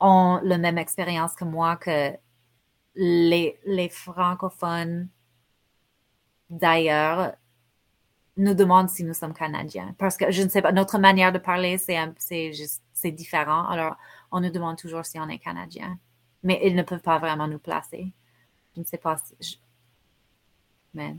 ont 0.00 0.40
la 0.42 0.58
même 0.58 0.78
expérience 0.78 1.34
que 1.34 1.44
moi 1.44 1.76
que 1.76 2.12
les, 2.96 3.58
les 3.66 3.88
francophones 3.88 5.08
d'ailleurs 6.50 7.34
nous 8.36 8.54
demandent 8.54 8.90
si 8.90 9.04
nous 9.04 9.14
sommes 9.14 9.34
canadiens. 9.34 9.94
Parce 9.98 10.16
que 10.16 10.30
je 10.30 10.42
ne 10.42 10.48
sais 10.48 10.62
pas, 10.62 10.72
notre 10.72 10.98
manière 10.98 11.32
de 11.32 11.38
parler, 11.38 11.78
c'est 11.78 12.52
juste, 12.52 12.82
c'est 12.92 13.10
différent. 13.10 13.66
Alors, 13.68 13.96
on 14.30 14.40
nous 14.40 14.50
demande 14.50 14.76
toujours 14.76 15.04
si 15.06 15.18
on 15.18 15.28
est 15.28 15.38
canadien. 15.38 15.98
Mais 16.42 16.60
ils 16.64 16.74
ne 16.74 16.82
peuvent 16.82 17.00
pas 17.00 17.18
vraiment 17.18 17.48
nous 17.48 17.58
placer. 17.58 18.12
Je 18.74 18.80
ne 18.80 18.84
sais 18.84 18.98
pas 18.98 19.16
si. 19.16 19.60
Mais. 20.92 21.16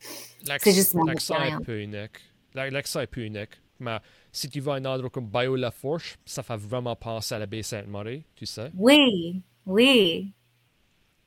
C'est 0.00 0.72
juste 0.72 0.94
mon 0.94 1.04
L'accent 1.04 1.40
est 1.42 1.52
un 1.52 1.60
peu 1.60 1.80
unique. 1.80 2.18
L'accent 2.54 3.00
est 3.00 3.06
peu 3.06 3.22
unique. 3.22 3.60
Mais 3.80 3.98
si 4.32 4.48
tu 4.50 4.60
vas 4.60 4.74
à 4.74 4.76
un 4.76 4.84
endroit 4.84 5.10
comme 5.10 5.26
Bayou-La-Fourche, 5.26 6.18
ça 6.24 6.42
fait 6.42 6.56
vraiment 6.56 6.96
penser 6.96 7.34
à 7.34 7.38
la 7.38 7.46
baie 7.46 7.62
Sainte-Marie, 7.62 8.24
tu 8.34 8.44
sais? 8.44 8.70
Oui, 8.74 9.40
oui. 9.68 10.32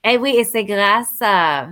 Et 0.04 0.14
eh 0.14 0.18
oui, 0.18 0.36
et 0.36 0.44
c'est 0.44 0.66
grâce 0.66 1.20
à, 1.22 1.70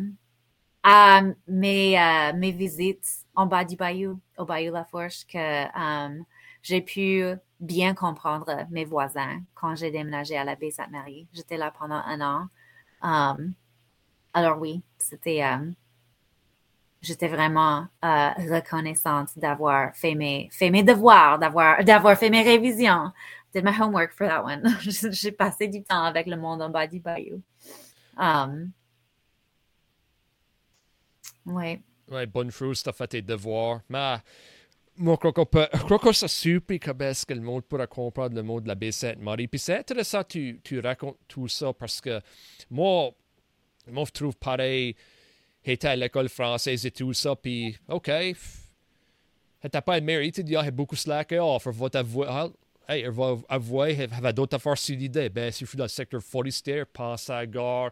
mes, 1.48 2.00
euh, 2.00 2.34
mes 2.36 2.52
visites 2.52 3.26
en 3.36 3.48
bas 3.48 3.66
du 3.66 3.76
bayou, 3.76 4.20
au 4.38 4.46
bayou 4.46 4.72
La 4.72 4.86
Fourche, 4.86 5.26
que 5.26 5.38
euh, 5.38 6.24
j'ai 6.62 6.82
pu 6.82 7.24
bien 7.60 7.96
comprendre 7.96 8.66
mes 8.70 8.86
voisins 8.86 9.42
quand 9.56 9.76
j'ai 9.76 9.90
déménagé 9.90 10.38
à 10.38 10.44
la 10.44 10.56
baie 10.56 10.70
Sainte-Marie. 10.70 11.28
J'étais 11.34 11.58
là 11.58 11.72
pendant 11.78 11.96
un 12.06 12.22
an. 12.22 12.48
Um, 13.02 13.54
alors 14.34 14.60
oui, 14.60 14.84
c'était... 15.00 15.44
j'étais 17.02 17.28
vraiment 17.28 17.88
euh, 18.06 18.30
reconnaissante 18.52 19.30
d'avoir 19.38 19.96
fait 19.96 20.16
mes, 20.16 20.50
fait 20.52 20.70
mes 20.70 20.84
devoirs, 20.84 21.40
d'avoir 21.40 22.18
fait 22.18 22.30
mes 22.30 22.44
révisions, 22.44 23.12
did 23.54 23.64
my 23.64 23.72
homework 23.72 24.14
for 24.14 24.28
that 24.28 24.44
one. 24.44 24.64
J'ai 24.82 25.32
passé 25.32 25.68
du 25.68 25.84
temps 25.84 26.04
avec 26.04 26.28
le 26.28 26.38
monde 26.38 26.62
en 26.62 26.70
bas 26.70 26.88
du 26.88 27.00
bayou. 27.00 27.42
Um, 28.18 28.72
oui. 31.46 31.82
Oui, 32.12 32.26
bonne 32.26 32.52
chose, 32.52 32.82
tu 32.82 32.90
as 32.90 32.94
fait 32.94 33.08
tes 33.08 33.22
devoirs. 33.22 33.82
Mais 33.90 34.18
moi, 34.98 35.18
je 35.24 35.30
crois 35.30 35.46
que 36.00 36.28
super 36.28 36.80
comment 36.82 37.06
est-ce 37.06 37.26
que 37.26 37.34
le 37.34 37.42
monde 37.42 37.64
pourra 37.64 37.88
comprendre 37.88 38.36
le 38.36 38.44
monde 38.44 38.64
de 38.64 38.68
la 38.68 38.76
baie 38.76 38.92
Sainte-Marie. 38.92 39.48
Puis 39.48 39.60
c'est 39.60 39.78
intéressant 39.78 40.24
que 40.24 40.30
tu, 40.30 40.62
tu 40.64 40.80
racontes 40.80 41.18
tout 41.28 41.48
ça 41.48 41.72
parce 41.72 42.02
que 42.02 42.20
moi, 42.70 43.12
moi 43.88 44.04
je 44.08 44.12
trouve 44.12 44.36
pareil, 44.36 44.96
j'étais 45.64 45.88
à 45.88 45.96
l'école 45.96 46.30
française 46.30 46.86
et 46.86 46.92
tout 46.92 47.14
ça, 47.14 47.36
puis 47.36 47.78
OK, 47.88 48.12
t'as 49.72 49.82
pas 49.82 49.98
aimé, 49.98 50.32
tu 50.34 50.44
dis, 50.44 50.52
il 50.52 50.56
y 50.56 50.58
a 50.58 50.72
beaucoup 50.72 50.96
slacké 50.96 51.40
off, 51.40 51.68
votre 51.68 52.02
voix 52.02 52.52
hey, 52.90 53.04
elle 53.04 53.12
va 53.12 53.38
avouer, 53.48 53.98
elle 54.00 54.14
avait 54.14 54.34
d'autres 54.34 54.56
affaires 54.56 54.78
sur 54.78 54.98
l'idée. 54.98 55.30
Ben, 55.30 55.52
si 55.52 55.64
je 55.64 55.70
suis 55.70 55.78
dans 55.78 55.86
le 55.86 55.90
secteur 55.90 56.22
forestier, 56.22 56.84
pense 56.92 57.30
à 57.30 57.38
la 57.38 57.48
gare, 57.48 57.92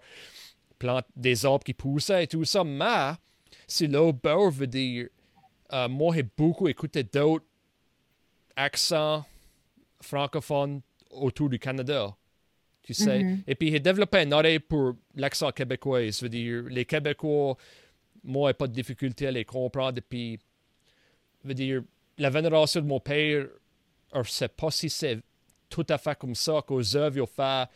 plante 0.78 1.06
des 1.16 1.46
arbres 1.46 1.64
qui 1.64 1.74
poussaient 1.74 2.24
et 2.24 2.28
tout 2.28 2.44
ça. 2.44 2.64
Mais, 2.64 3.14
là 3.88 4.04
où 4.04 4.50
veut 4.52 4.68
dire, 4.68 5.08
euh, 5.74 5.88
moi, 5.88 6.16
j'ai 6.16 6.24
beaucoup 6.24 6.68
écouté 6.68 7.04
d'autres 7.04 7.46
accents 8.56 9.24
francophones 10.02 10.82
autour 11.12 11.50
du 11.50 11.60
Canada. 11.60 12.16
Tu 12.84 12.94
sais. 12.94 13.20
Mm-hmm. 13.20 13.44
Et 13.48 13.56
puis, 13.56 13.72
j'ai 13.72 13.80
développé 13.80 14.20
un 14.20 14.32
oreille 14.32 14.60
pour 14.60 14.96
l'accent 15.16 15.52
québécois. 15.52 16.10
Je 16.10 16.22
veux 16.22 16.30
dire, 16.30 16.64
les 16.70 16.86
Québécois 16.86 17.58
moi, 18.24 18.54
pas 18.54 18.68
de 18.68 18.74
difficulté 18.74 19.28
à 19.28 19.32
les 19.32 19.46
comprendre. 19.46 20.02
Puis, 20.08 20.40
veut 21.44 21.54
dire, 21.54 21.82
la 22.18 22.30
vénération 22.30 22.82
de 22.82 22.86
mon 22.86 23.00
père, 23.00 23.48
je 24.14 24.20
ne 24.20 24.24
sais 24.24 24.48
pas 24.48 24.72
si 24.72 24.90
c'est 24.90 25.20
tout 25.70 25.86
à 25.90 25.98
fait 25.98 26.18
comme 26.18 26.36
ça 26.36 26.62
qu'aux 26.66 26.96
œuvres, 26.96 27.18
ils 27.18 27.28
font 27.28 27.68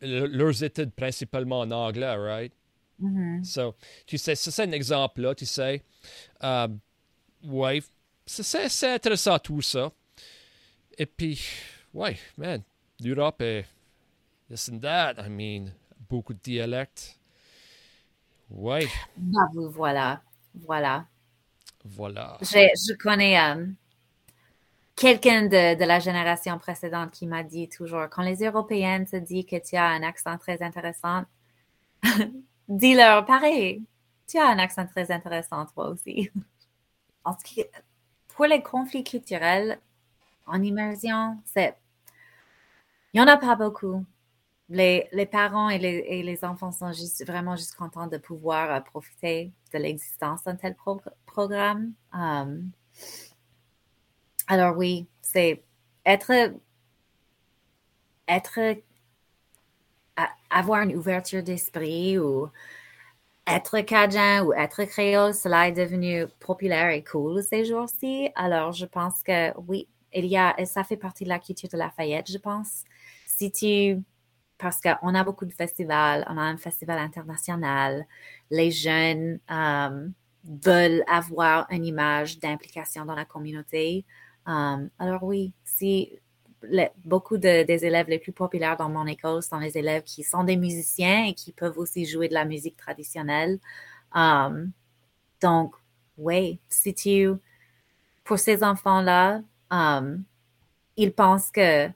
leurs 0.00 0.62
études 0.64 0.92
principalement 0.92 1.60
en 1.60 1.70
anglais, 1.70 2.14
right? 2.16 2.52
Mhm. 2.98 3.44
So, 3.44 3.74
tu 4.06 4.18
sais, 4.18 4.34
c'est 4.34 4.62
un 4.62 4.72
exemple 4.72 5.22
là, 5.22 5.34
tu 5.34 5.46
sais. 5.46 5.82
Euh, 6.42 6.68
ouais, 7.44 7.82
c'est 8.26 8.94
intéressant 8.94 9.38
tout 9.38 9.60
ça. 9.62 9.90
Et 10.98 11.06
puis, 11.06 11.40
ouais, 11.94 12.16
man, 12.36 12.62
l'Europe 13.00 13.40
est 13.42 13.66
this 14.48 14.68
and 14.68 14.80
that. 14.80 15.14
I 15.18 15.28
mean, 15.28 15.72
beaucoup 16.08 16.34
de 16.34 16.38
dialectes. 16.42 17.18
Ouais, 18.50 18.86
Ah, 19.36 19.46
voilà, 19.54 20.22
voilà. 20.54 21.06
voilà. 21.84 22.36
Je, 22.42 22.46
je 22.86 22.94
connais 22.94 23.40
euh, 23.40 23.66
quelqu'un 24.96 25.42
de, 25.44 25.78
de 25.78 25.84
la 25.84 26.00
génération 26.00 26.58
précédente 26.58 27.10
qui 27.12 27.26
m'a 27.26 27.42
dit 27.42 27.68
toujours, 27.68 28.08
quand 28.10 28.22
les 28.22 28.44
Européennes 28.44 29.06
te 29.06 29.16
disent 29.16 29.46
que 29.46 29.56
tu 29.58 29.76
as 29.76 29.86
un 29.86 30.02
accent 30.02 30.38
très 30.38 30.62
intéressant, 30.62 31.24
dis-leur, 32.68 33.24
pareil, 33.26 33.82
tu 34.28 34.38
as 34.38 34.48
un 34.48 34.58
accent 34.58 34.86
très 34.86 35.10
intéressant 35.10 35.66
toi 35.66 35.88
aussi. 35.90 36.30
En 37.24 37.38
ce 37.38 37.44
qui- 37.44 37.64
pour 38.28 38.46
les 38.46 38.62
conflits 38.62 39.04
culturels 39.04 39.78
en 40.46 40.62
immersion, 40.62 41.38
c'est, 41.44 41.76
il 43.12 43.20
n'y 43.20 43.24
en 43.24 43.32
a 43.32 43.36
pas 43.36 43.56
beaucoup. 43.56 44.04
Les, 44.70 45.08
les 45.12 45.26
parents 45.26 45.70
et 45.70 45.78
les, 45.78 46.04
et 46.08 46.22
les 46.22 46.44
enfants 46.44 46.72
sont 46.72 46.92
juste, 46.92 47.26
vraiment 47.26 47.56
juste 47.56 47.74
contents 47.76 48.06
de 48.06 48.18
pouvoir 48.18 48.70
euh, 48.72 48.80
profiter 48.80 49.52
de 49.74 49.78
l'existence 49.78 50.44
d'un 50.44 50.56
tel 50.56 50.74
pro- 50.74 51.02
programme. 51.26 51.92
Um, 52.14 52.70
alors 54.46 54.76
oui, 54.76 55.06
c'est 55.22 55.62
être, 56.04 56.32
être, 58.28 58.58
avoir 60.50 60.82
une 60.82 60.96
ouverture 60.96 61.42
d'esprit 61.42 62.18
ou 62.18 62.48
être 63.46 63.80
cajun 63.80 64.44
ou 64.44 64.52
être 64.52 64.84
créole, 64.84 65.34
cela 65.34 65.68
est 65.68 65.72
devenu 65.72 66.26
populaire 66.40 66.90
et 66.90 67.02
cool 67.02 67.42
ces 67.42 67.64
jours-ci. 67.64 68.30
Alors 68.34 68.72
je 68.72 68.86
pense 68.86 69.22
que 69.22 69.56
oui, 69.66 69.88
il 70.14 70.26
y 70.26 70.36
a, 70.36 70.54
ça 70.66 70.84
fait 70.84 70.96
partie 70.96 71.24
de 71.24 71.28
la 71.28 71.38
culture 71.38 71.68
de 71.68 71.76
Lafayette, 71.76 72.30
je 72.30 72.38
pense. 72.38 72.84
Si 73.26 73.50
tu, 73.50 74.02
parce 74.58 74.80
qu'on 74.80 75.14
a 75.14 75.24
beaucoup 75.24 75.46
de 75.46 75.52
festivals, 75.52 76.24
on 76.28 76.36
a 76.38 76.42
un 76.42 76.56
festival 76.56 76.98
international, 76.98 78.06
les 78.50 78.70
jeunes 78.70 79.40
euh, 79.50 80.08
veulent 80.44 81.04
avoir 81.08 81.66
une 81.70 81.84
image 81.84 82.38
d'implication 82.38 83.04
dans 83.04 83.14
la 83.14 83.24
communauté. 83.24 84.04
Um, 84.46 84.90
alors 84.98 85.22
oui, 85.22 85.52
si 85.64 86.18
beaucoup 87.04 87.38
de- 87.38 87.64
des 87.64 87.84
élèves 87.84 88.08
les 88.08 88.18
plus 88.18 88.32
populaires 88.32 88.76
dans 88.76 88.88
mon 88.88 89.06
école 89.06 89.42
sont 89.42 89.58
les 89.58 89.76
élèves 89.76 90.04
qui 90.04 90.22
sont 90.22 90.44
des 90.44 90.56
musiciens 90.56 91.24
et 91.24 91.34
qui 91.34 91.52
peuvent 91.52 91.78
aussi 91.78 92.06
jouer 92.06 92.28
de 92.28 92.34
la 92.34 92.44
musique 92.44 92.76
traditionnelle. 92.76 93.58
Um, 94.14 94.72
donc, 95.40 95.74
oui, 96.18 96.60
si 96.68 96.94
tu, 96.94 97.30
pour 98.24 98.38
ces 98.38 98.62
enfants-là, 98.62 99.42
um, 99.70 100.22
ils 100.96 101.12
pensent 101.12 101.50
que 101.50 101.88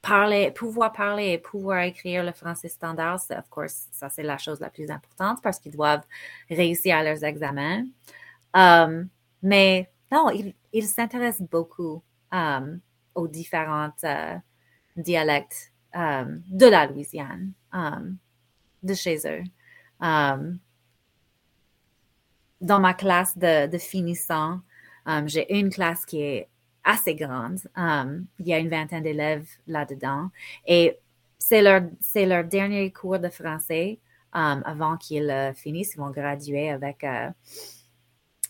parler, 0.00 0.50
pouvoir 0.50 0.92
parler 0.92 1.32
et 1.32 1.38
pouvoir 1.38 1.82
écrire 1.82 2.24
le 2.24 2.32
français 2.32 2.68
standard, 2.68 3.20
c'est, 3.20 3.36
of 3.36 3.48
course, 3.48 3.86
ça 3.92 4.08
c'est 4.08 4.24
la 4.24 4.36
chose 4.36 4.58
la 4.58 4.70
plus 4.70 4.90
importante 4.90 5.40
parce 5.42 5.60
qu'ils 5.60 5.72
doivent 5.72 6.02
réussir 6.50 6.96
à 6.96 7.04
leurs 7.04 7.22
examens. 7.22 7.84
Mais 9.42 9.91
non, 10.12 10.30
ils, 10.30 10.54
ils 10.72 10.86
s'intéressent 10.86 11.48
beaucoup 11.48 12.02
um, 12.30 12.80
aux 13.14 13.26
différents 13.26 13.90
euh, 14.04 14.36
dialectes 14.96 15.72
um, 15.94 16.42
de 16.48 16.66
la 16.66 16.86
Louisiane, 16.86 17.52
um, 17.72 18.16
de 18.82 18.94
chez 18.94 19.18
eux. 19.26 19.42
Dans 22.60 22.78
ma 22.78 22.94
classe 22.94 23.36
de, 23.36 23.66
de 23.66 23.78
finissants, 23.78 24.60
um, 25.06 25.28
j'ai 25.28 25.58
une 25.58 25.70
classe 25.70 26.04
qui 26.04 26.20
est 26.20 26.48
assez 26.84 27.14
grande. 27.14 27.58
Il 28.38 28.46
y 28.46 28.52
a 28.52 28.58
une 28.58 28.68
vingtaine 28.68 29.02
d'élèves 29.02 29.48
là-dedans. 29.66 30.30
Et 30.66 30.98
c'est 31.38 31.62
leur, 31.62 31.82
c'est 32.00 32.26
leur 32.26 32.44
dernier 32.44 32.92
cours 32.92 33.18
de 33.18 33.28
français 33.28 33.98
avant 34.32 34.96
qu'ils 34.96 35.30
euh, 35.30 35.52
finissent. 35.52 35.94
Ils 35.94 35.98
vont 35.98 36.10
graduer 36.10 36.70
avec 36.70 37.04
euh, 37.04 37.30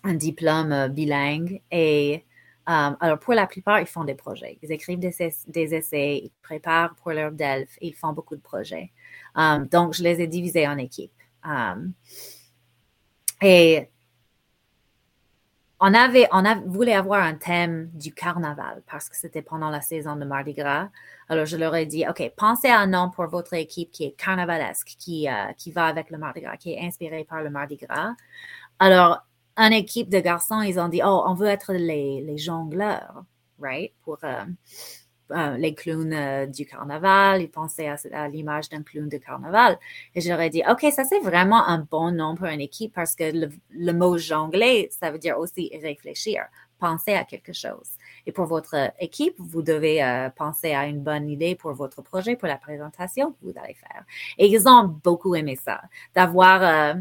un 0.05 0.15
diplôme 0.15 0.73
euh, 0.73 0.89
bilingue. 0.89 1.63
Et 1.71 2.25
um, 2.67 2.97
alors, 3.01 3.19
pour 3.19 3.35
la 3.35 3.47
plupart, 3.47 3.81
ils 3.81 3.87
font 3.87 4.05
des 4.05 4.15
projets. 4.15 4.59
Ils 4.63 4.73
écrivent 4.73 4.99
des, 4.99 5.21
ess- 5.21 5.49
des 5.49 5.75
essais, 5.75 6.23
ils 6.25 6.33
préparent 6.43 6.95
pour 6.97 7.13
leur 7.13 7.33
DELF, 7.33 7.79
ils 7.81 7.95
font 7.95 8.13
beaucoup 8.13 8.37
de 8.37 8.43
projets. 8.43 8.93
Um, 9.35 9.67
donc, 9.67 9.95
je 9.95 10.03
les 10.03 10.21
ai 10.21 10.27
divisés 10.27 10.67
en 10.67 10.79
équipes. 10.79 11.13
Et 13.41 13.89
on 15.81 15.93
avait, 15.95 16.29
on 16.31 16.45
voulait 16.67 16.95
avoir 16.95 17.25
un 17.25 17.35
thème 17.35 17.91
du 17.93 18.15
carnaval 18.15 18.85
parce 18.89 19.09
que 19.09 19.17
c'était 19.17 19.43
pendant 19.43 19.69
la 19.69 19.81
saison 19.81 20.15
de 20.15 20.25
Mardi 20.25 20.53
Gras. 20.53 20.91
Alors, 21.29 21.45
je 21.45 21.57
leur 21.57 21.75
ai 21.75 21.87
dit, 21.87 22.05
OK, 22.09 22.23
pensez 22.37 22.69
à 22.69 22.79
un 22.79 22.87
nom 22.87 23.11
pour 23.11 23.27
votre 23.27 23.55
équipe 23.55 23.91
qui 23.91 24.05
est 24.05 24.13
carnavalesque, 24.13 24.95
qui, 24.97 25.29
euh, 25.29 25.53
qui 25.57 25.73
va 25.73 25.87
avec 25.87 26.11
le 26.11 26.19
Mardi 26.19 26.43
Gras, 26.43 26.57
qui 26.57 26.73
est 26.75 26.81
inspiré 26.87 27.25
par 27.25 27.43
le 27.43 27.51
Mardi 27.51 27.77
Gras. 27.77 28.15
Alors, 28.79 29.27
une 29.57 29.73
équipe 29.73 30.09
de 30.09 30.21
garçons, 30.21 30.61
ils 30.63 30.79
ont 30.79 30.89
dit, 30.89 31.01
oh, 31.05 31.23
on 31.27 31.35
veut 31.35 31.49
être 31.49 31.73
les, 31.73 32.21
les 32.23 32.39
jongleurs, 32.39 33.25
right? 33.61 33.93
Pour 34.03 34.19
euh, 34.25 34.45
euh, 35.31 35.57
les 35.57 35.75
clowns 35.75 36.13
euh, 36.13 36.47
du 36.47 36.67
carnaval. 36.67 37.43
Ils 37.43 37.51
pensaient 37.51 37.89
à, 37.89 38.29
l'image 38.29 38.69
d'un 38.69 38.83
clown 38.83 39.09
de 39.09 39.17
carnaval. 39.17 39.79
Et 40.15 40.21
j'aurais 40.21 40.51
dit, 40.51 40.63
OK, 40.69 40.85
ça 40.93 41.05
c'est 41.05 41.21
vraiment 41.21 41.67
un 41.67 41.79
bon 41.79 42.13
nom 42.13 42.35
pour 42.35 42.47
une 42.47 42.61
équipe 42.61 42.93
parce 42.95 43.15
que 43.15 43.25
le, 43.71 43.93
mot 43.93 44.19
jongler, 44.19 44.91
ça 44.91 45.11
veut 45.11 45.19
dire 45.19 45.39
aussi 45.39 45.71
réfléchir, 45.81 46.45
penser 46.79 47.15
à 47.15 47.25
quelque 47.25 47.53
chose. 47.53 47.89
Et 48.27 48.33
pour 48.33 48.47
votre 48.47 48.93
équipe, 49.01 49.35
vous 49.39 49.63
devez 49.63 50.29
penser 50.37 50.75
à 50.75 50.87
une 50.87 51.01
bonne 51.01 51.29
idée 51.29 51.55
pour 51.55 51.73
votre 51.73 52.03
projet, 52.03 52.37
pour 52.37 52.49
la 52.49 52.59
présentation 52.59 53.33
que 53.33 53.39
vous 53.43 53.55
allez 53.57 53.75
faire. 53.75 54.05
Et 54.39 54.47
ils 54.47 54.69
ont 54.69 54.85
beaucoup 54.85 55.35
aimé 55.35 55.57
ça, 55.57 55.81
d'avoir 56.15 56.95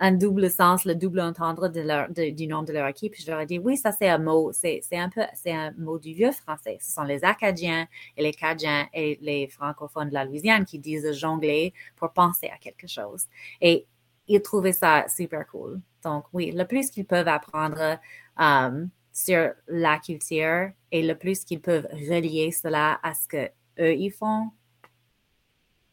un 0.00 0.12
double 0.12 0.50
sens, 0.50 0.84
le 0.84 0.94
double 0.94 1.20
entendre 1.20 1.68
de 1.68 1.80
leur, 1.80 2.08
du 2.10 2.46
nom 2.46 2.62
de 2.62 2.72
leur 2.72 2.86
équipe. 2.88 3.14
Je 3.16 3.30
leur 3.30 3.40
ai 3.40 3.46
dit, 3.46 3.58
oui, 3.58 3.76
ça 3.76 3.92
c'est 3.92 4.08
un 4.08 4.18
mot, 4.18 4.50
c'est 4.52 4.82
un 4.92 5.08
peu, 5.08 5.22
c'est 5.34 5.52
un 5.52 5.72
mot 5.78 5.98
du 5.98 6.14
vieux 6.14 6.32
français. 6.32 6.78
Ce 6.80 6.92
sont 6.92 7.04
les 7.04 7.22
Acadiens 7.22 7.86
et 8.16 8.22
les 8.22 8.32
Cajuns 8.32 8.86
et 8.94 9.18
les 9.20 9.46
francophones 9.48 10.08
de 10.08 10.14
la 10.14 10.24
Louisiane 10.24 10.64
qui 10.64 10.78
disent 10.78 11.12
jongler 11.12 11.74
pour 11.96 12.12
penser 12.12 12.48
à 12.48 12.58
quelque 12.58 12.86
chose. 12.86 13.26
Et 13.60 13.86
ils 14.26 14.42
trouvaient 14.42 14.72
ça 14.72 15.06
super 15.08 15.46
cool. 15.46 15.80
Donc 16.02 16.24
oui, 16.32 16.50
le 16.52 16.64
plus 16.64 16.90
qu'ils 16.90 17.06
peuvent 17.06 17.28
apprendre 17.28 17.98
um, 18.38 18.88
sur 19.12 19.52
la 19.68 19.98
culture 19.98 20.70
et 20.90 21.02
le 21.02 21.14
plus 21.14 21.44
qu'ils 21.44 21.60
peuvent 21.60 21.88
relier 21.92 22.50
cela 22.52 22.98
à 23.02 23.12
ce 23.14 23.28
que 23.28 23.50
eux 23.78 23.94
ils 23.94 24.10
font, 24.10 24.50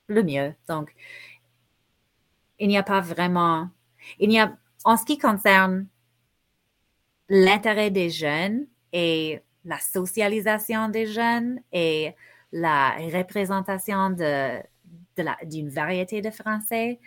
le 0.08 0.24
mieux. 0.24 0.54
Donc, 0.68 0.94
il 2.60 2.68
n'y 2.70 2.78
a 2.78 2.84
pas 2.84 3.02
vraiment, 3.02 3.70
il 4.20 4.30
n'y 4.30 4.40
a, 4.40 4.58
en 4.84 4.98
ce 4.98 5.06
qui 5.06 5.18
concerne 5.18 5.88
l'intérêt 7.30 7.92
des 7.92 8.10
jeunes 8.10 8.68
et 8.94 9.42
la 9.66 9.80
socialisation 9.80 10.90
des 10.90 11.08
jeunes 11.08 11.60
et 11.72 12.16
la 12.52 12.96
représentation 13.14 14.10
de, 14.10 14.62
d'une 15.46 15.70
variété 15.70 16.22
de 16.22 16.32
Français, 16.32 17.00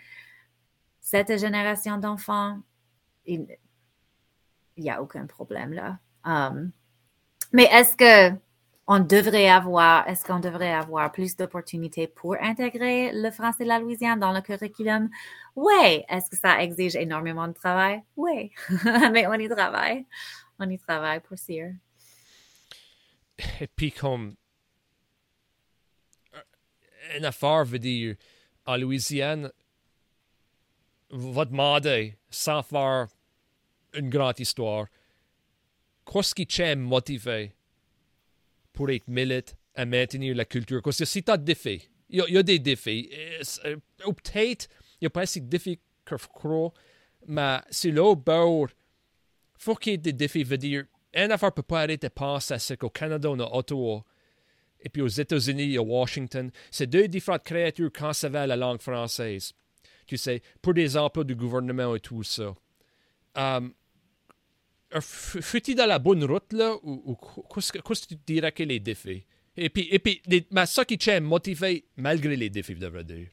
cette 0.99 1.39
génération 1.39 1.97
d'enfants, 1.97 2.59
il 3.25 3.47
n'y 4.77 4.89
a 4.89 5.01
aucun 5.01 5.25
problème 5.25 5.73
là. 5.73 5.99
Um, 6.23 6.71
mais 7.51 7.63
est-ce 7.63 7.95
que 7.95 8.37
on 8.93 8.99
devrait 8.99 9.47
avoir, 9.47 10.05
est-ce 10.09 10.25
qu'on 10.25 10.41
devrait 10.41 10.73
avoir 10.73 11.13
plus 11.13 11.37
d'opportunités 11.37 12.07
pour 12.07 12.35
intégrer 12.41 13.13
le 13.13 13.31
français 13.31 13.63
de 13.63 13.69
la 13.69 13.79
Louisiane 13.79 14.19
dans 14.19 14.33
le 14.33 14.41
curriculum? 14.41 15.09
Oui. 15.55 16.03
Est-ce 16.09 16.29
que 16.29 16.35
ça 16.35 16.61
exige 16.61 16.97
énormément 16.97 17.47
de 17.47 17.53
travail? 17.53 18.03
Oui. 18.17 18.51
Mais 19.13 19.27
on 19.27 19.33
y 19.35 19.47
travaille. 19.47 20.05
On 20.59 20.69
y 20.69 20.77
travaille 20.77 21.21
pour 21.21 21.39
sûr. 21.39 21.69
Et 23.61 23.67
puis 23.67 23.93
comme 23.93 24.35
une 27.15 27.23
affaire 27.23 27.63
veut 27.63 27.79
dire 27.79 28.17
en 28.65 28.75
Louisiane, 28.75 29.51
va 31.11 31.45
demander 31.45 32.17
sans 32.29 32.61
faire 32.61 33.07
une 33.93 34.09
grande 34.09 34.39
histoire, 34.41 34.87
qu'est-ce 36.05 36.35
qui 36.35 36.45
t'aime 36.45 36.81
motivé 36.81 37.53
pour 38.81 38.89
être 38.89 39.07
milite 39.07 39.55
à 39.75 39.85
maintenir 39.85 40.35
la 40.35 40.43
culture? 40.45 40.81
Parce 40.81 40.97
que 40.97 41.05
si 41.05 41.21
tu 41.23 41.31
as 41.31 41.37
des 41.37 41.53
défis, 41.53 41.87
il 42.09 42.23
y, 42.27 42.37
a- 42.37 42.43
des 42.43 42.57
défis. 42.57 43.11
Ou 44.07 44.13
peut-être, 44.13 44.67
il 44.99 45.03
y 45.03 45.05
a 45.05 45.09
pas 45.11 45.21
assez 45.21 45.39
de 45.39 45.45
défis 45.47 45.79
que 46.03 46.17
je 46.17 46.25
crois, 46.25 46.73
Mais 47.27 47.59
là, 47.91 48.15
bord, 48.15 48.69
faut 49.55 49.75
qu'il 49.75 49.91
y 49.91 49.93
ait 49.93 49.97
des 49.99 50.13
défis. 50.13 50.43
veut 50.43 50.57
dire, 50.57 50.85
une 51.13 51.31
affaire 51.31 51.53
peut 51.53 51.61
pas 51.61 51.81
arrêter 51.81 52.07
de 52.07 52.13
qu'au 52.75 52.89
Canada, 52.89 53.29
on 53.29 53.39
a 53.39 53.55
Ottawa, 53.55 54.03
et 54.79 54.89
puis 54.89 55.03
aux 55.03 55.07
États-Unis, 55.07 55.77
à 55.77 55.83
Washington, 55.83 56.49
c'est 56.71 56.87
deux 56.87 57.07
différentes 57.07 57.43
créatures 57.43 57.91
quand 57.93 58.13
ça 58.13 58.29
la 58.47 58.55
langue 58.55 58.81
française. 58.81 59.53
Tu 60.07 60.17
sais, 60.17 60.41
pour 60.59 60.73
des 60.73 60.97
emplois 60.97 61.23
du 61.23 61.35
gouvernement 61.35 61.95
et 61.95 61.99
tout 61.99 62.23
ça. 62.23 62.55
Um, 63.35 63.73
Fut-il 64.99 65.75
dans 65.75 65.85
la 65.85 65.99
bonne 65.99 66.23
route, 66.23 66.51
là, 66.53 66.75
ou, 66.83 67.15
qu'est-ce 67.53 67.71
que 67.71 68.07
tu 68.07 68.15
dirais 68.25 68.51
que 68.51 68.63
les 68.63 68.79
défis? 68.79 69.25
Et 69.55 69.69
puis, 69.69 69.87
et 69.91 69.99
puis 69.99 70.21
mais 70.51 70.65
ça 70.65 70.85
qui 70.85 70.97
tient 70.97 71.19
motivé 71.19 71.85
malgré 71.97 72.35
les 72.35 72.49
défis, 72.49 72.75
de 72.75 72.87
vrai 72.87 73.03
dire. 73.03 73.27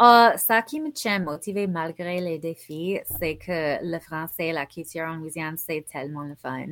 Uh, 0.00 0.36
ça 0.36 0.62
qui 0.62 0.80
me 0.80 0.90
tient 0.90 1.18
motivé 1.18 1.66
malgré 1.66 2.20
les 2.20 2.38
défis, 2.38 2.98
c'est 3.18 3.36
que 3.36 3.78
le 3.84 3.98
français, 4.00 4.52
la 4.52 4.66
culture 4.66 5.04
en 5.04 5.16
Louisiane, 5.16 5.56
c'est 5.56 5.84
tellement 5.90 6.22
le 6.22 6.34
fun. 6.34 6.66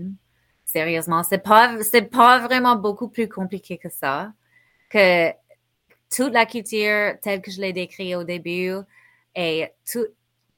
Sérieusement, 0.64 1.22
c'est 1.22 1.42
pas, 1.42 1.82
c'est 1.82 2.10
pas 2.10 2.38
vraiment 2.40 2.76
beaucoup 2.76 3.08
plus 3.08 3.28
compliqué 3.28 3.78
que 3.78 3.88
ça. 3.88 4.32
Que 4.88 5.30
toute 6.14 6.32
la 6.32 6.46
culture 6.46 7.18
telle 7.22 7.40
que 7.40 7.50
je 7.50 7.60
l'ai 7.60 7.72
décrite 7.72 8.16
au 8.16 8.24
début 8.24 8.74
et 9.34 9.68
tout, 9.90 10.06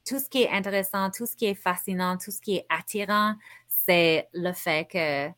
tout 0.04 0.18
ce 0.18 0.28
qui 0.28 0.42
est 0.42 0.50
intéressant, 0.50 1.10
tout 1.10 1.26
ce 1.26 1.36
qui 1.36 1.46
est 1.46 1.54
fascinant, 1.54 2.16
tout 2.18 2.30
ce 2.30 2.40
qui 2.40 2.56
est 2.56 2.66
attirant, 2.68 3.34
c'est 3.68 4.28
le 4.32 4.52
fait 4.52 4.88
que 4.88 5.32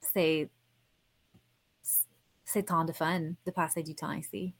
c'est 0.00 0.50
c'est 2.44 2.62
tant 2.64 2.84
de 2.84 2.92
fun 2.92 3.20
de 3.44 3.50
passer 3.50 3.82
du 3.82 3.94
temps 3.94 4.12
ici. 4.12 4.54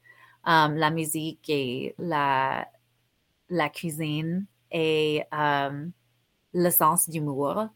Um, 0.44 0.76
la 0.76 0.90
musique 0.90 1.48
et 1.48 1.94
la, 1.98 2.68
la 3.48 3.68
cuisine 3.70 4.46
et 4.70 5.24
um, 5.32 5.90
le 6.52 6.70
sens 6.70 7.08
d'humour 7.08 7.68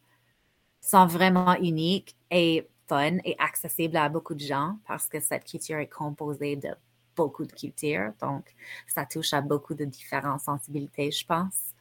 sont 0.80 1.06
vraiment 1.06 1.54
uniques 1.56 2.14
et 2.30 2.68
fun 2.88 3.18
et 3.24 3.36
accessibles 3.38 3.96
à 3.96 4.08
beaucoup 4.10 4.34
de 4.34 4.40
gens 4.40 4.78
parce 4.86 5.06
que 5.08 5.20
cette 5.20 5.44
culture 5.44 5.78
est 5.78 5.88
composée 5.88 6.56
de 6.56 6.68
beaucoup 7.16 7.44
de 7.44 7.52
cultures. 7.52 8.12
Donc, 8.20 8.54
ça 8.86 9.06
touche 9.06 9.32
à 9.32 9.40
beaucoup 9.40 9.74
de 9.74 9.84
différentes 9.84 10.40
sensibilités, 10.40 11.10
je 11.10 11.26
pense. 11.26 11.74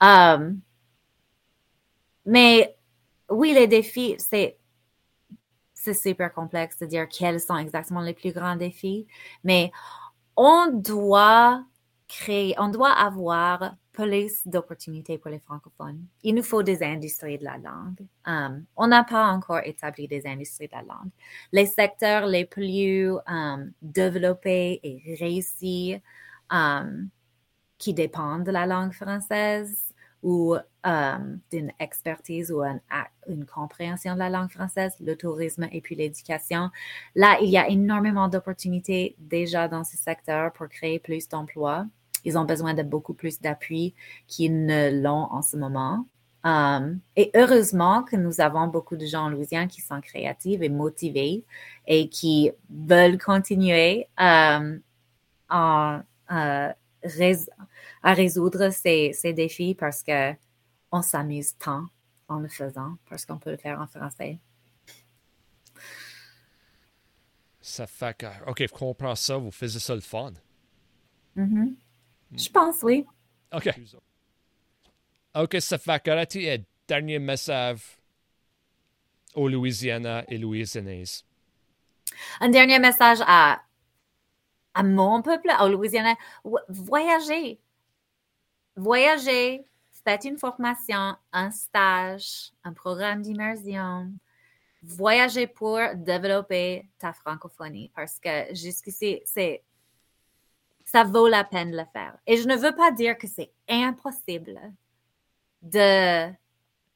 Um, 0.00 0.60
mais 2.26 2.76
oui, 3.30 3.52
les 3.54 3.66
défis, 3.66 4.16
c'est 4.18 4.58
c'est 5.74 5.94
super 5.94 6.32
complexe 6.32 6.78
de 6.78 6.86
dire 6.86 7.06
quels 7.08 7.40
sont 7.40 7.56
exactement 7.56 8.00
les 8.00 8.14
plus 8.14 8.32
grands 8.32 8.56
défis, 8.56 9.06
mais 9.44 9.70
on 10.36 10.68
doit 10.72 11.62
créer, 12.08 12.54
on 12.58 12.68
doit 12.68 12.92
avoir 12.92 13.74
plus 13.94 14.46
d'opportunités 14.46 15.18
pour 15.18 15.30
les 15.30 15.38
francophones. 15.38 16.04
Il 16.24 16.34
nous 16.34 16.42
faut 16.42 16.62
des 16.62 16.82
industries 16.82 17.38
de 17.38 17.44
la 17.44 17.56
langue. 17.58 18.04
Um, 18.26 18.64
on 18.76 18.88
n'a 18.88 19.04
pas 19.04 19.28
encore 19.28 19.60
établi 19.64 20.08
des 20.08 20.26
industries 20.26 20.66
de 20.66 20.72
la 20.72 20.82
langue. 20.82 21.10
Les 21.52 21.66
secteurs 21.66 22.26
les 22.26 22.44
plus 22.44 23.12
um, 23.26 23.72
développés 23.80 24.80
et 24.82 25.16
réussis 25.18 25.96
um, 26.50 27.08
qui 27.78 27.94
dépendent 27.94 28.44
de 28.44 28.50
la 28.50 28.66
langue 28.66 28.92
française 28.92 29.92
ou 30.22 30.56
d'une 31.50 31.72
expertise 31.78 32.50
ou 32.50 32.62
une 33.28 33.46
compréhension 33.46 34.14
de 34.14 34.18
la 34.18 34.30
langue 34.30 34.50
française, 34.50 34.94
le 35.00 35.16
tourisme 35.16 35.66
et 35.70 35.80
puis 35.80 35.94
l'éducation. 35.94 36.70
Là, 37.14 37.38
il 37.42 37.50
y 37.50 37.58
a 37.58 37.68
énormément 37.68 38.28
d'opportunités 38.28 39.16
déjà 39.18 39.68
dans 39.68 39.84
ce 39.84 39.96
secteur 39.96 40.52
pour 40.52 40.68
créer 40.68 40.98
plus 40.98 41.28
d'emplois 41.28 41.86
ils 42.24 42.38
ont 42.38 42.44
besoin 42.44 42.74
de 42.74 42.82
beaucoup 42.82 43.14
plus 43.14 43.40
d'appui 43.40 43.94
qu'ils 44.26 44.66
ne 44.66 45.02
l'ont 45.02 45.28
en 45.30 45.42
ce 45.42 45.56
moment. 45.56 46.06
Um, 46.44 47.00
et 47.16 47.30
heureusement 47.34 48.02
que 48.02 48.16
nous 48.16 48.42
avons 48.42 48.66
beaucoup 48.66 48.96
de 48.96 49.06
gens 49.06 49.24
en 49.24 49.28
Louisiane 49.30 49.66
qui 49.66 49.80
sont 49.80 50.02
créatifs 50.02 50.60
et 50.60 50.68
motivés 50.68 51.42
et 51.86 52.10
qui 52.10 52.50
veulent 52.68 53.16
continuer 53.16 54.08
um, 54.18 54.80
à, 55.48 56.02
à, 56.28 56.74
résoudre 58.02 58.70
ces, 58.70 59.12
ces, 59.14 59.32
défis 59.32 59.74
parce 59.74 60.02
que 60.02 60.32
on 60.92 61.00
s'amuse 61.00 61.56
tant 61.56 61.86
en 62.28 62.40
le 62.40 62.48
faisant, 62.48 62.96
parce 63.08 63.24
qu'on 63.24 63.38
peut 63.38 63.50
le 63.50 63.56
faire 63.56 63.80
en 63.80 63.86
français. 63.86 64.38
Ça 67.60 67.86
fait 67.86 68.16
que, 68.18 68.26
OK, 68.46 68.60
je 68.60 68.72
comprends 68.72 69.14
ça, 69.14 69.38
vous 69.38 69.50
faites 69.50 69.70
ça 69.70 69.94
le 69.94 70.02
fun. 70.02 70.32
Mm-hmm. 71.36 71.74
Je 72.36 72.48
pense, 72.48 72.82
oui. 72.82 73.06
OK. 73.52 73.70
OK, 75.34 75.56
ça 75.60 75.78
fait 75.78 76.02
que 76.02 76.60
dernier 76.86 77.18
message 77.18 77.80
aux 79.34 79.48
Louisiana 79.48 80.24
et 80.28 80.38
Louisianaises. 80.38 81.24
Un 82.40 82.48
dernier 82.48 82.78
message 82.78 83.18
à, 83.26 83.60
à 84.74 84.82
mon 84.82 85.22
peuple, 85.22 85.48
au 85.60 85.68
Louisiana. 85.68 86.14
Voyagez. 86.68 87.60
Voyagez. 88.76 89.64
Faites 90.04 90.24
une 90.24 90.36
formation, 90.36 91.16
un 91.32 91.50
stage, 91.50 92.52
un 92.62 92.74
programme 92.74 93.22
d'immersion. 93.22 94.12
Voyagez 94.82 95.46
pour 95.46 95.80
développer 95.94 96.86
ta 96.98 97.14
francophonie 97.14 97.90
parce 97.94 98.20
que 98.20 98.54
jusqu'ici, 98.54 99.22
c'est 99.24 99.62
ça 100.94 101.02
vaut 101.02 101.26
la 101.26 101.42
peine 101.42 101.72
de 101.72 101.76
le 101.76 101.84
faire. 101.92 102.16
Et 102.24 102.36
je 102.36 102.46
ne 102.46 102.54
veux 102.54 102.72
pas 102.72 102.92
dire 102.92 103.18
que 103.18 103.26
c'est 103.26 103.52
impossible 103.68 104.60
de 105.60 106.32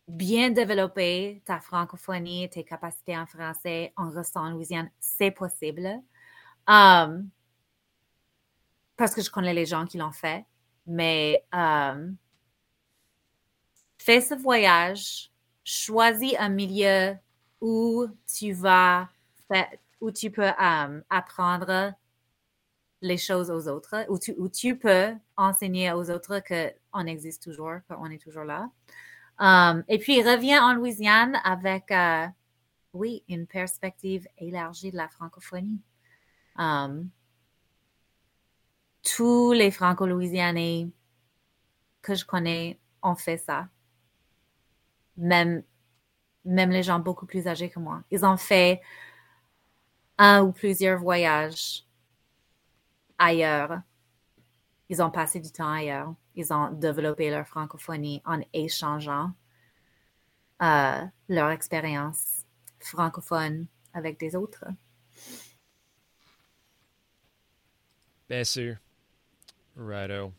bien 0.06 0.50
développer 0.50 1.42
ta 1.44 1.58
francophonie, 1.58 2.48
tes 2.48 2.62
capacités 2.62 3.18
en 3.18 3.26
français 3.26 3.92
en 3.96 4.08
restant 4.10 4.42
en 4.42 4.50
Louisiane. 4.50 4.88
C'est 5.00 5.32
possible. 5.32 6.00
Um, 6.68 7.28
parce 8.96 9.16
que 9.16 9.20
je 9.20 9.30
connais 9.30 9.52
les 9.52 9.66
gens 9.66 9.84
qui 9.84 9.98
l'ont 9.98 10.12
fait. 10.12 10.46
Mais 10.86 11.44
um, 11.52 12.16
fais 13.98 14.20
ce 14.20 14.34
voyage, 14.34 15.32
choisis 15.64 16.36
un 16.38 16.50
milieu 16.50 17.16
où 17.60 18.06
tu 18.32 18.52
vas, 18.52 19.08
où 20.00 20.12
tu 20.12 20.30
peux 20.30 20.50
um, 20.60 21.02
apprendre 21.10 21.94
les 23.00 23.16
choses 23.16 23.50
aux 23.50 23.68
autres, 23.68 24.06
où 24.08 24.18
tu, 24.18 24.34
où 24.38 24.48
tu 24.48 24.76
peux 24.76 25.14
enseigner 25.36 25.92
aux 25.92 26.10
autres 26.10 26.40
qu'on 26.40 27.06
existe 27.06 27.42
toujours, 27.42 27.78
qu'on 27.88 28.10
est 28.10 28.22
toujours 28.22 28.44
là. 28.44 28.70
Um, 29.38 29.84
et 29.88 29.98
puis, 29.98 30.22
reviens 30.22 30.64
en 30.64 30.74
Louisiane 30.74 31.36
avec, 31.44 31.90
euh, 31.92 32.26
oui, 32.92 33.22
une 33.28 33.46
perspective 33.46 34.26
élargie 34.36 34.90
de 34.90 34.96
la 34.96 35.08
francophonie. 35.08 35.80
Um, 36.56 37.08
tous 39.02 39.52
les 39.52 39.70
franco-louisianais 39.70 40.88
que 42.02 42.14
je 42.14 42.24
connais 42.24 42.80
ont 43.02 43.14
fait 43.14 43.38
ça. 43.38 43.68
Même, 45.16 45.62
même 46.44 46.70
les 46.70 46.82
gens 46.82 46.98
beaucoup 46.98 47.26
plus 47.26 47.46
âgés 47.46 47.70
que 47.70 47.78
moi. 47.78 48.02
Ils 48.10 48.24
ont 48.24 48.36
fait 48.36 48.80
un 50.18 50.42
ou 50.42 50.52
plusieurs 50.52 50.98
voyages 50.98 51.87
ailleurs. 53.18 53.82
Ils 54.88 55.02
ont 55.02 55.10
passé 55.10 55.40
du 55.40 55.50
temps 55.52 55.72
ailleurs. 55.72 56.14
Ils 56.34 56.52
ont 56.52 56.70
développé 56.70 57.30
leur 57.30 57.46
francophonie 57.46 58.22
en 58.24 58.40
échangeant 58.52 59.32
euh, 60.62 61.04
leur 61.28 61.50
expérience 61.50 62.44
francophone 62.80 63.66
avec 63.92 64.18
des 64.18 64.34
autres. 64.34 64.64
Bien 68.28 68.44
sûr. 68.44 68.76
Righto. 69.76 70.32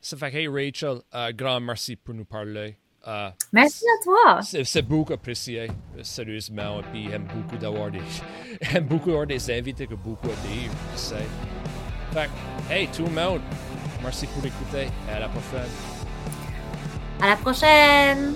Ça 0.00 0.16
fait 0.16 0.32
que, 0.32 0.48
Rachel, 0.48 1.02
uh, 1.12 1.32
grand 1.32 1.60
merci 1.60 1.96
pour 1.96 2.14
nous 2.14 2.24
parler. 2.24 2.76
Uh, 3.04 3.30
Merci 3.52 3.84
à 3.84 4.04
toi. 4.04 4.40
C'est 4.42 4.82
beaucoup 4.82 5.12
apprécié, 5.12 5.68
sérieusement. 6.02 6.80
Et 6.80 6.82
puis, 6.92 7.08
j'aime 7.10 7.24
beaucoup 7.24 7.56
d'avoir 7.56 7.90
des, 7.90 8.00
j'aime 8.62 8.84
beaucoup 8.84 9.10
d'avoir 9.10 9.26
des 9.26 9.50
invités 9.50 9.86
que 9.86 9.94
beaucoup. 9.94 10.28
Tu 10.28 10.70
sais. 10.94 11.16
Fait 12.12 12.30
hey, 12.70 12.88
tout 12.88 13.04
le 13.04 13.10
monde, 13.10 13.40
merci 14.02 14.26
pour 14.26 14.44
écouter. 14.44 14.88
À 15.10 15.18
la 15.18 15.28
prochaine. 15.28 15.70
À 17.20 17.28
la 17.28 17.36
prochaine. 17.36 18.34